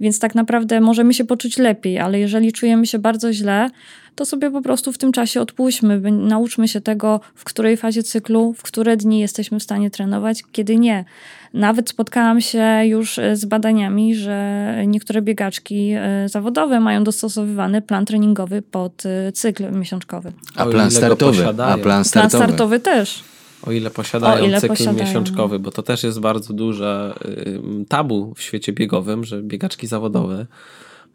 więc 0.00 0.18
tak 0.18 0.34
naprawdę 0.34 0.80
możemy 0.80 1.14
się 1.14 1.24
poczuć 1.24 1.58
lepiej, 1.58 1.98
ale 1.98 2.18
jeżeli 2.18 2.52
czujemy 2.52 2.86
się 2.86 2.98
bardzo 2.98 3.32
źle, 3.32 3.70
to 4.14 4.24
sobie 4.24 4.50
po 4.50 4.62
prostu 4.62 4.92
w 4.92 4.98
tym 4.98 5.12
czasie 5.12 5.40
odpuśćmy, 5.40 6.00
nauczmy 6.10 6.68
się 6.68 6.80
tego, 6.80 7.20
w 7.34 7.44
której 7.44 7.76
fazie 7.76 8.02
cyklu, 8.02 8.54
w 8.56 8.62
które 8.62 8.96
dni 8.96 9.20
jesteśmy 9.20 9.60
w 9.60 9.62
stanie 9.62 9.90
trenować, 9.90 10.42
kiedy 10.52 10.76
nie. 10.76 11.04
Nawet 11.54 11.90
spotkałam 11.90 12.40
się 12.40 12.64
już 12.84 13.18
e, 13.18 13.36
z 13.36 13.44
badaniami, 13.44 14.14
że 14.14 14.74
niektóre 14.86 15.22
biegaczki 15.22 15.92
e, 15.96 16.28
zawodowe 16.28 16.80
mają 16.80 17.04
dostosowywany 17.04 17.82
plan 17.82 18.04
treningowy 18.04 18.62
pod 18.62 19.06
e, 19.06 19.32
cykl 19.32 19.72
miesiączkowy. 19.72 20.32
A 20.56 20.66
plan 20.66 20.90
startowy. 20.90 21.48
A 21.48 21.52
plan 21.52 21.82
Plan 21.82 22.04
startowy. 22.04 22.44
startowy 22.44 22.80
też. 22.80 23.24
O 23.66 23.72
ile 23.72 23.90
posiadają 23.90 24.44
O 24.44 24.46
ile 24.46 24.60
cykl 24.60 24.72
posiadają. 24.74 25.06
miesiączkowy, 25.06 25.58
bo 25.58 25.70
to 25.70 25.82
też 25.82 26.02
jest 26.02 26.20
bardzo 26.20 26.52
duże 26.54 27.14
tabu 27.88 28.34
w 28.34 28.42
świecie 28.42 28.72
biegowym, 28.72 29.24
że 29.24 29.42
biegaczki 29.42 29.86
zawodowe 29.86 30.46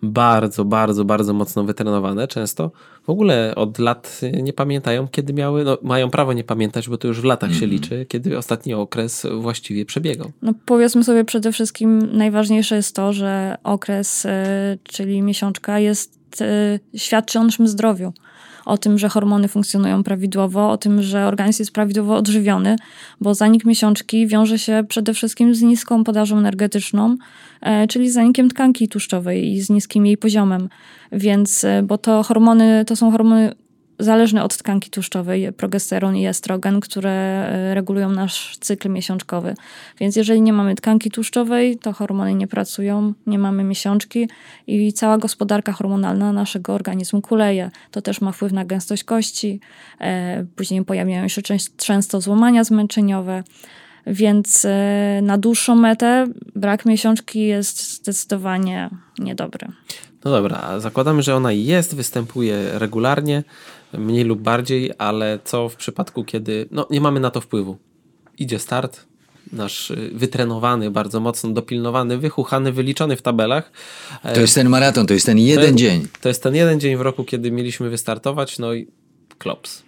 bardzo, 0.03 0.65
bardzo, 0.65 1.05
bardzo 1.05 1.33
mocno 1.33 1.63
wytrenowane 1.63 2.27
często 2.27 2.71
w 3.05 3.09
ogóle 3.09 3.53
od 3.55 3.79
lat 3.79 4.19
y, 4.23 4.41
nie 4.43 4.53
pamiętają, 4.53 5.07
kiedy 5.07 5.33
miały, 5.33 5.63
no 5.63 5.77
mają 5.81 6.09
prawo 6.09 6.33
nie 6.33 6.43
pamiętać, 6.43 6.89
bo 6.89 6.97
to 6.97 7.07
już 7.07 7.21
w 7.21 7.23
latach 7.23 7.49
Mhm. 7.49 7.59
się 7.59 7.67
liczy, 7.75 8.05
kiedy 8.09 8.37
ostatni 8.37 8.73
okres 8.73 9.27
właściwie 9.39 9.85
przebiegał. 9.85 10.31
No 10.41 10.53
powiedzmy 10.65 11.03
sobie 11.03 11.23
przede 11.25 11.51
wszystkim, 11.51 12.17
najważniejsze 12.17 12.75
jest 12.75 12.95
to, 12.95 13.13
że 13.13 13.57
okres, 13.63 14.25
e, 14.25 14.77
czyli 14.83 15.21
miesiączka, 15.21 15.79
jest, 15.79 16.41
e, 16.41 16.79
świadczy 16.95 17.39
o 17.39 17.43
naszym 17.43 17.67
zdrowiu. 17.67 18.13
O 18.65 18.77
tym, 18.77 18.97
że 18.97 19.09
hormony 19.09 19.47
funkcjonują 19.47 20.03
prawidłowo, 20.03 20.71
o 20.71 20.77
tym, 20.77 21.03
że 21.03 21.25
organizm 21.25 21.61
jest 21.61 21.71
prawidłowo 21.71 22.15
odżywiony, 22.15 22.75
bo 23.21 23.33
zanik 23.33 23.65
miesiączki 23.65 24.27
wiąże 24.27 24.59
się 24.59 24.83
przede 24.87 25.13
wszystkim 25.13 25.55
z 25.55 25.61
niską 25.61 26.03
podażą 26.03 26.37
energetyczną, 26.37 27.17
e, 27.61 27.87
czyli 27.87 28.11
zanikiem 28.11 28.49
tkanki 28.49 28.87
tłuszczowej 28.87 29.51
i 29.51 29.61
z 29.61 29.69
niskim 29.69 30.05
jej 30.05 30.17
poziomem. 30.17 30.69
Więc, 31.11 31.63
e, 31.63 31.83
bo 31.83 31.97
to 31.97 32.23
hormony, 32.23 32.85
to 32.85 32.95
są 32.95 33.11
hormony 33.11 33.51
zależne 33.99 34.43
od 34.43 34.57
tkanki 34.57 34.89
tłuszczowej, 34.89 35.53
progesteron 35.53 36.15
i 36.15 36.27
estrogen, 36.27 36.79
które 36.79 37.11
e, 37.11 37.75
regulują 37.75 38.09
nasz 38.09 38.57
cykl 38.57 38.89
miesiączkowy. 38.89 39.55
Więc 39.99 40.15
jeżeli 40.15 40.41
nie 40.41 40.53
mamy 40.53 40.75
tkanki 40.75 41.11
tłuszczowej, 41.11 41.77
to 41.77 41.93
hormony 41.93 42.35
nie 42.35 42.47
pracują, 42.47 43.13
nie 43.27 43.39
mamy 43.39 43.63
miesiączki 43.63 44.29
i 44.67 44.93
cała 44.93 45.17
gospodarka 45.17 45.71
hormonalna 45.71 46.33
naszego 46.33 46.73
organizmu 46.73 47.21
kuleje. 47.21 47.71
To 47.91 48.01
też 48.01 48.21
ma 48.21 48.31
wpływ 48.31 48.51
na 48.51 48.65
gęstość 48.65 49.03
kości, 49.03 49.59
e, 50.01 50.45
później 50.55 50.85
pojawiają 50.85 51.27
się 51.27 51.41
częst- 51.41 51.75
często 51.77 52.21
złamania 52.21 52.63
zmęczeniowe. 52.63 53.43
Więc 54.07 54.65
e, 54.65 55.19
na 55.23 55.37
dłuższą 55.37 55.75
metę 55.75 56.27
brak 56.55 56.85
miesiączki 56.85 57.41
jest 57.47 57.93
zdecydowanie 57.93 58.89
niedobry. 59.19 59.67
No 60.25 60.31
dobra, 60.31 60.79
zakładamy, 60.79 61.23
że 61.23 61.35
ona 61.35 61.51
jest, 61.51 61.95
występuje 61.95 62.69
regularnie, 62.73 63.43
mniej 63.93 64.23
lub 64.23 64.41
bardziej, 64.41 64.91
ale 64.97 65.39
co 65.43 65.69
w 65.69 65.75
przypadku, 65.75 66.23
kiedy 66.23 66.67
no, 66.71 66.87
nie 66.89 67.01
mamy 67.01 67.19
na 67.19 67.31
to 67.31 67.41
wpływu? 67.41 67.77
Idzie 68.37 68.59
start, 68.59 69.05
nasz 69.53 69.91
y, 69.91 70.11
wytrenowany, 70.13 70.91
bardzo 70.91 71.19
mocno 71.19 71.49
dopilnowany, 71.49 72.17
wychuchany, 72.17 72.71
wyliczony 72.71 73.15
w 73.15 73.21
tabelach. 73.21 73.71
E, 74.23 74.33
To 74.35 74.41
jest 74.41 74.55
ten 74.55 74.69
maraton, 74.69 75.07
to 75.07 75.13
jest 75.13 75.25
ten 75.25 75.37
to 75.37 75.43
jeden 75.43 75.65
jest- 75.65 75.77
dzień. 75.77 76.07
To 76.21 76.27
jest 76.29 76.43
ten 76.43 76.55
jeden 76.55 76.79
dzień 76.79 76.97
w 76.97 77.01
roku, 77.01 77.23
kiedy 77.23 77.51
mieliśmy 77.51 77.89
wystartować, 77.89 78.59
no 78.59 78.73
i 78.73 78.87
klops. 79.37 79.83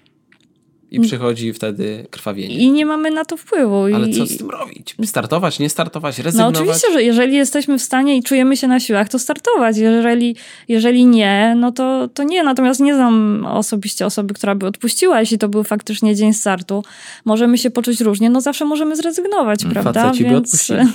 I 0.91 0.99
przychodzi 0.99 1.53
wtedy 1.53 2.07
krwawienie. 2.09 2.55
I 2.55 2.71
nie 2.71 2.85
mamy 2.85 3.11
na 3.11 3.25
to 3.25 3.37
wpływu. 3.37 3.83
Ale 3.95 4.09
co 4.09 4.25
z 4.25 4.37
tym 4.37 4.49
robić? 4.49 4.95
Startować, 5.05 5.59
nie 5.59 5.69
startować, 5.69 6.17
No 6.17 6.23
rezygnować? 6.23 6.57
oczywiście, 6.57 6.93
że 6.93 7.03
jeżeli 7.03 7.35
jesteśmy 7.35 7.77
w 7.79 7.81
stanie 7.81 8.17
i 8.17 8.23
czujemy 8.23 8.57
się 8.57 8.67
na 8.67 8.79
siłach, 8.79 9.09
to 9.09 9.19
startować. 9.19 9.77
Jeżeli, 9.77 10.35
jeżeli 10.67 11.05
nie, 11.05 11.55
no 11.57 11.71
to, 11.71 12.09
to 12.13 12.23
nie. 12.23 12.43
Natomiast 12.43 12.79
nie 12.79 12.95
znam 12.95 13.45
osobiście 13.45 14.05
osoby, 14.05 14.33
która 14.33 14.55
by 14.55 14.65
odpuściła, 14.65 15.19
jeśli 15.19 15.37
to 15.37 15.49
był 15.49 15.63
faktycznie 15.63 16.15
dzień 16.15 16.33
startu. 16.33 16.83
Możemy 17.25 17.57
się 17.57 17.69
poczuć 17.69 18.01
różnie, 18.01 18.29
no 18.29 18.41
zawsze 18.41 18.65
możemy 18.65 18.95
zrezygnować, 18.95 19.65
prawda? 19.65 20.03
Faceci 20.03 20.25
by 20.25 20.37
odpuścili. 20.37 20.79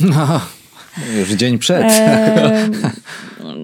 Już 1.18 1.28
dzień 1.30 1.58
przed. 1.58 1.82
E, 1.82 2.68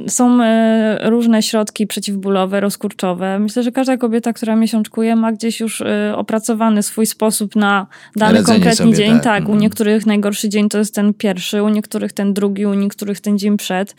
są 0.08 0.42
e, 0.42 1.10
różne 1.10 1.42
środki 1.42 1.86
przeciwbólowe, 1.86 2.60
rozkurczowe. 2.60 3.38
Myślę, 3.38 3.62
że 3.62 3.72
każda 3.72 3.96
kobieta, 3.96 4.32
która 4.32 4.56
miesiączkuje, 4.56 5.16
ma 5.16 5.32
gdzieś 5.32 5.60
już 5.60 5.80
e, 5.80 6.12
opracowany 6.16 6.82
swój 6.82 7.06
sposób 7.06 7.56
na 7.56 7.86
dany 8.16 8.34
Radzenie 8.38 8.54
konkretny 8.58 8.84
sobie, 8.84 8.96
dzień. 8.96 9.12
tak. 9.14 9.22
Tak, 9.22 9.42
u 9.42 9.46
Mhm. 9.46 9.58
niektórych 9.60 10.06
najgorszy 10.06 10.48
dzień 10.48 10.68
to 10.68 10.78
jest 10.78 10.94
ten 10.94 11.14
pierwszy, 11.14 11.62
u 11.62 11.68
niektórych 11.68 12.12
ten 12.12 12.34
drugi, 12.34 12.66
u 12.66 12.74
niektórych 12.74 13.20
ten 13.20 13.38
dzień 13.38 13.56
przed. 13.56 13.94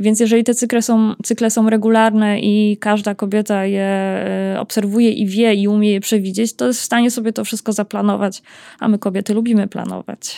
Więc 0.00 0.20
jeżeli 0.20 0.44
te 0.44 0.54
cykle 0.54 0.82
są, 0.82 1.14
cykle 1.24 1.50
są 1.50 1.70
regularne 1.70 2.40
i 2.40 2.76
każda 2.80 3.14
kobieta 3.14 3.64
je 3.64 3.82
e, 3.82 4.56
obserwuje 4.60 5.10
i 5.10 5.26
wie 5.26 5.54
i 5.54 5.68
umie 5.68 5.92
je 5.92 6.00
przewidzieć, 6.00 6.56
to 6.56 6.66
jest 6.66 6.80
w 6.80 6.84
stanie 6.84 7.10
sobie 7.10 7.32
to 7.32 7.44
wszystko 7.44 7.72
zaplanować. 7.72 8.42
A 8.80 8.88
my 8.88 8.98
kobiety 8.98 9.34
lubimy 9.34 9.68
planować. 9.68 10.36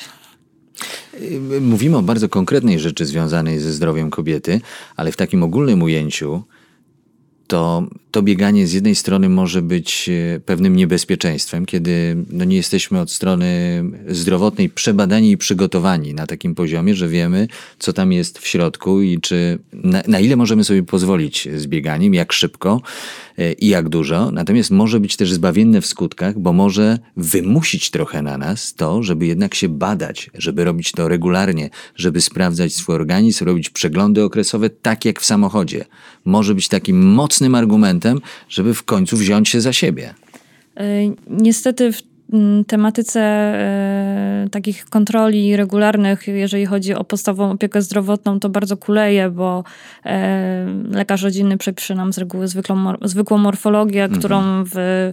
Mówimy 1.60 1.96
o 1.96 2.02
bardzo 2.02 2.28
konkretnej 2.28 2.78
rzeczy 2.78 3.06
związanej 3.06 3.58
ze 3.58 3.72
zdrowiem 3.72 4.10
kobiety, 4.10 4.60
ale 4.96 5.12
w 5.12 5.16
takim 5.16 5.42
ogólnym 5.42 5.82
ujęciu 5.82 6.42
to, 7.46 7.86
to 8.10 8.22
bieganie 8.22 8.66
z 8.66 8.72
jednej 8.72 8.94
strony 8.94 9.28
może 9.28 9.62
być 9.62 10.08
e, 10.08 10.40
pewnym 10.40 10.76
niebezpieczeństwem, 10.76 11.66
kiedy 11.66 12.16
no 12.30 12.44
nie 12.44 12.56
jesteśmy 12.56 13.00
od 13.00 13.10
strony 13.10 13.82
zdrowotnej 14.08 14.68
przebadani 14.68 15.30
i 15.30 15.36
przygotowani 15.36 16.14
na 16.14 16.26
takim 16.26 16.54
poziomie, 16.54 16.94
że 16.94 17.08
wiemy, 17.08 17.48
co 17.78 17.92
tam 17.92 18.12
jest 18.12 18.38
w 18.38 18.46
środku 18.46 19.00
i 19.00 19.20
czy 19.20 19.58
na, 19.72 20.02
na 20.08 20.20
ile 20.20 20.36
możemy 20.36 20.64
sobie 20.64 20.82
pozwolić 20.82 21.48
z 21.56 21.66
bieganiem, 21.66 22.14
jak 22.14 22.32
szybko 22.32 22.80
e, 23.38 23.52
i 23.52 23.68
jak 23.68 23.88
dużo. 23.88 24.30
Natomiast 24.30 24.70
może 24.70 25.00
być 25.00 25.16
też 25.16 25.32
zbawienne 25.32 25.80
w 25.80 25.86
skutkach, 25.86 26.38
bo 26.38 26.52
może 26.52 26.98
wymusić 27.16 27.90
trochę 27.90 28.22
na 28.22 28.38
nas 28.38 28.74
to, 28.74 29.02
żeby 29.02 29.26
jednak 29.26 29.54
się 29.54 29.68
badać, 29.68 30.30
żeby 30.34 30.64
robić 30.64 30.92
to 30.92 31.08
regularnie, 31.08 31.70
żeby 31.94 32.20
sprawdzać 32.20 32.74
swój 32.74 32.94
organizm, 32.94 33.44
robić 33.44 33.70
przeglądy 33.70 34.24
okresowe, 34.24 34.70
tak 34.70 35.04
jak 35.04 35.20
w 35.20 35.24
samochodzie. 35.24 35.84
Może 36.26 36.54
być 36.54 36.68
takim 36.68 37.02
mocnym 37.02 37.54
argumentem, 37.54 38.20
żeby 38.48 38.74
w 38.74 38.84
końcu 38.84 39.16
wziąć 39.16 39.48
się 39.48 39.60
za 39.60 39.72
siebie. 39.72 40.14
Niestety 41.28 41.92
w 41.92 42.02
tematyce 42.66 43.20
e, 43.20 44.48
takich 44.50 44.84
kontroli 44.84 45.56
regularnych, 45.56 46.28
jeżeli 46.28 46.66
chodzi 46.66 46.94
o 46.94 47.04
podstawową 47.04 47.50
opiekę 47.50 47.82
zdrowotną, 47.82 48.40
to 48.40 48.48
bardzo 48.48 48.76
kuleje, 48.76 49.30
bo 49.30 49.64
e, 50.04 50.66
lekarz 50.90 51.22
rodzinny 51.22 51.58
przepisze 51.58 51.94
nam 51.94 52.12
z 52.12 52.18
reguły 52.18 52.48
zwykłą, 52.48 52.94
zwykłą 53.02 53.38
morfologię, 53.38 54.04
mhm. 54.04 54.20
którą 54.20 54.64
w 54.64 55.12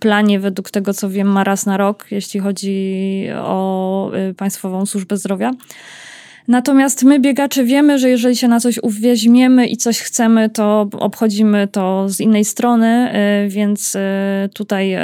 planie, 0.00 0.40
według 0.40 0.70
tego 0.70 0.94
co 0.94 1.10
wiem, 1.10 1.28
ma 1.28 1.44
raz 1.44 1.66
na 1.66 1.76
rok, 1.76 2.06
jeśli 2.10 2.40
chodzi 2.40 3.24
o 3.34 4.10
e, 4.12 4.34
Państwową 4.34 4.86
Służbę 4.86 5.16
Zdrowia. 5.16 5.50
Natomiast 6.48 7.04
my 7.04 7.20
biegacze 7.20 7.64
wiemy, 7.64 7.98
że 7.98 8.10
jeżeli 8.10 8.36
się 8.36 8.48
na 8.48 8.60
coś 8.60 8.78
uweźmiemy 8.82 9.66
i 9.66 9.76
coś 9.76 10.00
chcemy, 10.00 10.50
to 10.50 10.88
obchodzimy 10.98 11.68
to 11.68 12.08
z 12.08 12.20
innej 12.20 12.44
strony, 12.44 13.12
y, 13.44 13.48
więc 13.48 13.94
y, 13.94 13.98
tutaj 14.54 14.94
y, 14.94 14.98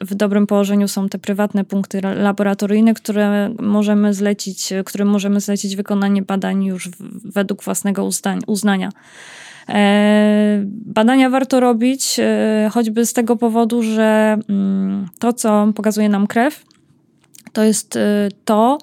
w 0.00 0.14
dobrym 0.14 0.46
położeniu 0.46 0.88
są 0.88 1.08
te 1.08 1.18
prywatne 1.18 1.64
punkty 1.64 2.00
laboratoryjne, 2.00 2.94
które 2.94 3.54
możemy 3.60 4.14
zlecić, 4.14 4.72
którym 4.84 5.08
możemy 5.08 5.40
zlecić 5.40 5.76
wykonanie 5.76 6.22
badań 6.22 6.64
już 6.64 6.88
według 7.24 7.62
własnego 7.62 8.08
uznania. 8.46 8.88
E, 9.68 10.62
badania 10.66 11.30
warto 11.30 11.60
robić, 11.60 12.20
choćby 12.70 13.06
z 13.06 13.12
tego 13.12 13.36
powodu, 13.36 13.82
że 13.82 14.38
mm, 14.48 15.08
to, 15.18 15.32
co 15.32 15.72
pokazuje 15.74 16.08
nam 16.08 16.26
krew, 16.26 16.64
to 17.52 17.64
jest 17.64 17.98
to, 18.44 18.78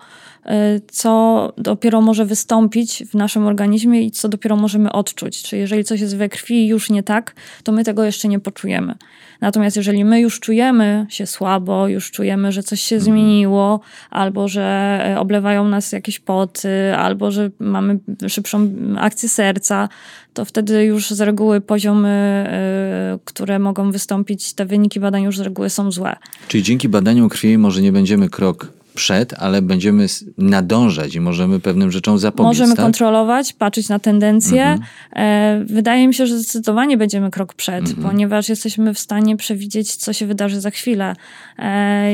co 0.92 1.54
dopiero 1.58 2.02
może 2.02 2.26
wystąpić 2.26 3.04
w 3.12 3.14
naszym 3.14 3.46
organizmie 3.46 4.02
i 4.02 4.12
co 4.12 4.30
dopiero 4.30 4.56
możemy 4.56 4.92
odczuć. 4.92 5.44
Czy 5.44 5.58
jeżeli 5.58 5.84
coś 5.84 6.02
jest 6.02 6.18
we 6.18 6.30
krwi 6.30 6.68
już 6.68 6.90
nie 6.90 7.04
tak, 7.04 7.36
to 7.64 7.72
my 7.72 7.84
tego 7.84 8.04
jeszcze 8.04 8.28
nie 8.28 8.40
poczujemy. 8.40 8.96
Natomiast 9.42 9.78
jeżeli 9.78 10.06
my 10.06 10.20
już 10.20 10.40
czujemy 10.40 11.06
się 11.10 11.26
słabo, 11.26 11.88
już 11.88 12.12
czujemy, 12.12 12.52
że 12.52 12.64
coś 12.64 12.82
się 12.82 12.96
mhm. 12.96 13.14
zmieniło, 13.14 13.80
albo 14.10 14.48
że 14.48 15.00
e, 15.06 15.20
oblewają 15.20 15.68
nas 15.68 15.92
jakieś 15.92 16.20
poty, 16.20 16.96
albo 16.98 17.32
że 17.32 17.50
mamy 17.60 18.00
szybszą 18.28 18.70
akcję 18.98 19.30
serca, 19.30 19.90
to 20.34 20.46
wtedy 20.46 20.84
już 20.84 21.10
z 21.10 21.22
reguły 21.22 21.62
poziomy, 21.62 22.46
y, 23.16 23.20
które 23.26 23.60
mogą 23.60 23.92
wystąpić, 23.92 24.54
te 24.54 24.66
wyniki 24.66 25.00
badań 25.00 25.24
już 25.24 25.38
z 25.38 25.42
reguły 25.42 25.70
są 25.70 25.92
złe. 25.92 26.16
Czyli 26.48 26.64
dzięki 26.64 26.90
badaniu 26.90 27.30
krwi 27.30 27.58
może 27.58 27.82
nie 27.82 27.92
będziemy 27.92 28.30
krok 28.30 28.78
przed, 28.98 29.34
ale 29.34 29.62
będziemy 29.62 30.06
nadążać 30.38 31.16
i 31.16 31.20
możemy 31.20 31.60
pewnym 31.60 31.92
rzeczom 31.92 32.20
zapobiec. 32.20 32.48
Możemy 32.48 32.76
tak? 32.76 32.86
kontrolować, 32.86 33.54
patrzeć 33.54 33.90
na 33.90 34.00
tendencje. 34.00 34.64
Mhm. 34.64 34.82
E, 35.16 35.66
wydaje 35.66 36.08
mi 36.08 36.14
się, 36.14 36.28
że 36.28 36.38
zdecydowanie 36.40 36.98
będziemy 36.98 37.32
krok 37.32 37.54
przed, 37.54 37.90
mhm. 37.90 38.08
ponieważ 38.08 38.50
jesteśmy 38.50 38.94
w 38.94 39.00
stanie 39.00 39.38
przewidzieć, 39.38 39.96
co 39.96 40.14
się 40.14 40.26
wydarzy 40.26 40.62
za 40.62 40.72
chwilę. 40.72 41.16
E, 41.60 42.12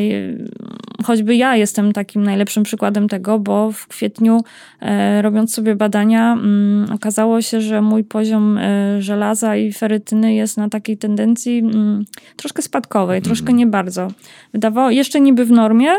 choćby 1.03 1.35
ja 1.35 1.55
jestem 1.55 1.93
takim 1.93 2.23
najlepszym 2.23 2.63
przykładem 2.63 3.07
tego, 3.07 3.39
bo 3.39 3.71
w 3.71 3.87
kwietniu, 3.87 4.41
e, 4.81 5.21
robiąc 5.21 5.53
sobie 5.53 5.75
badania, 5.75 6.33
mm, 6.33 6.91
okazało 6.91 7.41
się, 7.41 7.61
że 7.61 7.81
mój 7.81 8.03
poziom 8.03 8.59
żelaza 8.99 9.55
i 9.55 9.73
ferytyny 9.73 10.33
jest 10.33 10.57
na 10.57 10.69
takiej 10.69 10.97
tendencji 10.97 11.59
mm, 11.59 12.05
troszkę 12.35 12.61
spadkowej, 12.61 13.17
mhm. 13.17 13.23
troszkę 13.23 13.53
nie 13.53 13.67
bardzo. 13.67 14.07
Wydawało, 14.53 14.89
jeszcze 14.89 15.21
niby 15.21 15.45
w 15.45 15.51
normie, 15.51 15.89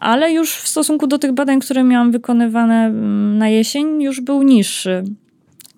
ale 0.00 0.32
już 0.32 0.56
w 0.56 0.68
stosunku 0.68 1.06
do 1.06 1.18
tych 1.18 1.32
badań, 1.32 1.60
które 1.60 1.84
miałam 1.84 2.12
wykonywane 2.12 2.86
mm, 2.86 3.38
na 3.38 3.48
jesień, 3.48 4.02
już 4.02 4.20
był 4.20 4.42
niższy. 4.42 5.04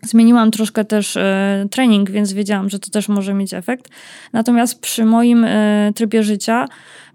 Zmieniłam 0.02 0.50
troszkę 0.50 0.84
też 0.84 1.16
e, 1.16 1.66
trening, 1.70 2.10
więc 2.10 2.32
wiedziałam, 2.32 2.68
że 2.68 2.78
to 2.78 2.90
też 2.90 3.08
może 3.08 3.34
mieć 3.34 3.54
efekt. 3.54 3.88
Natomiast 4.32 4.80
przy 4.80 5.04
moim 5.04 5.44
e, 5.44 5.92
trybie 5.94 6.22
życia 6.22 6.68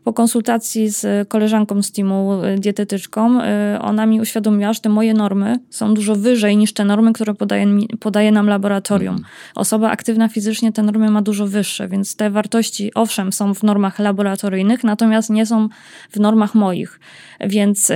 po 0.08 0.14
konsultacji 0.14 0.90
z 0.90 1.30
koleżanką 1.30 1.84
z 1.84 1.92
teamu, 1.92 2.44
y, 2.44 2.60
dietetyczką, 2.60 3.42
y, 3.42 3.44
ona 3.82 4.06
mi 4.06 4.22
uświadomiła, 4.22 4.74
że 4.74 4.80
te 4.80 4.90
moje 4.90 5.14
normy 5.14 5.60
są 5.70 5.94
dużo 5.94 6.16
wyżej 6.16 6.58
niż 6.58 6.74
te 6.74 6.86
normy, 6.86 7.14
które 7.14 7.34
podaje, 7.34 7.68
podaje 8.00 8.32
nam 8.32 8.48
laboratorium. 8.48 9.16
Mhm. 9.16 9.32
Osoba 9.56 9.92
aktywna 9.92 10.28
fizycznie 10.28 10.72
te 10.72 10.84
normy 10.84 11.12
ma 11.12 11.22
dużo 11.22 11.48
wyższe, 11.48 11.88
więc 11.88 12.16
te 12.16 12.30
wartości, 12.30 12.92
owszem, 12.96 13.34
są 13.34 13.54
w 13.54 13.64
normach 13.64 14.00
laboratoryjnych, 14.00 14.84
natomiast 14.84 15.30
nie 15.30 15.46
są 15.46 15.70
w 16.12 16.20
normach 16.20 16.56
moich. 16.56 17.00
Więc 17.40 17.90
y, 17.90 17.94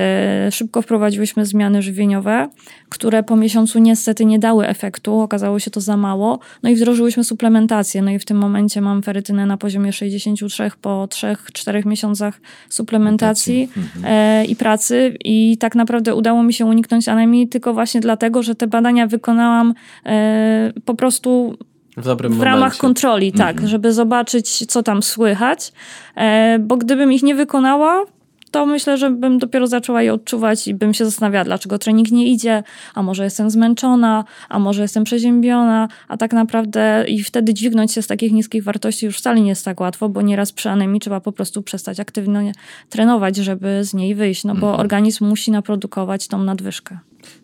szybko 0.51 0.81
wprowadziłyśmy 0.81 1.45
zmiany 1.45 1.81
żywieniowe, 1.81 2.49
które 2.89 3.23
po 3.23 3.35
miesiącu 3.35 3.79
niestety 3.79 4.25
nie 4.25 4.39
dały 4.39 4.67
efektu, 4.67 5.19
okazało 5.19 5.59
się 5.59 5.71
to 5.71 5.81
za 5.81 5.97
mało. 5.97 6.39
No 6.63 6.69
i 6.69 6.75
wdrożyłyśmy 6.75 7.23
suplementację. 7.23 8.01
No 8.01 8.11
i 8.11 8.19
w 8.19 8.25
tym 8.25 8.37
momencie 8.37 8.81
mam 8.81 9.03
ferytynę 9.03 9.45
na 9.45 9.57
poziomie 9.57 9.93
63 9.93 10.71
po 10.81 11.07
3-4 11.09 11.85
miesiącach 11.85 12.41
suplementacji 12.69 13.69
mhm. 13.77 14.05
e, 14.07 14.45
i 14.45 14.55
pracy. 14.55 15.17
I 15.25 15.57
tak 15.57 15.75
naprawdę 15.75 16.15
udało 16.15 16.43
mi 16.43 16.53
się 16.53 16.65
uniknąć 16.65 17.07
anemii 17.07 17.47
tylko 17.47 17.73
właśnie 17.73 18.01
dlatego, 18.01 18.43
że 18.43 18.55
te 18.55 18.67
badania 18.67 19.07
wykonałam 19.07 19.73
e, 20.05 20.73
po 20.85 20.95
prostu 20.95 21.57
w, 21.97 22.15
w 22.29 22.41
ramach 22.41 22.77
kontroli, 22.77 23.31
tak, 23.31 23.51
mhm. 23.51 23.67
żeby 23.67 23.93
zobaczyć, 23.93 24.65
co 24.65 24.83
tam 24.83 25.03
słychać. 25.03 25.71
E, 26.15 26.59
bo 26.59 26.77
gdybym 26.77 27.13
ich 27.13 27.23
nie 27.23 27.35
wykonała, 27.35 28.05
to 28.51 28.65
myślę, 28.65 28.97
że 28.97 29.09
bym 29.09 29.39
dopiero 29.39 29.67
zaczęła 29.67 30.01
je 30.01 30.13
odczuwać 30.13 30.67
i 30.67 30.73
bym 30.73 30.93
się 30.93 31.05
zastanawiała, 31.05 31.45
dlaczego 31.45 31.77
trening 31.77 32.11
nie 32.11 32.27
idzie, 32.27 32.63
a 32.95 33.03
może 33.03 33.23
jestem 33.23 33.49
zmęczona, 33.49 34.23
a 34.49 34.59
może 34.59 34.81
jestem 34.81 35.03
przeziębiona, 35.03 35.87
a 36.07 36.17
tak 36.17 36.33
naprawdę 36.33 37.05
i 37.07 37.23
wtedy 37.23 37.53
dźwignąć 37.53 37.91
się 37.91 38.01
z 38.01 38.07
takich 38.07 38.31
niskich 38.31 38.63
wartości 38.63 39.05
już 39.05 39.17
wcale 39.17 39.41
nie 39.41 39.49
jest 39.49 39.65
tak 39.65 39.79
łatwo, 39.79 40.09
bo 40.09 40.21
nieraz 40.21 40.51
przy 40.51 40.69
anemii 40.69 40.99
trzeba 40.99 41.19
po 41.19 41.31
prostu 41.31 41.61
przestać 41.61 41.99
aktywnie 41.99 42.51
trenować, 42.89 43.35
żeby 43.35 43.83
z 43.83 43.93
niej 43.93 44.15
wyjść, 44.15 44.43
no 44.43 44.55
bo 44.55 44.67
mhm. 44.67 44.79
organizm 44.79 45.25
musi 45.25 45.51
naprodukować 45.51 46.27
tą 46.27 46.43
nadwyżkę. 46.43 46.97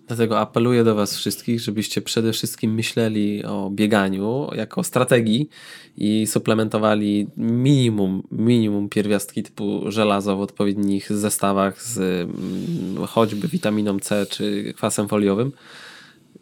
Dlatego 0.08 0.40
apeluję 0.40 0.84
do 0.84 0.96
Was 0.96 1.18
wszystkich, 1.18 1.60
żebyście 1.60 2.02
przede 2.02 2.34
wszystkim 2.34 2.74
myśleli 2.74 3.44
o 3.46 3.70
bieganiu 3.70 4.50
jako 4.56 4.84
strategii 4.84 5.50
i 5.98 6.28
suplementowali 6.28 7.28
minimum, 7.38 8.24
minimum 8.32 8.90
pierwiastki 8.90 9.44
typu 9.44 9.92
żelazo 9.92 10.38
w 10.38 10.42
odpowiednich 10.42 11.14
zestawach 11.14 11.84
z 11.84 11.98
mm, 11.98 13.08
choćby 13.08 13.48
witaminą 13.48 14.00
C 14.00 14.26
czy 14.26 14.74
kwasem 14.74 15.08
foliowym 15.08 15.52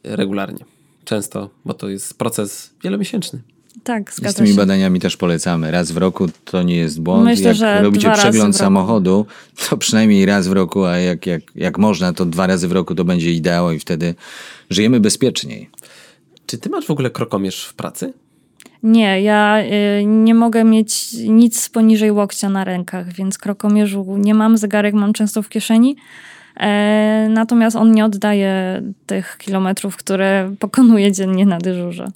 regularnie. 0.04 0.66
Często, 1.06 1.50
bo 1.66 1.74
to 1.74 1.90
jest 1.90 2.18
proces 2.18 2.74
wielomiesięczny. 2.84 3.55
Tak, 3.84 4.14
zgadza 4.14 4.34
Z 4.34 4.36
tymi 4.36 4.50
się. 4.50 4.56
badaniami 4.56 5.00
też 5.00 5.18
polecamy. 5.18 5.72
Raz 5.72 5.92
w 5.92 5.98
roku 5.98 6.28
to 6.46 6.64
nie 6.64 6.76
jest 6.76 7.02
błąd. 7.02 7.24
Myślę, 7.26 7.48
jak 7.48 7.56
że 7.56 7.82
robicie 7.82 8.12
przegląd 8.12 8.56
samochodu, 8.58 9.26
to 9.70 9.78
przynajmniej 9.78 10.26
raz 10.26 10.48
w 10.48 10.52
roku, 10.52 10.86
a 10.86 10.98
jak, 10.98 11.26
jak, 11.26 11.42
jak 11.56 11.78
można, 11.78 12.14
to 12.14 12.26
dwa 12.26 12.48
razy 12.48 12.68
w 12.68 12.72
roku 12.72 12.96
to 12.96 13.04
będzie 13.04 13.32
ideał 13.32 13.72
i 13.72 13.80
wtedy 13.80 14.16
żyjemy 14.70 15.00
bezpieczniej. 15.00 15.70
Czy 16.46 16.58
ty 16.58 16.70
masz 16.70 16.86
w 16.86 16.92
ogóle 16.92 17.10
krokomierz 17.10 17.66
w 17.66 17.74
pracy? 17.74 18.14
Nie, 18.84 19.22
ja 19.22 19.64
y, 20.00 20.06
nie 20.06 20.34
mogę 20.34 20.64
mieć 20.64 21.14
nic 21.14 21.70
poniżej 21.70 22.12
łokcia 22.12 22.50
na 22.50 22.64
rękach, 22.64 23.14
więc 23.14 23.38
krokomierzu 23.38 24.16
nie 24.18 24.34
mam, 24.34 24.58
zegarek 24.58 24.94
mam 24.94 25.14
często 25.14 25.42
w 25.42 25.50
kieszeni. 25.50 25.96
E, 26.60 27.28
natomiast 27.30 27.76
on 27.76 27.92
nie 27.92 28.06
oddaje 28.06 28.82
tych 29.06 29.38
kilometrów, 29.38 29.98
które 29.98 30.56
pokonuje 30.60 31.12
dziennie 31.12 31.46
na 31.46 31.58
dyżurze. 31.58 32.08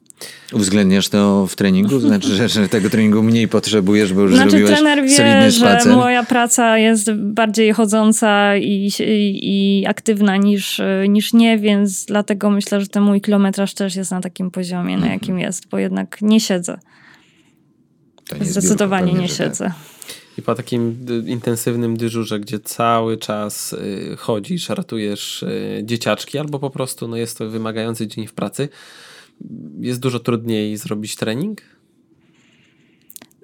Uwzględniasz 0.54 1.10
to 1.10 1.48
w 1.48 1.56
treningu? 1.56 2.00
Znaczy, 2.00 2.28
że, 2.28 2.50
że 2.50 2.70
tego 2.70 2.90
treningu 2.90 3.24
mniej 3.24 3.48
potrzebujesz, 3.48 4.14
bo 4.14 4.22
już 4.22 4.36
znaczy, 4.36 4.50
zrobiłeś 4.50 4.74
trener 4.74 5.04
wie, 5.04 5.52
że 5.52 5.80
moja 5.86 6.24
praca 6.24 6.78
jest 6.78 7.12
bardziej 7.14 7.74
chodząca 7.74 8.58
i, 8.58 8.92
i, 9.00 9.80
i, 9.82 9.86
aktywna 9.88 10.38
niż, 10.38 10.82
niż 11.10 11.34
nie, 11.34 11.58
więc 11.58 12.06
dlatego 12.06 12.50
myślę, 12.50 12.82
że 12.82 12.88
ten 12.88 13.04
mój 13.04 13.22
kilometraż 13.22 13.74
też 13.74 13.96
jest 13.96 14.12
na 14.12 14.22
takim 14.22 14.52
poziomie, 14.52 14.98
na 14.98 15.08
jakim 15.08 15.34
mhm. 15.34 15.40
jest, 15.40 15.68
bo 15.70 15.78
jednak 15.78 16.18
nie 16.22 16.40
siedzę. 16.40 16.80
Nie 18.40 18.46
Zdecydowanie 18.46 19.06
biurko, 19.06 19.22
nie 19.22 19.28
tak. 19.28 19.38
siedzę. 19.38 19.66
Tak. 19.66 19.99
I 20.40 20.42
po 20.42 20.56
takim 20.56 21.06
intensywnym 21.26 21.98
dyżurze, 21.98 22.40
gdzie 22.40 22.60
cały 22.60 23.18
czas 23.18 23.74
y, 23.74 24.16
chodzisz, 24.18 24.70
ratujesz 24.70 25.44
y, 25.44 25.82
dzieciaczki, 25.84 26.38
albo 26.38 26.60
po 26.60 26.70
prostu 26.70 27.08
no, 27.08 27.18
jest 27.18 27.38
to 27.38 27.50
wymagający 27.50 28.08
dzień 28.08 28.28
w 28.28 28.34
pracy, 28.34 28.70
jest 29.80 30.00
dużo 30.00 30.20
trudniej 30.20 30.78
zrobić 30.78 31.16
trening? 31.16 31.62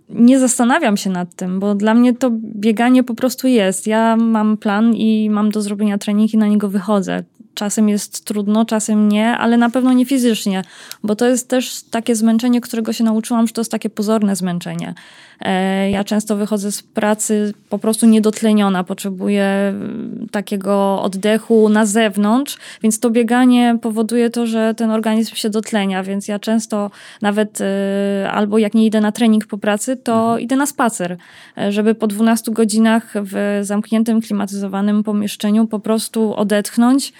Nie 0.09 0.39
zastanawiam 0.39 0.97
się 0.97 1.09
nad 1.09 1.35
tym, 1.35 1.59
bo 1.59 1.75
dla 1.75 1.93
mnie 1.93 2.13
to 2.13 2.31
bieganie 2.55 3.03
po 3.03 3.15
prostu 3.15 3.47
jest. 3.47 3.87
Ja 3.87 4.15
mam 4.15 4.57
plan 4.57 4.93
i 4.93 5.29
mam 5.29 5.49
do 5.51 5.61
zrobienia 5.61 5.97
trening 5.97 6.33
i 6.33 6.37
na 6.37 6.47
niego 6.47 6.69
wychodzę. 6.69 7.23
Czasem 7.55 7.89
jest 7.89 8.25
trudno, 8.25 8.65
czasem 8.65 9.09
nie, 9.09 9.37
ale 9.37 9.57
na 9.57 9.69
pewno 9.69 9.93
nie 9.93 10.05
fizycznie, 10.05 10.61
bo 11.03 11.15
to 11.15 11.27
jest 11.27 11.49
też 11.49 11.83
takie 11.83 12.15
zmęczenie, 12.15 12.61
którego 12.61 12.93
się 12.93 13.03
nauczyłam, 13.03 13.47
że 13.47 13.53
to 13.53 13.61
jest 13.61 13.71
takie 13.71 13.89
pozorne 13.89 14.35
zmęczenie. 14.35 14.93
E, 15.41 15.91
ja 15.91 16.03
często 16.03 16.35
wychodzę 16.35 16.71
z 16.71 16.83
pracy 16.83 17.53
po 17.69 17.79
prostu 17.79 18.05
niedotleniona, 18.05 18.83
potrzebuję 18.83 19.43
mm, 19.43 20.27
takiego 20.31 21.01
oddechu 21.01 21.69
na 21.69 21.85
zewnątrz, 21.85 22.57
więc 22.83 22.99
to 22.99 23.09
bieganie 23.09 23.77
powoduje 23.81 24.29
to, 24.29 24.47
że 24.47 24.73
ten 24.77 24.91
organizm 24.91 25.35
się 25.35 25.49
dotlenia, 25.49 26.03
więc 26.03 26.27
ja 26.27 26.39
często 26.39 26.91
nawet 27.21 27.59
e, 27.61 28.31
albo 28.31 28.57
jak 28.57 28.73
nie 28.73 28.85
idę 28.85 29.01
na 29.01 29.11
trening 29.11 29.47
po 29.47 29.57
pracy, 29.57 29.97
to 29.97 30.21
mhm. 30.21 30.39
idę 30.39 30.55
na 30.55 30.65
spacer, 30.65 31.17
e, 31.57 31.71
żeby 31.71 31.95
po 31.95 32.07
12 32.07 32.51
godzinach 32.51 33.13
w 33.15 33.59
zamkniętym, 33.61 34.21
klimatyzowanym 34.21 35.03
pomieszczeniu 35.03 35.67
po 35.67 35.79
prostu 35.79 36.35
odetchnąć, 36.35 37.13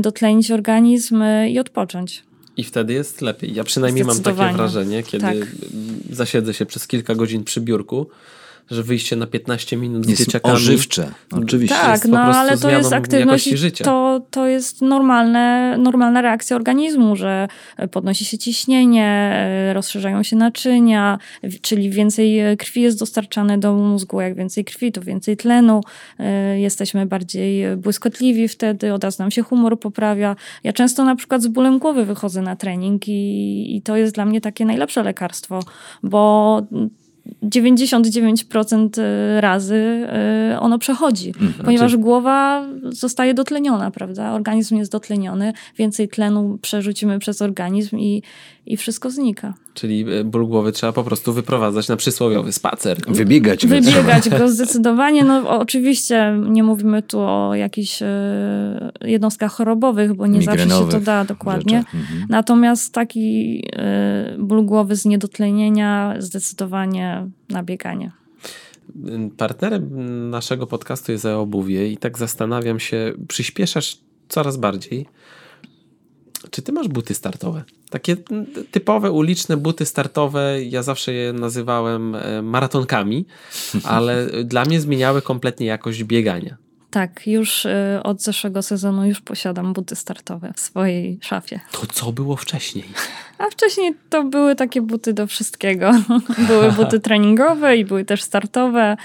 dotlenić 0.00 0.50
organizm 0.50 1.24
i 1.48 1.58
odpocząć. 1.58 2.22
I 2.56 2.64
wtedy 2.64 2.92
jest 2.92 3.20
lepiej. 3.20 3.54
Ja 3.54 3.64
przynajmniej 3.64 4.04
mam 4.04 4.20
takie 4.20 4.52
wrażenie, 4.52 5.02
kiedy 5.02 5.40
tak. 5.40 5.48
zasiedzę 6.10 6.54
się 6.54 6.66
przez 6.66 6.86
kilka 6.86 7.14
godzin 7.14 7.44
przy 7.44 7.60
biurku, 7.60 8.06
że 8.70 8.82
wyjście 8.82 9.16
na 9.16 9.26
15 9.26 9.76
minut 9.76 10.08
jest 10.08 10.22
z 10.22 10.24
dzieciakami... 10.24 10.54
ożywcze, 10.54 11.12
oczywiście. 11.32 11.76
Tak, 11.76 12.04
no 12.04 12.20
ale 12.20 12.58
to 12.58 12.70
jest 12.70 12.92
aktywność 12.92 13.50
to, 13.82 14.20
to 14.30 14.46
jest 14.46 14.82
normalne, 14.82 15.76
normalna 15.78 16.22
reakcja 16.22 16.56
organizmu, 16.56 17.16
że 17.16 17.48
podnosi 17.90 18.24
się 18.24 18.38
ciśnienie, 18.38 19.36
rozszerzają 19.74 20.22
się 20.22 20.36
naczynia, 20.36 21.18
czyli 21.60 21.90
więcej 21.90 22.40
krwi 22.58 22.82
jest 22.82 22.98
dostarczane 22.98 23.58
do 23.58 23.74
mózgu, 23.74 24.20
jak 24.20 24.34
więcej 24.34 24.64
krwi, 24.64 24.92
to 24.92 25.00
więcej 25.00 25.36
tlenu, 25.36 25.80
jesteśmy 26.56 27.06
bardziej 27.06 27.76
błyskotliwi 27.76 28.48
wtedy, 28.48 28.92
od 28.92 29.04
razu 29.04 29.22
nam 29.22 29.30
się 29.30 29.42
humor 29.42 29.80
poprawia. 29.80 30.36
Ja 30.64 30.72
często 30.72 31.04
na 31.04 31.16
przykład 31.16 31.42
z 31.42 31.46
bólem 31.46 31.78
głowy 31.78 32.04
wychodzę 32.04 32.42
na 32.42 32.56
trening 32.56 33.08
i, 33.08 33.76
i 33.76 33.82
to 33.82 33.96
jest 33.96 34.14
dla 34.14 34.24
mnie 34.24 34.40
takie 34.40 34.64
najlepsze 34.64 35.02
lekarstwo, 35.02 35.60
bo 36.02 36.62
99% 37.42 38.98
y, 38.98 39.40
razy 39.40 40.06
y, 40.54 40.60
ono 40.60 40.78
przechodzi, 40.78 41.28
mhm. 41.28 41.64
ponieważ 41.64 41.96
głowa 41.96 42.66
zostaje 42.82 43.34
dotleniona, 43.34 43.90
prawda? 43.90 44.32
Organizm 44.32 44.76
jest 44.76 44.92
dotleniony, 44.92 45.52
więcej 45.78 46.08
tlenu 46.08 46.58
przerzucimy 46.62 47.18
przez 47.18 47.42
organizm 47.42 47.98
i, 47.98 48.22
i 48.66 48.76
wszystko 48.76 49.10
znika. 49.10 49.54
Czyli 49.74 50.04
e, 50.12 50.24
ból 50.24 50.46
głowy 50.46 50.72
trzeba 50.72 50.92
po 50.92 51.04
prostu 51.04 51.32
wyprowadzać 51.32 51.88
na 51.88 51.96
przysłowiowy 51.96 52.52
spacer. 52.52 52.98
Wybiegać 53.08 53.66
go 53.66 53.74
Wybiegać 53.74 54.28
go 54.28 54.48
zdecydowanie. 54.48 55.24
No 55.24 55.58
oczywiście 55.58 56.38
nie 56.48 56.62
mówimy 56.62 57.02
tu 57.02 57.20
o 57.20 57.54
jakichś 57.54 58.02
e, 58.02 58.92
jednostkach 59.00 59.52
chorobowych, 59.52 60.14
bo 60.14 60.26
nie 60.26 60.42
zawsze 60.42 60.68
się 60.68 60.88
to 60.90 61.00
da 61.00 61.24
dokładnie. 61.24 61.78
Mhm. 61.78 62.26
Natomiast 62.28 62.94
taki 62.94 63.62
e, 63.76 64.36
ból 64.38 64.64
głowy 64.64 64.96
z 64.96 65.04
niedotlenienia 65.04 66.14
zdecydowanie 66.18 67.26
na 67.48 67.62
bieganie. 67.62 68.12
Partnerem 69.36 70.30
naszego 70.30 70.66
podcastu 70.66 71.12
jest 71.12 71.26
obuwie 71.26 71.88
i 71.88 71.96
tak 71.96 72.18
zastanawiam 72.18 72.80
się, 72.80 73.12
przyspieszasz 73.28 73.98
coraz 74.28 74.56
bardziej. 74.56 75.06
Czy 76.50 76.62
ty 76.62 76.72
masz 76.72 76.88
buty 76.88 77.14
startowe? 77.14 77.64
Takie 77.90 78.16
typowe 78.70 79.10
uliczne 79.10 79.56
buty 79.56 79.86
startowe, 79.86 80.64
ja 80.64 80.82
zawsze 80.82 81.12
je 81.12 81.32
nazywałem 81.32 82.14
e, 82.14 82.42
maratonkami, 82.42 83.24
ale 83.84 84.26
dla 84.44 84.64
mnie 84.64 84.80
zmieniały 84.80 85.22
kompletnie 85.22 85.66
jakość 85.66 86.04
biegania. 86.04 86.56
Tak, 86.90 87.26
już 87.26 87.66
e, 87.66 88.00
od 88.04 88.22
zeszłego 88.22 88.62
sezonu 88.62 89.06
już 89.06 89.20
posiadam 89.20 89.72
buty 89.72 89.96
startowe 89.96 90.52
w 90.56 90.60
swojej 90.60 91.18
szafie. 91.22 91.60
To 91.72 91.86
co 91.86 92.12
było 92.12 92.36
wcześniej? 92.36 92.84
A 93.38 93.50
wcześniej 93.50 93.94
to 94.08 94.24
były 94.24 94.56
takie 94.56 94.82
buty 94.82 95.12
do 95.12 95.26
wszystkiego. 95.26 95.92
były 96.48 96.72
buty 96.72 97.00
treningowe 97.00 97.76
i 97.76 97.84
były 97.84 98.04
też 98.04 98.22
startowe. 98.22 98.96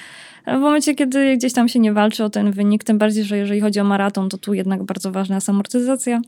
W 0.47 0.59
momencie, 0.59 0.95
kiedy 0.95 1.37
gdzieś 1.37 1.53
tam 1.53 1.69
się 1.69 1.79
nie 1.79 1.93
walczy 1.93 2.23
o 2.23 2.29
ten 2.29 2.51
wynik, 2.51 2.83
tym 2.83 2.97
bardziej, 2.97 3.23
że 3.23 3.37
jeżeli 3.37 3.61
chodzi 3.61 3.79
o 3.79 3.83
maraton, 3.83 4.29
to 4.29 4.37
tu 4.37 4.53
jednak 4.53 4.83
bardzo 4.83 5.11
ważna 5.11 5.35
jest 5.35 5.49
amortyzacja, 5.49 6.21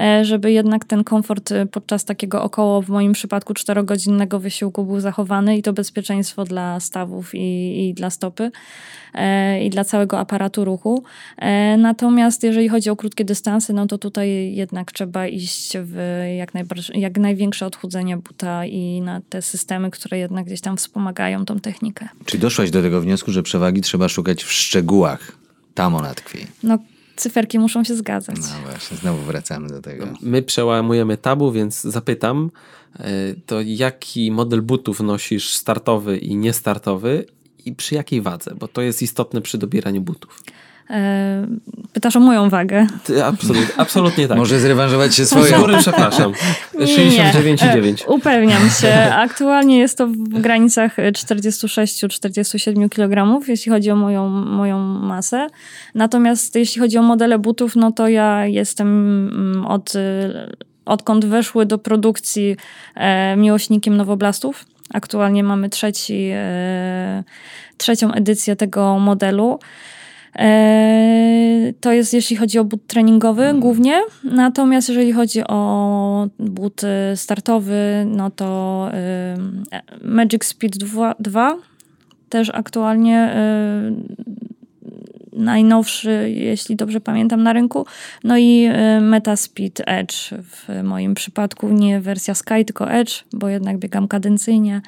e, 0.00 0.24
żeby 0.24 0.52
jednak 0.52 0.84
ten 0.84 1.04
komfort 1.04 1.52
e, 1.52 1.66
podczas 1.66 2.04
takiego 2.04 2.42
około, 2.42 2.82
w 2.82 2.88
moim 2.88 3.12
przypadku, 3.12 3.54
czterogodzinnego 3.54 4.40
wysiłku 4.40 4.84
był 4.84 5.00
zachowany 5.00 5.56
i 5.56 5.62
to 5.62 5.72
bezpieczeństwo 5.72 6.44
dla 6.44 6.80
stawów 6.80 7.34
i, 7.34 7.88
i 7.88 7.94
dla 7.94 8.10
stopy. 8.10 8.50
E, 9.14 9.64
i 9.64 9.70
dla 9.70 9.84
całego 9.84 10.18
aparatu 10.18 10.64
ruchu. 10.64 11.04
Natomiast 11.78 12.42
jeżeli 12.42 12.68
chodzi 12.68 12.90
o 12.90 12.96
krótkie 12.96 13.24
dystanse, 13.24 13.72
no 13.72 13.86
to 13.86 13.98
tutaj 13.98 14.54
jednak 14.54 14.92
trzeba 14.92 15.26
iść 15.26 15.72
w 15.78 16.22
jak, 16.38 16.52
jak 16.94 17.18
największe 17.18 17.66
odchudzenie 17.66 18.16
buta 18.16 18.66
i 18.66 19.00
na 19.00 19.20
te 19.28 19.42
systemy, 19.42 19.90
które 19.90 20.18
jednak 20.18 20.46
gdzieś 20.46 20.60
tam 20.60 20.76
wspomagają 20.76 21.44
tą 21.44 21.60
technikę. 21.60 22.08
Czy 22.24 22.38
doszłaś 22.38 22.70
do 22.70 22.82
tego 22.82 23.00
wniosku, 23.00 23.32
że 23.32 23.42
przewagi 23.46 23.80
trzeba 23.80 24.08
szukać 24.08 24.44
w 24.44 24.52
szczegółach? 24.52 25.32
Tam 25.74 25.94
ona 25.94 26.14
tkwi. 26.14 26.46
No 26.62 26.78
cyferki 27.16 27.58
muszą 27.58 27.84
się 27.84 27.96
zgadzać. 27.96 28.36
No 28.36 28.70
właśnie, 28.70 28.96
znowu 28.96 29.22
wracamy 29.22 29.68
do 29.68 29.82
tego. 29.82 30.06
My 30.20 30.42
przełamujemy 30.42 31.16
tabu, 31.16 31.52
więc 31.52 31.80
zapytam, 31.80 32.50
e, 32.98 33.08
to 33.46 33.60
jaki 33.60 34.30
model 34.30 34.62
butów 34.62 35.00
nosisz 35.00 35.50
startowy 35.50 36.18
i 36.18 36.36
niestartowy 36.36 37.24
i 37.64 37.72
przy 37.72 37.94
jakiej 37.94 38.22
wadze? 38.22 38.54
Bo 38.54 38.68
to 38.68 38.82
jest 38.82 39.02
istotne 39.02 39.40
przy 39.40 39.58
dobieraniu 39.58 40.00
butów. 40.00 40.42
E, 40.90 41.46
pytasz 41.92 42.16
o 42.16 42.20
moją 42.20 42.50
wagę. 42.50 42.86
absolut, 43.24 43.66
absolutnie 43.76 44.28
tak. 44.28 44.38
Może 44.38 44.60
zrewanżować 44.60 45.14
się 45.14 45.26
swoje. 45.26 45.50
Sorry, 45.50 45.76
przepraszam. 45.78 46.32
69,9. 46.74 48.04
E, 48.04 48.06
upewniam 48.06 48.70
się. 48.70 48.92
Aktualnie 49.12 49.78
jest 49.78 49.98
to 49.98 50.06
w 50.06 50.40
granicach 50.40 50.96
46-47 50.96 52.88
kg, 52.88 53.48
jeśli 53.48 53.72
chodzi 53.72 53.90
o 53.90 53.96
moją, 53.96 54.28
moją 54.28 54.78
masę. 54.78 55.46
Natomiast 55.94 56.54
jeśli 56.54 56.80
chodzi 56.80 56.98
o 56.98 57.02
modele 57.02 57.38
butów, 57.38 57.76
no 57.76 57.92
to 57.92 58.08
ja 58.08 58.46
jestem 58.46 58.88
mm, 59.32 59.66
od, 59.66 59.92
odkąd 60.84 61.24
weszły 61.24 61.66
do 61.66 61.78
produkcji 61.78 62.56
e, 62.94 63.36
miłośnikiem 63.36 63.96
nowoblastów. 63.96 64.64
Aktualnie 64.94 65.44
mamy 65.44 65.68
trzeci, 65.68 66.30
e, 66.34 67.24
trzecią 67.76 68.12
edycję 68.12 68.56
tego 68.56 68.98
modelu. 68.98 69.58
E, 70.38 71.72
to 71.80 71.92
jest 71.92 72.14
jeśli 72.14 72.36
chodzi 72.36 72.58
o 72.58 72.64
but 72.64 72.86
treningowy 72.86 73.42
mhm. 73.42 73.60
głównie, 73.60 74.02
natomiast 74.24 74.88
jeżeli 74.88 75.12
chodzi 75.12 75.40
o 75.48 76.28
but 76.38 76.82
startowy, 77.14 78.06
no 78.06 78.30
to 78.30 78.88
e, 78.92 79.36
Magic 80.02 80.44
Speed 80.44 80.78
2, 80.78 81.14
2 81.20 81.56
też 82.28 82.50
aktualnie 82.54 83.34
najnowszy, 85.36 86.30
jeśli 86.34 86.76
dobrze 86.76 87.00
pamiętam, 87.00 87.42
na 87.42 87.52
rynku. 87.52 87.86
No 88.24 88.38
i 88.38 88.64
e, 88.64 89.00
Metaspeed 89.00 89.82
Edge 89.86 90.14
w 90.30 90.82
moim 90.82 91.14
przypadku, 91.14 91.68
nie 91.68 92.00
wersja 92.00 92.34
Sky, 92.34 92.64
tylko 92.66 92.90
Edge, 92.90 93.24
bo 93.32 93.48
jednak 93.48 93.78
biegam 93.78 94.08
kadencyjnie. 94.08 94.80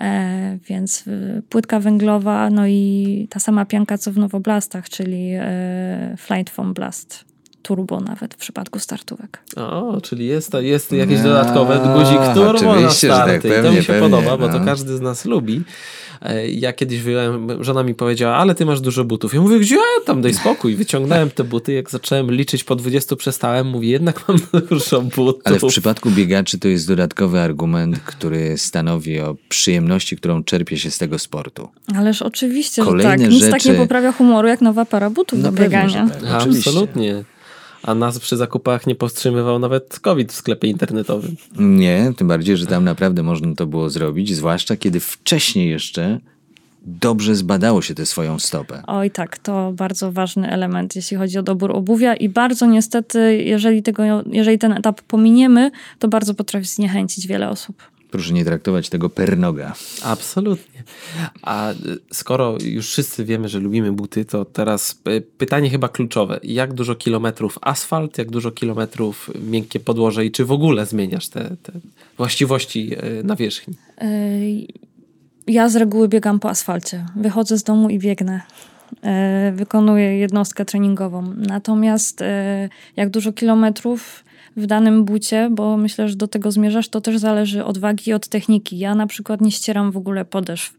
E, 0.00 0.58
więc 0.68 1.04
e, 1.08 1.42
płytka 1.48 1.80
węglowa, 1.80 2.50
no 2.50 2.66
i 2.66 3.28
ta 3.30 3.40
sama 3.40 3.64
pianka 3.64 3.98
co 3.98 4.12
w 4.12 4.18
Nowoblastach, 4.18 4.88
czyli 4.88 5.30
e, 5.34 6.14
Flight 6.18 6.50
Foam 6.50 6.74
Blast 6.74 7.24
turbo 7.64 8.00
nawet 8.00 8.34
w 8.34 8.36
przypadku 8.36 8.78
startówek. 8.78 9.38
O, 9.56 10.00
czyli 10.00 10.26
jest, 10.26 10.54
jest 10.54 10.92
jakieś 10.92 11.20
dodatkowe 11.20 11.80
guzik 11.94 12.34
turbo 12.34 12.80
na 12.80 12.90
starty. 12.90 13.32
Tak, 13.32 13.42
pewnie, 13.42 13.58
I 13.58 13.62
to 13.62 13.72
mi 13.72 13.82
się 13.82 13.92
pewnie, 13.92 14.10
podoba, 14.10 14.36
bo 14.36 14.48
no. 14.48 14.58
to 14.58 14.64
każdy 14.64 14.96
z 14.96 15.00
nas 15.00 15.24
lubi. 15.24 15.62
E, 16.24 16.48
ja 16.48 16.72
kiedyś 16.72 17.00
wyjąłem, 17.00 17.64
żona 17.64 17.82
mi 17.82 17.94
powiedziała, 17.94 18.36
ale 18.36 18.54
ty 18.54 18.66
masz 18.66 18.80
dużo 18.80 19.04
butów. 19.04 19.34
Ja 19.34 19.40
mówię, 19.40 19.58
gdzie? 19.58 19.76
Tam 20.06 20.22
daj 20.22 20.34
spokój. 20.34 20.74
Wyciągnąłem 20.74 21.30
te 21.30 21.44
buty, 21.44 21.72
jak 21.72 21.90
zacząłem 21.90 22.30
liczyć 22.30 22.64
po 22.64 22.76
20 22.76 23.16
przestałem, 23.16 23.66
mówię, 23.66 23.88
jednak 23.88 24.28
mam 24.28 24.38
dużo 24.70 25.02
butów. 25.02 25.42
Ale 25.44 25.58
w 25.58 25.66
przypadku 25.66 26.10
biegaczy 26.10 26.58
to 26.58 26.68
jest 26.68 26.88
dodatkowy 26.88 27.40
argument, 27.40 27.98
który 27.98 28.58
stanowi 28.58 29.20
o 29.20 29.36
przyjemności, 29.48 30.16
którą 30.16 30.44
czerpie 30.44 30.78
się 30.78 30.90
z 30.90 30.98
tego 30.98 31.18
sportu. 31.18 31.68
Ależ 31.94 32.22
oczywiście, 32.22 32.84
Kolejne 32.84 33.12
że 33.12 33.18
tak. 33.18 33.30
Nic 33.30 33.40
rzeczy... 33.40 33.52
tak 33.52 33.64
nie 33.64 33.74
poprawia 33.74 34.12
humoru, 34.12 34.48
jak 34.48 34.60
nowa 34.60 34.84
para 34.84 35.10
butów 35.10 35.38
no 35.38 35.52
do 35.52 35.62
biegania. 35.62 36.08
Tak, 36.08 36.42
Absolutnie 36.42 37.24
a 37.84 37.94
nas 37.94 38.18
przy 38.18 38.36
zakupach 38.36 38.86
nie 38.86 38.94
powstrzymywał 38.94 39.58
nawet 39.58 40.00
COVID 40.00 40.32
w 40.32 40.36
sklepie 40.36 40.68
internetowym. 40.68 41.36
Nie, 41.58 42.12
tym 42.16 42.28
bardziej, 42.28 42.56
że 42.56 42.66
tam 42.66 42.84
naprawdę 42.84 43.22
można 43.22 43.54
to 43.54 43.66
było 43.66 43.90
zrobić, 43.90 44.34
zwłaszcza 44.36 44.76
kiedy 44.76 45.00
wcześniej 45.00 45.70
jeszcze 45.70 46.20
dobrze 46.86 47.34
zbadało 47.34 47.82
się 47.82 47.94
tę 47.94 48.06
swoją 48.06 48.38
stopę. 48.38 48.82
Oj 48.86 49.10
tak, 49.10 49.38
to 49.38 49.72
bardzo 49.72 50.12
ważny 50.12 50.50
element, 50.50 50.96
jeśli 50.96 51.16
chodzi 51.16 51.38
o 51.38 51.42
dobór 51.42 51.76
obuwia 51.76 52.14
i 52.14 52.28
bardzo 52.28 52.66
niestety, 52.66 53.42
jeżeli, 53.44 53.82
tego, 53.82 54.02
jeżeli 54.26 54.58
ten 54.58 54.72
etap 54.72 55.02
pominiemy, 55.02 55.70
to 55.98 56.08
bardzo 56.08 56.34
potrafi 56.34 56.66
zniechęcić 56.66 57.26
wiele 57.26 57.48
osób. 57.48 57.93
Proszę 58.14 58.32
nie 58.32 58.44
traktować 58.44 58.88
tego 58.88 59.10
per 59.10 59.38
noga. 59.38 59.74
Absolutnie. 60.02 60.82
A 61.42 61.72
y, 61.72 61.76
skoro 62.12 62.56
już 62.64 62.88
wszyscy 62.88 63.24
wiemy, 63.24 63.48
że 63.48 63.60
lubimy 63.60 63.92
buty, 63.92 64.24
to 64.24 64.44
teraz 64.44 65.00
y, 65.08 65.20
pytanie 65.38 65.70
chyba 65.70 65.88
kluczowe. 65.88 66.40
Jak 66.42 66.74
dużo 66.74 66.94
kilometrów 66.94 67.58
asfalt, 67.60 68.18
jak 68.18 68.30
dużo 68.30 68.50
kilometrów 68.50 69.30
miękkie 69.50 69.80
podłoże 69.80 70.26
i 70.26 70.30
czy 70.30 70.44
w 70.44 70.52
ogóle 70.52 70.86
zmieniasz 70.86 71.28
te, 71.28 71.56
te 71.62 71.72
właściwości 72.16 72.96
y, 73.20 73.24
nawierzchni? 73.24 73.74
Ja 75.46 75.68
z 75.68 75.76
reguły 75.76 76.08
biegam 76.08 76.40
po 76.40 76.50
asfalcie. 76.50 77.06
Wychodzę 77.16 77.58
z 77.58 77.62
domu 77.62 77.90
i 77.90 77.98
biegnę. 77.98 78.40
E, 79.02 79.52
Wykonuję 79.54 80.18
jednostkę 80.18 80.64
treningową. 80.64 81.34
Natomiast 81.36 82.22
e, 82.22 82.68
jak 82.96 83.10
dużo 83.10 83.32
kilometrów 83.32 84.23
w 84.56 84.66
danym 84.66 85.04
bucie, 85.04 85.48
bo 85.50 85.76
myślę, 85.76 86.08
że 86.08 86.16
do 86.16 86.28
tego 86.28 86.50
zmierzasz, 86.50 86.88
to 86.88 87.00
też 87.00 87.18
zależy 87.18 87.64
od 87.64 87.78
wagi 87.78 88.10
i 88.10 88.12
od 88.12 88.28
techniki. 88.28 88.78
Ja 88.78 88.94
na 88.94 89.06
przykład 89.06 89.40
nie 89.40 89.50
ścieram 89.50 89.92
w 89.92 89.96
ogóle 89.96 90.24
podeszw, 90.24 90.74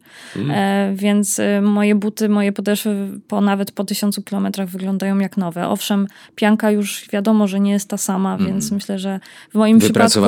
e, 0.50 0.94
więc 0.96 1.40
e, 1.40 1.62
moje 1.62 1.96
buty, 1.96 2.30
moje 2.30 2.52
podeszwy 2.52 3.08
po 3.28 3.42
nawet 3.42 3.72
po 3.72 3.84
tysiącu 3.84 4.22
kilometrach 4.22 4.70
wyglądają 4.70 5.20
jak 5.20 5.38
nowe. 5.38 5.68
Owszem, 5.68 6.08
pianka 6.36 6.72
już 6.72 7.08
wiadomo, 7.14 7.48
że 7.48 7.60
nie 7.60 7.72
jest 7.72 7.90
ta 7.90 7.98
sama, 7.98 8.38
więc 8.38 8.72
myślę, 8.72 9.00
że 9.00 9.20
w 9.52 9.56
moim 9.56 9.80
przypadku 9.80 10.20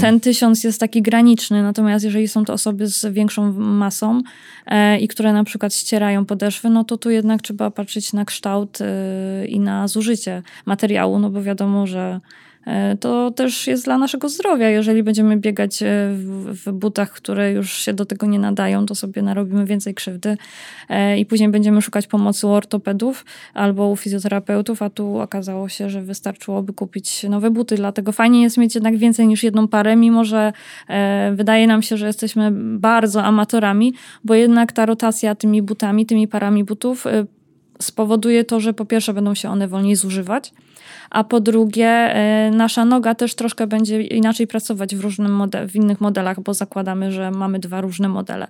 ten 0.00 0.20
tysiąc 0.20 0.64
jest 0.64 0.80
taki 0.80 1.02
graniczny, 1.02 1.62
natomiast 1.62 2.04
jeżeli 2.04 2.28
są 2.28 2.44
to 2.44 2.52
osoby 2.52 2.86
z 2.86 3.14
większą 3.14 3.52
masą 3.52 4.22
e, 4.66 4.98
i 4.98 5.08
które 5.08 5.32
na 5.32 5.44
przykład 5.44 5.74
ścierają 5.74 6.24
podeszwy, 6.24 6.70
no 6.70 6.84
to 6.84 6.98
tu 6.98 7.10
jednak 7.10 7.42
trzeba 7.42 7.70
patrzeć 7.70 8.12
na 8.12 8.24
kształt 8.24 8.78
e, 8.80 9.46
i 9.46 9.60
na 9.60 9.88
zużycie 9.88 10.42
materiału, 10.66 11.18
no 11.18 11.30
bo 11.30 11.42
wiadomo, 11.42 11.86
że 11.86 12.20
to 13.00 13.30
też 13.30 13.66
jest 13.66 13.84
dla 13.84 13.98
naszego 13.98 14.28
zdrowia. 14.28 14.68
Jeżeli 14.68 15.02
będziemy 15.02 15.36
biegać 15.36 15.82
e, 15.82 15.86
w, 16.66 16.72
butach, 16.72 17.12
które 17.12 17.52
już 17.52 17.72
się 17.72 17.92
do 17.92 18.04
tego 18.04 18.26
nie 18.26 18.38
nadają, 18.38 18.86
to 18.86 18.94
sobie 18.94 19.22
narobimy 19.22 19.64
więcej 19.64 19.94
krzywdy 19.94 20.36
e, 20.88 21.18
i 21.18 21.26
później 21.26 21.48
będziemy 21.48 21.82
szukać 21.82 22.06
pomocy 22.06 22.46
u 22.46 22.50
ortopedów 22.50 23.24
albo 23.54 23.88
u 23.88 23.96
fizjoterapeutów, 23.96 24.82
a 24.82 24.90
tu 24.90 25.18
okazało 25.18 25.68
się, 25.68 25.90
że 25.90 26.02
wystarczyłoby 26.02 26.72
kupić 26.72 27.22
nowe 27.22 27.50
buty. 27.50 27.76
Dlatego 27.76 28.12
fajnie 28.12 28.42
jest 28.42 28.58
mieć 28.58 28.74
jednak 28.74 28.96
więcej 28.96 29.26
niż 29.26 29.42
jedną 29.42 29.68
parę, 29.68 29.96
mimo 29.96 30.24
że 30.24 30.52
e, 30.88 31.32
wydaje 31.34 31.66
nam 31.66 31.82
się, 31.82 31.96
że 31.96 32.06
jesteśmy 32.06 32.50
bardzo 32.78 33.22
amatorami, 33.22 33.94
bo 34.24 34.34
jednak 34.34 34.72
ta 34.72 34.86
rotacja 34.86 35.34
tymi 35.34 35.62
butami, 35.62 36.06
tymi 36.06 36.28
parami 36.28 36.64
butów 36.64 37.06
e, 37.06 37.26
spowoduje 37.82 38.44
to, 38.44 38.60
że 38.60 38.74
po 38.74 38.84
pierwsze 38.84 39.14
będą 39.14 39.34
się 39.34 39.50
one 39.50 39.68
wolniej 39.68 39.96
zużywać, 39.96 40.52
a 41.10 41.24
po 41.24 41.40
drugie 41.40 41.86
e, 41.88 42.50
nasza 42.50 42.84
noga 42.84 43.14
też 43.14 43.34
troszkę 43.34 43.66
będzie 43.66 44.02
inaczej 44.02 44.46
pracować 44.46 44.96
w, 44.96 45.00
różnym 45.00 45.38
mode- 45.38 45.68
w 45.68 45.76
innych 45.76 46.00
modelach, 46.00 46.40
bo 46.40 46.54
zakładamy, 46.54 47.12
że 47.12 47.30
mamy 47.30 47.58
dwa 47.58 47.80
różne 47.80 48.08
modele. 48.08 48.46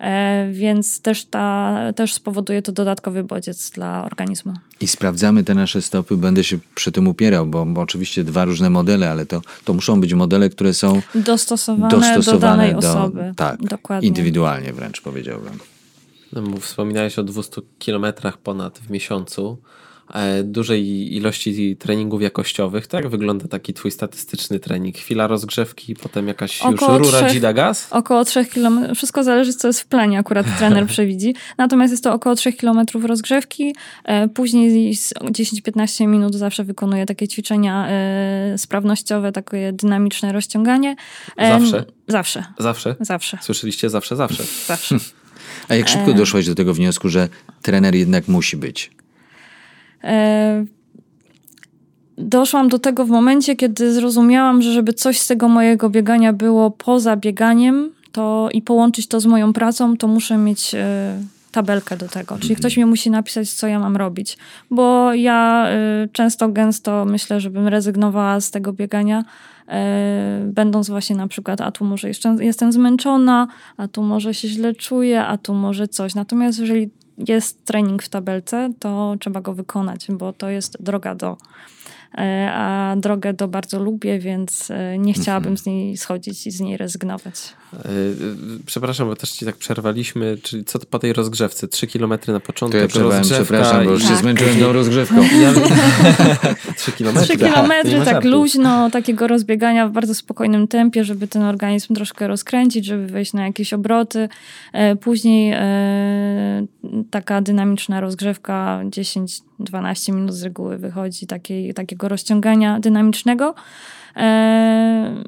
E, 0.00 0.48
Więc 0.52 1.00
też, 1.00 1.24
ta, 1.24 1.76
też 1.96 2.14
spowoduje 2.14 2.62
to 2.62 2.72
dodatkowy 2.72 3.24
bodziec 3.24 3.70
dla 3.70 4.04
organizmu. 4.04 4.52
I 4.80 4.88
sprawdzamy 4.88 5.44
te 5.44 5.54
nasze 5.54 5.82
stopy, 5.82 6.16
będę 6.16 6.44
się 6.44 6.58
przy 6.74 6.92
tym 6.92 7.08
upierał, 7.08 7.46
bo, 7.46 7.66
bo 7.66 7.80
oczywiście 7.80 8.24
dwa 8.24 8.44
różne 8.44 8.70
modele, 8.70 9.10
ale 9.10 9.26
to, 9.26 9.40
to 9.64 9.74
muszą 9.74 10.00
być 10.00 10.14
modele, 10.14 10.48
które 10.50 10.74
są 10.74 11.00
Dostosowane, 11.14 11.90
dostosowane 11.90 12.32
do 12.32 12.38
danej 12.40 12.72
do, 12.72 12.78
osoby. 12.78 13.32
tak, 13.36 13.62
Dokładnie. 13.62 14.08
indywidualnie 14.08 14.72
wręcz 14.72 15.00
powiedziałbym. 15.00 15.58
No, 16.32 16.42
bo 16.42 16.56
wspominałeś 16.56 17.18
o 17.18 17.22
200 17.22 17.60
kilometrach 17.78 18.38
ponad 18.38 18.78
w 18.78 18.90
miesiącu, 18.90 19.58
dużej 20.44 21.14
ilości 21.16 21.76
treningów 21.76 22.22
jakościowych. 22.22 22.86
To 22.86 22.96
jak 22.96 23.08
wygląda 23.08 23.48
taki 23.48 23.74
twój 23.74 23.90
statystyczny 23.90 24.60
trening? 24.60 24.96
Chwila 24.96 25.26
rozgrzewki, 25.26 25.94
potem 25.94 26.28
jakaś 26.28 26.62
Około 26.62 26.98
już 26.98 27.06
rura 27.06 27.18
trzech- 27.20 27.32
dzida 27.32 27.52
gaz? 27.52 27.86
Około 27.90 28.24
3 28.24 28.44
km. 28.44 28.94
Wszystko 28.94 29.24
zależy, 29.24 29.52
co 29.52 29.68
jest 29.68 29.80
w 29.80 29.86
planie, 29.86 30.18
akurat 30.18 30.46
trener 30.58 30.86
przewidzi. 30.86 31.34
Natomiast 31.58 31.90
jest 31.90 32.04
to 32.04 32.12
około 32.12 32.34
3 32.34 32.52
km 32.52 32.80
rozgrzewki. 33.02 33.74
E, 34.04 34.28
Później 34.28 34.94
z 34.96 35.14
10-15 35.14 36.06
minut 36.06 36.34
zawsze 36.34 36.64
wykonuję 36.64 37.06
takie 37.06 37.28
ćwiczenia 37.28 37.86
e, 37.88 38.58
sprawnościowe, 38.58 39.32
takie 39.32 39.72
dynamiczne 39.72 40.32
rozciąganie. 40.32 40.96
E, 41.36 41.58
Zawsze? 41.60 41.84
Zawsze. 42.08 42.44
Zawsze? 42.58 42.96
Zawsze. 43.00 43.38
Słyszeliście? 43.40 43.90
Zawsze, 43.90 44.16
zawsze. 44.16 44.42
Zawsze. 44.66 44.96
A 45.68 45.74
jak 45.74 45.88
szybko 45.88 46.12
doszłaś 46.12 46.46
do 46.46 46.54
tego 46.54 46.74
wniosku, 46.74 47.08
że 47.08 47.28
trener 47.62 47.94
jednak 47.94 48.28
musi 48.28 48.56
być? 48.56 48.90
E, 50.04 50.64
Doszłam 52.18 52.68
do 52.68 52.78
tego 52.78 53.04
w 53.04 53.08
momencie, 53.08 53.56
kiedy 53.56 53.92
zrozumiałam, 53.92 54.62
że 54.62 54.72
żeby 54.72 54.92
coś 54.92 55.20
z 55.20 55.26
tego 55.26 55.48
mojego 55.48 55.90
biegania 55.90 56.32
było 56.32 56.70
poza 56.70 57.16
bieganiem 57.16 57.90
to 58.12 58.48
i 58.52 58.62
połączyć 58.62 59.08
to 59.08 59.20
z 59.20 59.26
moją 59.26 59.52
pracą, 59.52 59.96
to 59.96 60.08
muszę 60.08 60.36
mieć 60.36 60.74
e, 60.74 61.18
tabelkę 61.52 61.96
do 61.96 62.08
tego. 62.08 62.38
Czyli 62.38 62.56
ktoś 62.56 62.76
mi 62.76 62.84
musi 62.84 63.10
napisać, 63.10 63.50
co 63.50 63.66
ja 63.66 63.78
mam 63.78 63.96
robić. 63.96 64.38
Bo 64.70 65.14
ja 65.14 65.66
e, 65.68 66.08
często, 66.12 66.48
gęsto 66.48 67.04
myślę, 67.04 67.40
żebym 67.40 67.68
rezygnowała 67.68 68.40
z 68.40 68.50
tego 68.50 68.72
biegania, 68.72 69.24
e, 69.68 70.40
będąc 70.44 70.88
właśnie 70.88 71.16
na 71.16 71.28
przykład, 71.28 71.60
a 71.60 71.72
tu 71.72 71.84
może 71.84 72.08
jeszcze 72.08 72.36
jestem 72.40 72.72
zmęczona, 72.72 73.46
a 73.76 73.88
tu 73.88 74.02
może 74.02 74.34
się 74.34 74.48
źle 74.48 74.74
czuję, 74.74 75.24
a 75.24 75.38
tu 75.38 75.54
może 75.54 75.88
coś. 75.88 76.14
Natomiast 76.14 76.58
jeżeli 76.58 76.90
jest 77.28 77.64
trening 77.64 78.02
w 78.02 78.08
tabelce, 78.08 78.70
to 78.78 79.16
trzeba 79.20 79.40
go 79.40 79.54
wykonać, 79.54 80.06
bo 80.10 80.32
to 80.32 80.50
jest 80.50 80.82
droga 80.82 81.14
do. 81.14 81.36
E, 82.18 82.50
A 82.52 82.94
drogę 82.96 83.32
do 83.32 83.48
bardzo 83.48 83.78
lubię, 83.78 84.18
więc 84.18 84.70
e, 84.70 84.98
nie 84.98 85.12
chciałabym 85.12 85.58
z 85.58 85.66
niej 85.66 85.96
schodzić 85.96 86.46
i 86.46 86.50
z 86.50 86.60
niej 86.60 86.76
rezygnować. 86.76 87.54
Przepraszam, 88.66 89.08
bo 89.08 89.16
też 89.16 89.30
ci 89.30 89.44
tak 89.44 89.56
przerwaliśmy. 89.56 90.36
Czyli 90.42 90.64
co 90.64 90.78
to 90.78 90.86
po 90.86 90.98
tej 90.98 91.12
rozgrzewce? 91.12 91.68
3 91.68 91.86
km 91.86 92.10
na 92.10 92.18
To 92.18 92.40
początek, 92.40 92.80
ja 92.82 92.88
przerwałem, 92.88 93.22
przepraszam, 93.22 93.84
bo 93.84 93.90
już 93.90 94.04
i- 94.04 94.06
się 94.08 94.16
zmęczyłem 94.16 94.58
tą 94.58 94.72
rozgrzewką. 94.72 95.16
Ja... 95.42 95.52
3 96.76 96.92
km? 96.98 97.16
Trzy 97.16 97.36
kilometry, 97.36 98.00
tak 98.04 98.24
luźno, 98.24 98.90
takiego 98.90 99.26
rozbiegania 99.28 99.88
w 99.88 99.92
bardzo 99.92 100.14
spokojnym 100.14 100.68
tempie, 100.68 101.04
żeby 101.04 101.28
ten 101.28 101.42
organizm 101.42 101.94
troszkę 101.94 102.28
rozkręcić, 102.28 102.84
żeby 102.84 103.06
wejść 103.06 103.32
na 103.32 103.46
jakieś 103.46 103.72
obroty. 103.72 104.28
E, 104.72 104.96
Później 104.96 105.52
e, 105.52 106.66
taka 107.10 107.40
dynamiczna 107.40 108.00
rozgrzewka 108.00 108.80
10-12 109.60 110.12
minut 110.12 110.34
z 110.34 110.42
reguły 110.42 110.78
wychodzi 110.78 111.26
takiej, 111.26 111.74
takiego 111.74 112.08
rozciągania 112.08 112.80
dynamicznego. 112.80 113.54
E, 114.18 114.22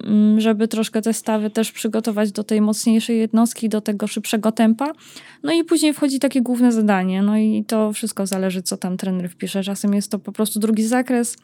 mm, 0.04 0.40
żeby 0.40 0.68
troszkę 0.68 1.02
te 1.02 1.12
stawy 1.12 1.50
też 1.50 1.72
przygotować 1.72 2.32
do 2.32 2.44
tej 2.44 2.60
mocniejszej 2.60 3.18
jednostki, 3.18 3.68
do 3.68 3.80
tego 3.80 4.06
szybszego 4.06 4.52
tempa. 4.52 4.92
No 5.42 5.52
i 5.52 5.64
później 5.64 5.92
wchodzi 5.92 6.18
takie 6.18 6.42
główne 6.42 6.72
zadanie. 6.72 7.22
No 7.22 7.36
i 7.36 7.64
to 7.66 7.92
wszystko 7.92 8.26
zależy, 8.26 8.62
co 8.62 8.76
tam 8.76 8.96
trener 8.96 9.30
wpisze. 9.30 9.62
Czasem 9.62 9.94
jest 9.94 10.10
to 10.10 10.18
po 10.18 10.32
prostu 10.32 10.60
drugi 10.60 10.86
zakres, 10.86 11.36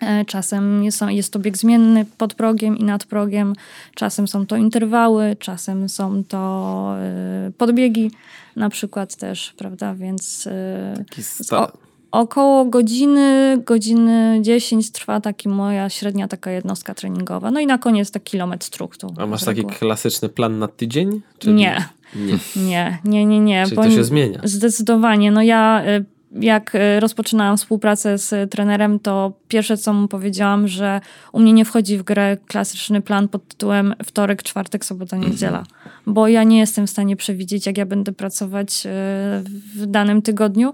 e, 0.00 0.24
czasem 0.24 0.84
jest, 1.10 1.32
to 1.32 1.38
bieg 1.38 1.56
zmienny 1.56 2.04
pod 2.18 2.34
progiem 2.34 2.76
i 2.76 2.84
nad 2.84 3.04
progiem, 3.04 3.52
czasem 3.94 4.28
są 4.28 4.46
to 4.46 4.56
interwały, 4.56 5.36
czasem 5.38 5.88
są 5.88 6.24
to 6.24 6.94
e, 6.98 7.50
podbiegi 7.58 8.10
na 8.56 8.70
przykład 8.70 9.16
też, 9.16 9.54
prawda, 9.56 9.94
więc... 9.94 10.48
Taki 10.96 11.22
sta- 11.22 11.72
Około 12.10 12.64
godziny, 12.64 13.58
godziny 13.66 14.38
10 14.42 14.92
trwa 14.92 15.20
taki 15.20 15.48
moja 15.48 15.88
średnia 15.88 16.28
taka 16.28 16.50
jednostka 16.50 16.94
treningowa. 16.94 17.50
No 17.50 17.60
i 17.60 17.66
na 17.66 17.78
koniec 17.78 18.10
taki 18.10 18.30
kilometr 18.30 18.66
struktu. 18.66 19.14
A 19.18 19.26
masz 19.26 19.44
taki 19.44 19.64
klasyczny 19.64 20.28
plan 20.28 20.58
na 20.58 20.68
tydzień? 20.68 21.20
Czyli- 21.38 21.54
Nie. 21.54 21.88
Nie. 22.16 22.38
Nie, 22.56 22.98
nie, 23.04 23.26
nie, 23.26 23.40
nie. 23.40 23.64
Czyli 23.64 23.76
bo 23.76 23.82
to 23.82 23.90
się 23.90 24.04
zmienia. 24.04 24.40
Zdecydowanie. 24.44 25.30
No 25.30 25.42
ja 25.42 25.82
y, 25.86 26.04
jak 26.40 26.74
y, 26.74 27.00
rozpoczynałam 27.00 27.56
współpracę 27.56 28.18
z 28.18 28.50
trenerem, 28.50 28.98
to 29.00 29.32
pierwsze 29.48 29.76
co 29.76 29.92
mu 29.92 30.08
powiedziałam, 30.08 30.68
że 30.68 31.00
u 31.32 31.40
mnie 31.40 31.52
nie 31.52 31.64
wchodzi 31.64 31.98
w 31.98 32.02
grę 32.02 32.36
klasyczny 32.46 33.00
plan 33.00 33.28
pod 33.28 33.48
tytułem 33.48 33.94
wtorek, 34.04 34.42
czwartek, 34.42 34.84
sobota, 34.84 35.16
niedziela. 35.16 35.64
Bo 36.06 36.28
ja 36.28 36.44
nie 36.44 36.58
jestem 36.58 36.86
w 36.86 36.90
stanie 36.90 37.16
przewidzieć, 37.16 37.66
jak 37.66 37.78
ja 37.78 37.86
będę 37.86 38.12
pracować 38.12 38.86
y, 38.86 38.88
w 39.74 39.86
danym 39.86 40.22
tygodniu. 40.22 40.72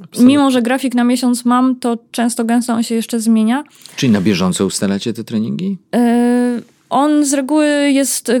Absolutnie. 0.00 0.26
Mimo, 0.26 0.50
że 0.50 0.62
grafik 0.62 0.94
na 0.94 1.04
miesiąc 1.04 1.44
mam, 1.44 1.76
to 1.76 1.98
często 2.10 2.44
gęsto 2.44 2.72
on 2.72 2.82
się 2.82 2.94
jeszcze 2.94 3.20
zmienia. 3.20 3.64
Czyli 3.96 4.12
na 4.12 4.20
bieżąco 4.20 4.66
ustalacie 4.66 5.12
te 5.12 5.24
treningi? 5.24 5.78
Yy, 5.92 6.62
On 6.90 7.24
z 7.24 7.32
reguły 7.34 7.66
jest, 7.92 8.32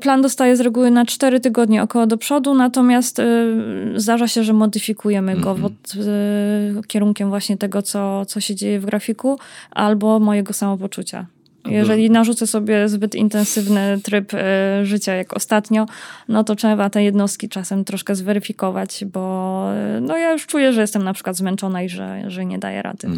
plan 0.00 0.22
dostaje 0.22 0.56
z 0.56 0.60
reguły 0.60 0.90
na 0.90 1.06
4 1.06 1.40
tygodnie 1.40 1.82
około 1.82 2.06
do 2.06 2.16
przodu, 2.16 2.54
natomiast 2.54 3.18
yy, 3.18 4.00
zdarza 4.00 4.28
się, 4.28 4.44
że 4.44 4.52
modyfikujemy 4.52 5.36
go 5.36 5.54
pod 5.54 5.72
yy, 5.94 6.82
kierunkiem 6.86 7.28
właśnie 7.28 7.56
tego, 7.56 7.82
co, 7.82 8.24
co 8.26 8.40
się 8.40 8.54
dzieje 8.54 8.80
w 8.80 8.86
grafiku, 8.86 9.38
albo 9.70 10.20
mojego 10.20 10.52
samopoczucia. 10.52 11.26
Jeżeli 11.64 12.10
narzucę 12.10 12.46
sobie 12.46 12.88
zbyt 12.88 13.14
intensywny 13.14 14.00
tryb 14.02 14.34
e, 14.34 14.80
życia 14.86 15.14
jak 15.14 15.36
ostatnio, 15.36 15.86
no 16.28 16.44
to 16.44 16.54
trzeba 16.56 16.90
te 16.90 17.04
jednostki 17.04 17.48
czasem 17.48 17.84
troszkę 17.84 18.14
zweryfikować, 18.14 19.04
bo 19.12 19.64
e, 19.74 20.00
no 20.00 20.16
ja 20.16 20.32
już 20.32 20.46
czuję, 20.46 20.72
że 20.72 20.80
jestem 20.80 21.04
na 21.04 21.12
przykład 21.12 21.36
zmęczona 21.36 21.82
i 21.82 21.88
że, 21.88 22.24
że 22.26 22.46
nie 22.46 22.58
daję 22.58 22.82
rady. 22.82 23.08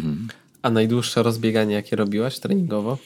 A 0.61 0.69
najdłuższe 0.69 1.23
rozbieganie, 1.23 1.75
jakie 1.75 1.95
robiłaś 1.95 2.39
treningowo? 2.39 2.97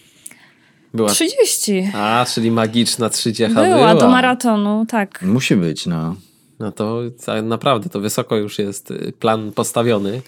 Była. 0.93 1.09
30. 1.09 1.91
A, 1.93 2.25
czyli 2.33 2.51
magiczna 2.51 3.09
30 3.09 3.55
była. 3.55 3.65
Była 3.65 3.95
do 3.95 4.09
maratonu, 4.09 4.85
tak. 4.89 5.21
Musi 5.21 5.55
być, 5.55 5.85
no. 5.85 6.15
No 6.59 6.71
to 6.71 7.01
naprawdę 7.43 7.89
to 7.89 7.99
wysoko 7.99 8.35
już 8.35 8.59
jest 8.59 8.91
y, 8.91 9.13
plan 9.19 9.51
postawiony, 9.51 10.21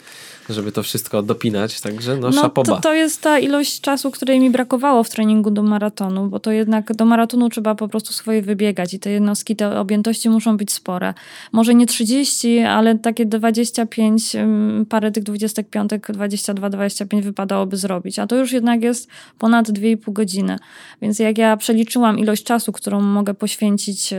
żeby 0.49 0.71
to 0.71 0.83
wszystko 0.83 1.23
dopinać, 1.23 1.81
także 1.81 2.17
no, 2.17 2.29
No 2.29 2.41
szapoba. 2.41 2.75
to, 2.75 2.81
to 2.81 2.93
jest 2.93 3.21
ta 3.21 3.39
ilość 3.39 3.81
czasu, 3.81 4.11
której 4.11 4.39
mi 4.39 4.49
brakowało 4.49 5.03
w 5.03 5.09
treningu 5.09 5.51
do 5.51 5.63
maratonu, 5.63 6.27
bo 6.27 6.39
to 6.39 6.51
jednak 6.51 6.93
do 6.95 7.05
maratonu 7.05 7.49
trzeba 7.49 7.75
po 7.75 7.87
prostu 7.87 8.13
swoje 8.13 8.41
wybiegać 8.41 8.93
i 8.93 8.99
te 8.99 9.09
jednostki, 9.09 9.55
te 9.55 9.79
objętości 9.79 10.29
muszą 10.29 10.57
być 10.57 10.71
spore. 10.71 11.13
Może 11.51 11.75
nie 11.75 11.85
30, 11.85 12.59
ale 12.59 12.99
takie 12.99 13.25
25, 13.25 14.35
ym, 14.35 14.85
parę 14.89 15.11
tych 15.11 15.23
25, 15.23 15.91
22, 16.09 16.69
25 16.69 17.25
wypadałoby 17.25 17.77
zrobić, 17.77 18.19
a 18.19 18.27
to 18.27 18.35
już 18.35 18.51
jednak 18.51 18.83
jest 18.83 19.07
ponad 19.37 19.69
2,5 19.69 20.13
godziny. 20.13 20.57
Więc 21.01 21.19
jak 21.19 21.37
ja 21.37 21.57
przeliczyłam 21.57 22.19
ilość 22.19 22.43
czasu, 22.43 22.71
którą 22.71 23.01
mogę 23.01 23.33
poświęcić 23.33 24.11
yy, 24.11 24.17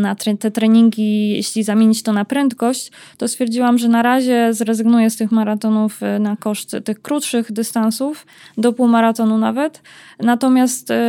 na 0.00 0.14
tre- 0.14 0.38
te 0.38 0.50
treningi, 0.50 1.30
jeśli 1.30 1.62
zamienić 1.62 2.02
to 2.02 2.12
na 2.12 2.24
prędkość, 2.24 2.92
to 3.18 3.28
stwierdziłam, 3.28 3.78
że 3.78 3.88
na 3.88 4.02
razie 4.02 4.54
zrezygnuję 4.54 5.10
z 5.10 5.16
tych 5.16 5.32
maratonów 5.32 6.02
e, 6.02 6.18
na 6.18 6.36
koszt 6.36 6.76
tych 6.84 7.02
krótszych 7.02 7.52
dystansów, 7.52 8.26
do 8.58 8.72
półmaratonu 8.72 9.38
nawet. 9.38 9.82
Natomiast 10.20 10.90
e, 10.90 11.00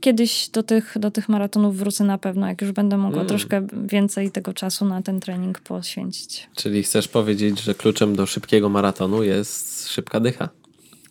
kiedyś 0.00 0.48
do 0.48 0.62
tych, 0.62 0.94
do 1.00 1.10
tych 1.10 1.28
maratonów 1.28 1.76
wrócę 1.76 2.04
na 2.04 2.18
pewno, 2.18 2.46
jak 2.48 2.62
już 2.62 2.72
będę 2.72 2.96
mogła 2.96 3.16
Mm. 3.20 3.28
troszkę 3.28 3.66
więcej 3.86 4.30
tego 4.30 4.52
czasu 4.52 4.84
na 4.84 5.02
ten 5.02 5.20
trening 5.20 5.60
poświęcić. 5.60 6.48
Czyli 6.56 6.82
chcesz 6.82 7.08
powiedzieć, 7.08 7.60
że 7.60 7.74
kluczem 7.74 8.16
do 8.16 8.26
szybkiego 8.26 8.68
maratonu 8.68 9.22
jest 9.22 9.88
szybka 9.88 10.20
dycha. 10.20 10.48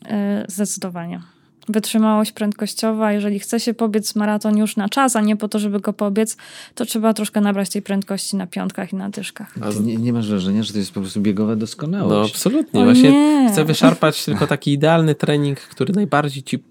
E, 0.06 0.46
Zdecydowanie. 0.48 1.22
Wytrzymałość 1.70 2.32
prędkościowa, 2.32 3.12
jeżeli 3.12 3.40
chce 3.40 3.60
się 3.60 3.74
pobiec 3.74 4.16
maraton 4.16 4.58
już 4.58 4.76
na 4.78 4.90
czas, 4.90 5.16
a 5.16 5.22
nie 5.22 5.36
po 5.36 5.48
to, 5.48 5.60
żeby 5.60 5.80
go 5.80 5.94
pobiec, 5.94 6.38
to 6.76 6.86
trzeba 6.86 7.14
troszkę 7.14 7.42
nabrać 7.42 7.70
tej 7.70 7.82
prędkości 7.82 8.36
na 8.36 8.48
piątkach 8.48 8.94
i 8.94 8.96
na 8.96 9.10
dyszkach. 9.10 9.54
A 9.62 9.72
z- 9.72 9.82
Nie, 9.86 9.98
nie 9.98 10.14
masz 10.14 10.30
wrażenia, 10.30 10.64
że 10.64 10.74
to 10.74 10.80
jest 10.80 10.92
po 10.92 11.00
prostu 11.02 11.22
biegowa 11.22 11.52
No 11.52 11.56
doskonałość? 11.56 12.34
absolutnie. 12.34 12.82
O 12.82 12.84
Właśnie 12.84 13.12
nie. 13.12 13.50
chcę 13.52 13.66
wyszarpać 13.66 14.26
tylko 14.26 14.48
taki 14.48 14.72
idealny 14.74 15.16
trening, 15.16 15.60
który 15.60 15.94
najbardziej 15.94 16.44
ci 16.44 16.64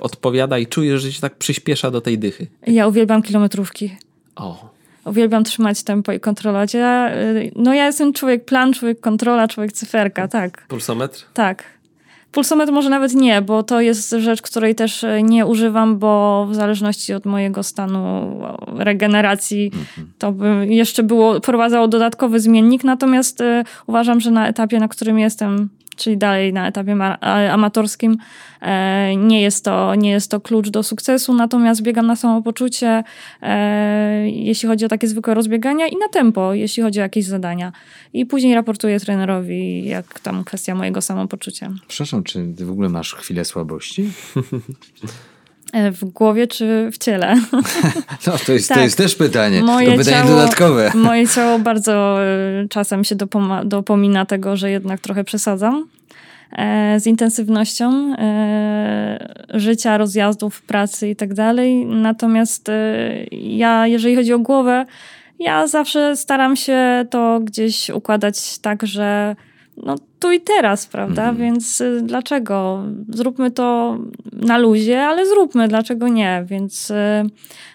odpowiada 0.00 0.58
i 0.58 0.66
czujesz, 0.66 1.02
że 1.02 1.12
ci 1.12 1.20
tak 1.20 1.34
przyspiesza 1.36 1.90
do 1.90 2.00
tej 2.00 2.18
dychy. 2.18 2.46
Ja 2.66 2.86
uwielbiam 2.86 3.22
kilometrówki. 3.22 3.96
O, 4.36 4.70
Uwielbiam 5.04 5.44
trzymać 5.44 5.82
tempo 5.82 6.12
i 6.12 6.20
kontrolować. 6.20 6.74
Ja, 6.74 7.10
y, 7.16 7.52
no 7.56 7.74
ja 7.74 7.86
jestem 7.86 8.12
człowiek 8.12 8.44
plan, 8.44 8.72
człowiek 8.72 9.00
kontrola, 9.00 9.48
człowiek 9.48 9.72
cyferka, 9.72 10.28
tak, 10.28 10.66
pulsometr? 10.68 11.24
tak. 11.34 11.64
Pulsometr 12.32 12.72
może 12.72 12.90
nawet 12.90 13.14
nie, 13.14 13.42
bo 13.42 13.62
to 13.62 13.80
jest 13.80 14.10
rzecz, 14.10 14.42
której 14.42 14.74
też 14.74 15.04
y, 15.04 15.22
nie 15.22 15.46
używam, 15.46 15.98
bo 15.98 16.46
w 16.50 16.54
zależności 16.54 17.14
od 17.14 17.26
mojego 17.26 17.62
stanu 17.62 18.32
regeneracji 18.66 19.70
to 20.18 20.32
by 20.32 20.66
jeszcze 20.68 21.02
było, 21.02 21.38
wprowadzało 21.38 21.88
dodatkowy 21.88 22.40
zmiennik, 22.40 22.84
natomiast 22.84 23.40
y, 23.40 23.64
uważam, 23.86 24.20
że 24.20 24.30
na 24.30 24.48
etapie, 24.48 24.78
na 24.78 24.88
którym 24.88 25.18
jestem, 25.18 25.68
czyli 25.96 26.18
dalej 26.18 26.52
na 26.52 26.68
etapie 26.68 26.96
amatorskim, 27.52 28.16
e, 28.60 29.16
nie 29.16 29.42
jest, 29.42 29.64
to, 29.64 29.94
nie 29.94 30.10
jest 30.10 30.30
to 30.30 30.40
klucz 30.40 30.68
do 30.68 30.82
sukcesu, 30.82 31.34
natomiast 31.34 31.82
biegam 31.82 32.06
na 32.06 32.16
samopoczucie, 32.16 33.04
e, 33.42 34.30
jeśli 34.30 34.68
chodzi 34.68 34.84
o 34.84 34.88
takie 34.88 35.08
zwykłe 35.08 35.34
rozbiegania 35.34 35.86
i 35.86 35.96
na 35.96 36.08
tempo, 36.08 36.54
jeśli 36.54 36.82
chodzi 36.82 37.00
o 37.00 37.02
jakieś 37.02 37.24
zadania. 37.24 37.72
I 38.12 38.26
później 38.26 38.54
raportuję 38.54 39.00
trenerowi, 39.00 39.84
jak 39.84 40.20
tam 40.20 40.44
kwestia 40.44 40.74
mojego 40.74 41.02
samopoczucia. 41.02 41.72
Przepraszam, 41.88 42.22
czy 42.22 42.54
ty 42.56 42.64
w 42.64 42.70
ogóle 42.70 42.88
masz 42.88 43.14
chwilę 43.14 43.44
słabości? 43.44 44.10
E, 45.72 45.90
W 45.92 46.04
głowie 46.04 46.46
czy 46.46 46.90
w 46.92 46.98
ciele? 46.98 47.34
No, 48.26 48.32
to 48.46 48.52
jest, 48.52 48.68
to 48.68 48.74
Tak. 48.74 48.82
jest 48.84 48.96
też 48.96 49.14
pytanie. 49.14 49.62
Moje 49.62 49.90
to 49.90 49.96
pytanie 49.98 50.16
ciało- 50.16 50.28
dodatkowe. 50.30 50.90
Moje 51.08 51.28
ciało 51.28 51.58
bardzo 51.58 52.22
e, 52.24 52.68
czasem 52.70 53.04
się 53.04 53.16
dopoma- 53.16 53.64
dopomina 53.64 54.26
tego, 54.26 54.56
że 54.56 54.70
jednak 54.70 55.00
trochę 55.00 55.24
przesadzam 55.24 55.88
e, 56.52 57.00
z 57.00 57.06
intensywnością 57.06 58.14
życia, 59.54 59.98
rozjazdów, 59.98 60.62
pracy 60.62 61.08
i 61.08 61.16
tak 61.16 61.34
dalej. 61.34 61.86
Natomiast 61.86 62.70
ja, 63.32 63.86
jeżeli 63.86 64.16
chodzi 64.16 64.32
o 64.32 64.38
głowę, 64.38 64.86
ja 65.38 65.66
zawsze 65.66 66.16
staram 66.16 66.56
się 66.56 67.04
to 67.10 67.40
gdzieś 67.40 67.90
układać 67.90 68.58
tak, 68.58 68.86
że 68.86 69.36
no 69.76 69.94
tu 70.22 70.32
i 70.32 70.40
teraz, 70.40 70.86
prawda? 70.86 71.32
Więc 71.32 71.80
y, 71.80 72.00
dlaczego? 72.02 72.82
Zróbmy 73.08 73.50
to 73.50 73.98
na 74.32 74.58
luzie, 74.58 75.02
ale 75.02 75.26
zróbmy, 75.26 75.68
dlaczego 75.68 76.08
nie? 76.08 76.44
Więc 76.46 76.90
y, 76.90 76.94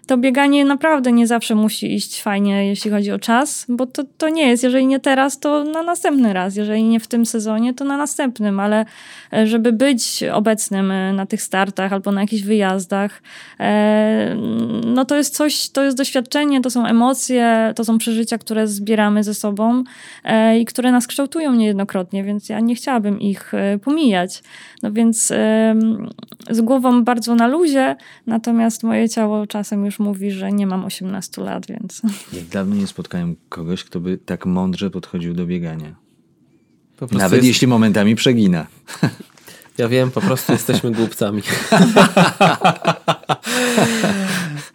to 0.08 0.18
bieganie 0.18 0.66
naprawdę 0.66 1.12
nie 1.12 1.28
zawsze 1.28 1.56
musi 1.56 1.96
iść 1.96 2.22
fajnie, 2.22 2.68
jeśli 2.68 2.92
chodzi 2.92 3.12
o 3.12 3.20
czas, 3.20 3.66
bo 3.70 3.86
to, 3.86 4.04
to 4.18 4.30
nie 4.30 4.48
jest, 4.48 4.64
jeżeli 4.64 4.88
nie 4.88 5.00
teraz, 5.00 5.40
to 5.40 5.64
na 5.64 5.84
następny 5.84 6.34
raz. 6.34 6.56
Jeżeli 6.56 6.84
nie 6.84 7.00
w 7.00 7.08
tym 7.08 7.26
sezonie, 7.26 7.74
to 7.74 7.86
na 7.86 7.98
następnym, 7.98 8.60
ale 8.60 8.86
e, 9.34 9.48
żeby 9.48 9.74
być 9.74 10.24
obecnym 10.34 10.92
e, 10.92 11.14
na 11.14 11.26
tych 11.26 11.42
startach 11.42 11.94
albo 11.94 12.12
na 12.12 12.22
jakichś 12.22 12.44
wyjazdach, 12.44 13.22
e, 13.60 14.36
no 14.86 15.06
to 15.06 15.16
jest 15.16 15.36
coś, 15.36 15.70
to 15.70 15.84
jest 15.84 15.98
doświadczenie, 15.98 16.62
to 16.62 16.70
są 16.70 16.86
emocje, 16.86 17.74
to 17.76 17.86
są 17.86 17.98
przeżycia, 17.98 18.38
które 18.38 18.68
zbieramy 18.68 19.24
ze 19.24 19.34
sobą 19.34 19.84
i 20.60 20.66
które 20.66 20.92
nas 20.92 21.08
kształtują 21.08 21.54
niejednokrotnie, 21.54 22.24
więc 22.24 22.37
ja 22.50 22.60
nie 22.60 22.76
chciałabym 22.76 23.20
ich 23.20 23.54
e, 23.54 23.80
pomijać. 23.84 24.44
No 24.84 24.92
więc 24.92 25.28
z 26.50 26.62
głową 26.62 27.04
bardzo 27.04 27.36
na 27.36 27.48
luzie, 27.48 27.96
natomiast 28.28 28.84
moje 28.84 29.10
ciało 29.10 29.48
czasem 29.48 29.86
już 29.86 30.00
mówi, 30.00 30.32
że 30.32 30.52
nie 30.52 30.68
mam 30.68 30.86
18 30.86 31.42
lat, 31.42 31.68
więc 31.68 32.02
Ja 32.34 32.40
dawno 32.52 32.76
nie 32.76 32.88
spotkałem 32.88 33.36
kogoś, 33.50 33.84
kto 33.84 34.00
by 34.00 34.18
tak 34.18 34.46
mądrze 34.46 34.90
podchodził 34.90 35.34
do 35.34 35.46
biegania. 35.46 35.96
Nawet 37.12 37.34
jest, 37.34 37.48
jeśli 37.48 37.68
momentami 37.68 38.16
przegina. 38.16 38.68
Ja 39.78 39.88
wiem, 39.88 40.12
po 40.12 40.22
prostu 40.22 40.52
jesteśmy 40.54 40.92
głupcami. 40.92 41.42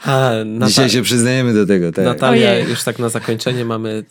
A, 0.05 0.31
Nata- 0.45 0.69
Dzisiaj 0.69 0.91
się 0.91 1.03
przyznajemy 1.03 1.55
do 1.55 1.67
tego, 1.67 1.93
tak. 1.93 2.05
Natalia, 2.05 2.51
Ojej. 2.51 2.69
już 2.69 2.85
tak 2.85 2.99
na 2.99 3.09
zakończenie 3.09 3.65
mamy 3.65 4.05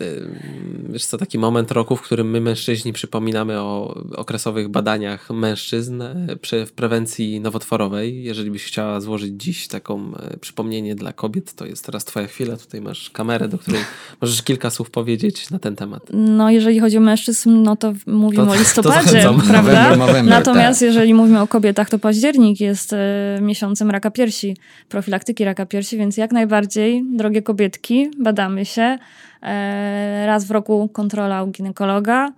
wiesz 0.91 1.05
co, 1.05 1.17
taki 1.17 1.37
moment 1.39 1.71
roku, 1.71 1.95
w 1.95 2.01
którym 2.01 2.29
my 2.29 2.41
mężczyźni 2.41 2.93
przypominamy 2.93 3.59
o 3.59 4.01
okresowych 4.15 4.69
badaniach 4.69 5.29
mężczyzn 5.29 6.01
e, 6.01 6.35
przy, 6.41 6.65
w 6.65 6.71
prewencji 6.71 7.39
nowotworowej. 7.39 8.23
Jeżeli 8.23 8.51
byś 8.51 8.63
chciała 8.65 9.01
złożyć 9.01 9.33
dziś 9.43 9.67
taką 9.67 10.11
e, 10.15 10.37
przypomnienie 10.37 10.95
dla 10.95 11.13
kobiet, 11.13 11.53
to 11.55 11.65
jest 11.65 11.85
teraz 11.85 12.05
twoja 12.05 12.27
chwila. 12.27 12.57
Tutaj 12.57 12.81
masz 12.81 13.09
kamerę, 13.09 13.47
do 13.47 13.57
której 13.57 13.81
możesz 14.21 14.41
kilka 14.43 14.69
słów 14.69 14.89
powiedzieć 14.91 15.49
na 15.49 15.59
ten 15.59 15.75
temat. 15.75 16.03
no 16.13 16.49
jeżeli 16.49 16.79
chodzi 16.79 16.97
o 16.97 17.01
mężczyzn, 17.01 17.63
no 17.63 17.75
to 17.75 17.93
mówimy 18.07 18.45
To- 18.45 18.49
o 18.51 18.53
to 18.53 18.59
listopadzie, 18.59 19.07
zachęcam. 19.09 19.41
prawda? 19.41 19.71
November, 19.71 19.97
November, 19.97 20.25
Natomiast 20.25 20.79
tak. 20.79 20.87
jeżeli 20.87 21.13
mówimy 21.13 21.41
o 21.41 21.47
kobietach, 21.47 21.89
to 21.89 21.99
październik 21.99 22.59
jest 22.59 22.93
e, 22.93 23.39
miesiącem 23.41 23.91
raka 23.91 24.11
piersi, 24.11 24.57
profilaktyki 24.89 25.43
raka 25.45 25.65
piersi, 25.65 25.97
więc 25.97 26.17
jak 26.17 26.31
najbardziej, 26.31 27.03
drogie 27.13 27.41
kobietki, 27.41 28.09
badamy 28.19 28.65
się. 28.65 28.97
E, 29.41 30.23
raz 30.25 30.45
w 30.45 30.51
roku 30.51 30.89
kontrola 30.89 31.43
u 31.43 31.47
ginekologa. 31.47 32.31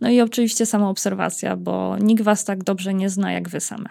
No 0.00 0.10
i 0.10 0.20
oczywiście 0.20 0.66
samoobserwacja, 0.66 1.56
bo 1.56 1.96
nikt 1.98 2.22
was 2.24 2.44
tak 2.44 2.64
dobrze 2.64 2.94
nie 2.94 3.10
zna 3.10 3.32
jak 3.32 3.48
wy 3.48 3.60
same. 3.60 3.88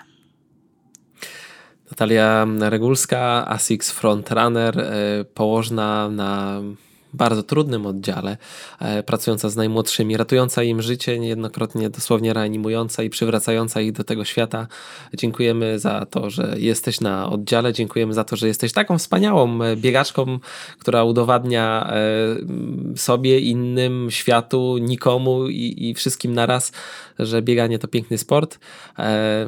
Natalia 1.91 2.47
Regulska, 2.59 3.47
ASICS 3.47 3.91
Frontrunner, 3.91 4.79
e, 4.79 5.25
położna 5.33 6.09
na 6.09 6.61
bardzo 7.13 7.43
trudnym 7.43 7.85
oddziale, 7.85 8.37
e, 8.79 9.03
pracująca 9.03 9.49
z 9.49 9.55
najmłodszymi, 9.55 10.17
ratująca 10.17 10.63
im 10.63 10.81
życie, 10.81 11.19
niejednokrotnie 11.19 11.89
dosłownie 11.89 12.33
reanimująca 12.33 13.03
i 13.03 13.09
przywracająca 13.09 13.81
ich 13.81 13.91
do 13.91 14.03
tego 14.03 14.25
świata. 14.25 14.67
Dziękujemy 15.13 15.79
za 15.79 16.05
to, 16.05 16.29
że 16.29 16.55
jesteś 16.57 17.01
na 17.01 17.29
oddziale, 17.29 17.73
dziękujemy 17.73 18.13
za 18.13 18.23
to, 18.23 18.35
że 18.35 18.47
jesteś 18.47 18.73
taką 18.73 18.97
wspaniałą 18.97 19.63
e, 19.63 19.75
biegaczką, 19.75 20.39
która 20.79 21.03
udowadnia 21.03 21.93
e, 21.93 22.97
sobie, 22.97 23.39
innym, 23.39 24.11
światu, 24.11 24.77
nikomu 24.81 25.47
i, 25.47 25.89
i 25.89 25.93
wszystkim 25.93 26.33
naraz, 26.33 26.71
że 27.19 27.41
bieganie 27.41 27.79
to 27.79 27.87
piękny 27.87 28.17
sport. 28.17 28.59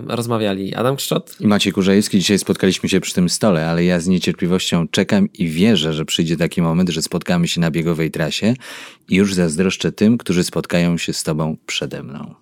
Rozmawiali 0.07 0.75
Adam 0.75 0.95
Kszczot, 0.95 1.35
I 1.39 1.47
Maciej 1.47 1.73
Kurzajewski, 1.73 2.19
dzisiaj 2.19 2.39
spotkaliśmy 2.39 2.89
się 2.89 2.99
przy 2.99 3.13
tym 3.13 3.29
stole, 3.29 3.69
ale 3.69 3.83
ja 3.83 3.99
z 3.99 4.07
niecierpliwością 4.07 4.87
czekam 4.87 5.29
i 5.33 5.47
wierzę, 5.47 5.93
że 5.93 6.05
przyjdzie 6.05 6.37
taki 6.37 6.61
moment, 6.61 6.89
że 6.89 7.01
spotkamy 7.01 7.47
się 7.47 7.50
na 7.59 7.71
biegowej 7.71 8.11
trasie 8.11 8.53
i 9.09 9.15
już 9.15 9.33
zazdroszczę 9.33 9.91
tym, 9.91 10.17
którzy 10.17 10.43
spotkają 10.43 10.97
się 10.97 11.13
z 11.13 11.23
tobą 11.23 11.57
przede 11.65 12.03
mną. 12.03 12.35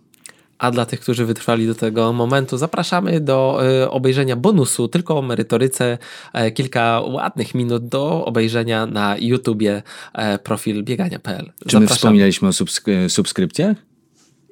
A 0.57 0.71
dla 0.71 0.85
tych, 0.85 0.99
którzy 0.99 1.25
wytrwali 1.25 1.67
do 1.67 1.75
tego 1.75 2.13
momentu, 2.13 2.57
zapraszamy 2.57 3.21
do 3.21 3.59
e, 3.81 3.91
obejrzenia 3.91 4.35
bonusu 4.35 4.87
tylko 4.87 5.17
o 5.17 5.21
merytoryce. 5.21 5.97
E, 6.33 6.51
kilka 6.51 7.01
ładnych 7.01 7.55
minut 7.55 7.87
do 7.87 8.25
obejrzenia 8.25 8.85
na 8.85 9.17
YouTubie 9.17 9.83
e, 10.13 10.39
profil 10.39 10.83
biegania.pl. 10.83 11.51
Czy 11.67 11.79
my 11.79 11.87
wspominaliśmy 11.87 12.47
o 12.47 12.51
subsk- 12.51 13.09
subskrypcjach? 13.09 13.77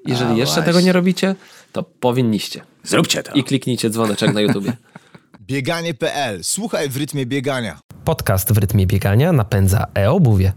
Jeżeli 0.06 0.32
A, 0.32 0.36
jeszcze 0.36 0.56
właśnie. 0.56 0.74
tego 0.74 0.82
nie 0.86 0.94
robicie, 0.94 1.36
to 1.72 1.84
powinniście. 1.84 2.62
Zróbcie 2.84 3.24
to. 3.24 3.34
I 3.34 3.44
kliknijcie 3.44 3.90
dzwoneczek 3.90 4.34
na 4.34 4.42
YouTubie. 4.42 4.74
Bieganie.pl. 5.48 6.44
Słuchaj 6.44 6.90
w 6.90 6.98
rytmie 6.98 7.26
biegania. 7.26 7.80
Podcast 8.06 8.54
w 8.54 8.58
rytmie 8.58 8.88
biegania 8.88 9.32
napędza 9.32 9.86
e-obuwie. 9.96 10.54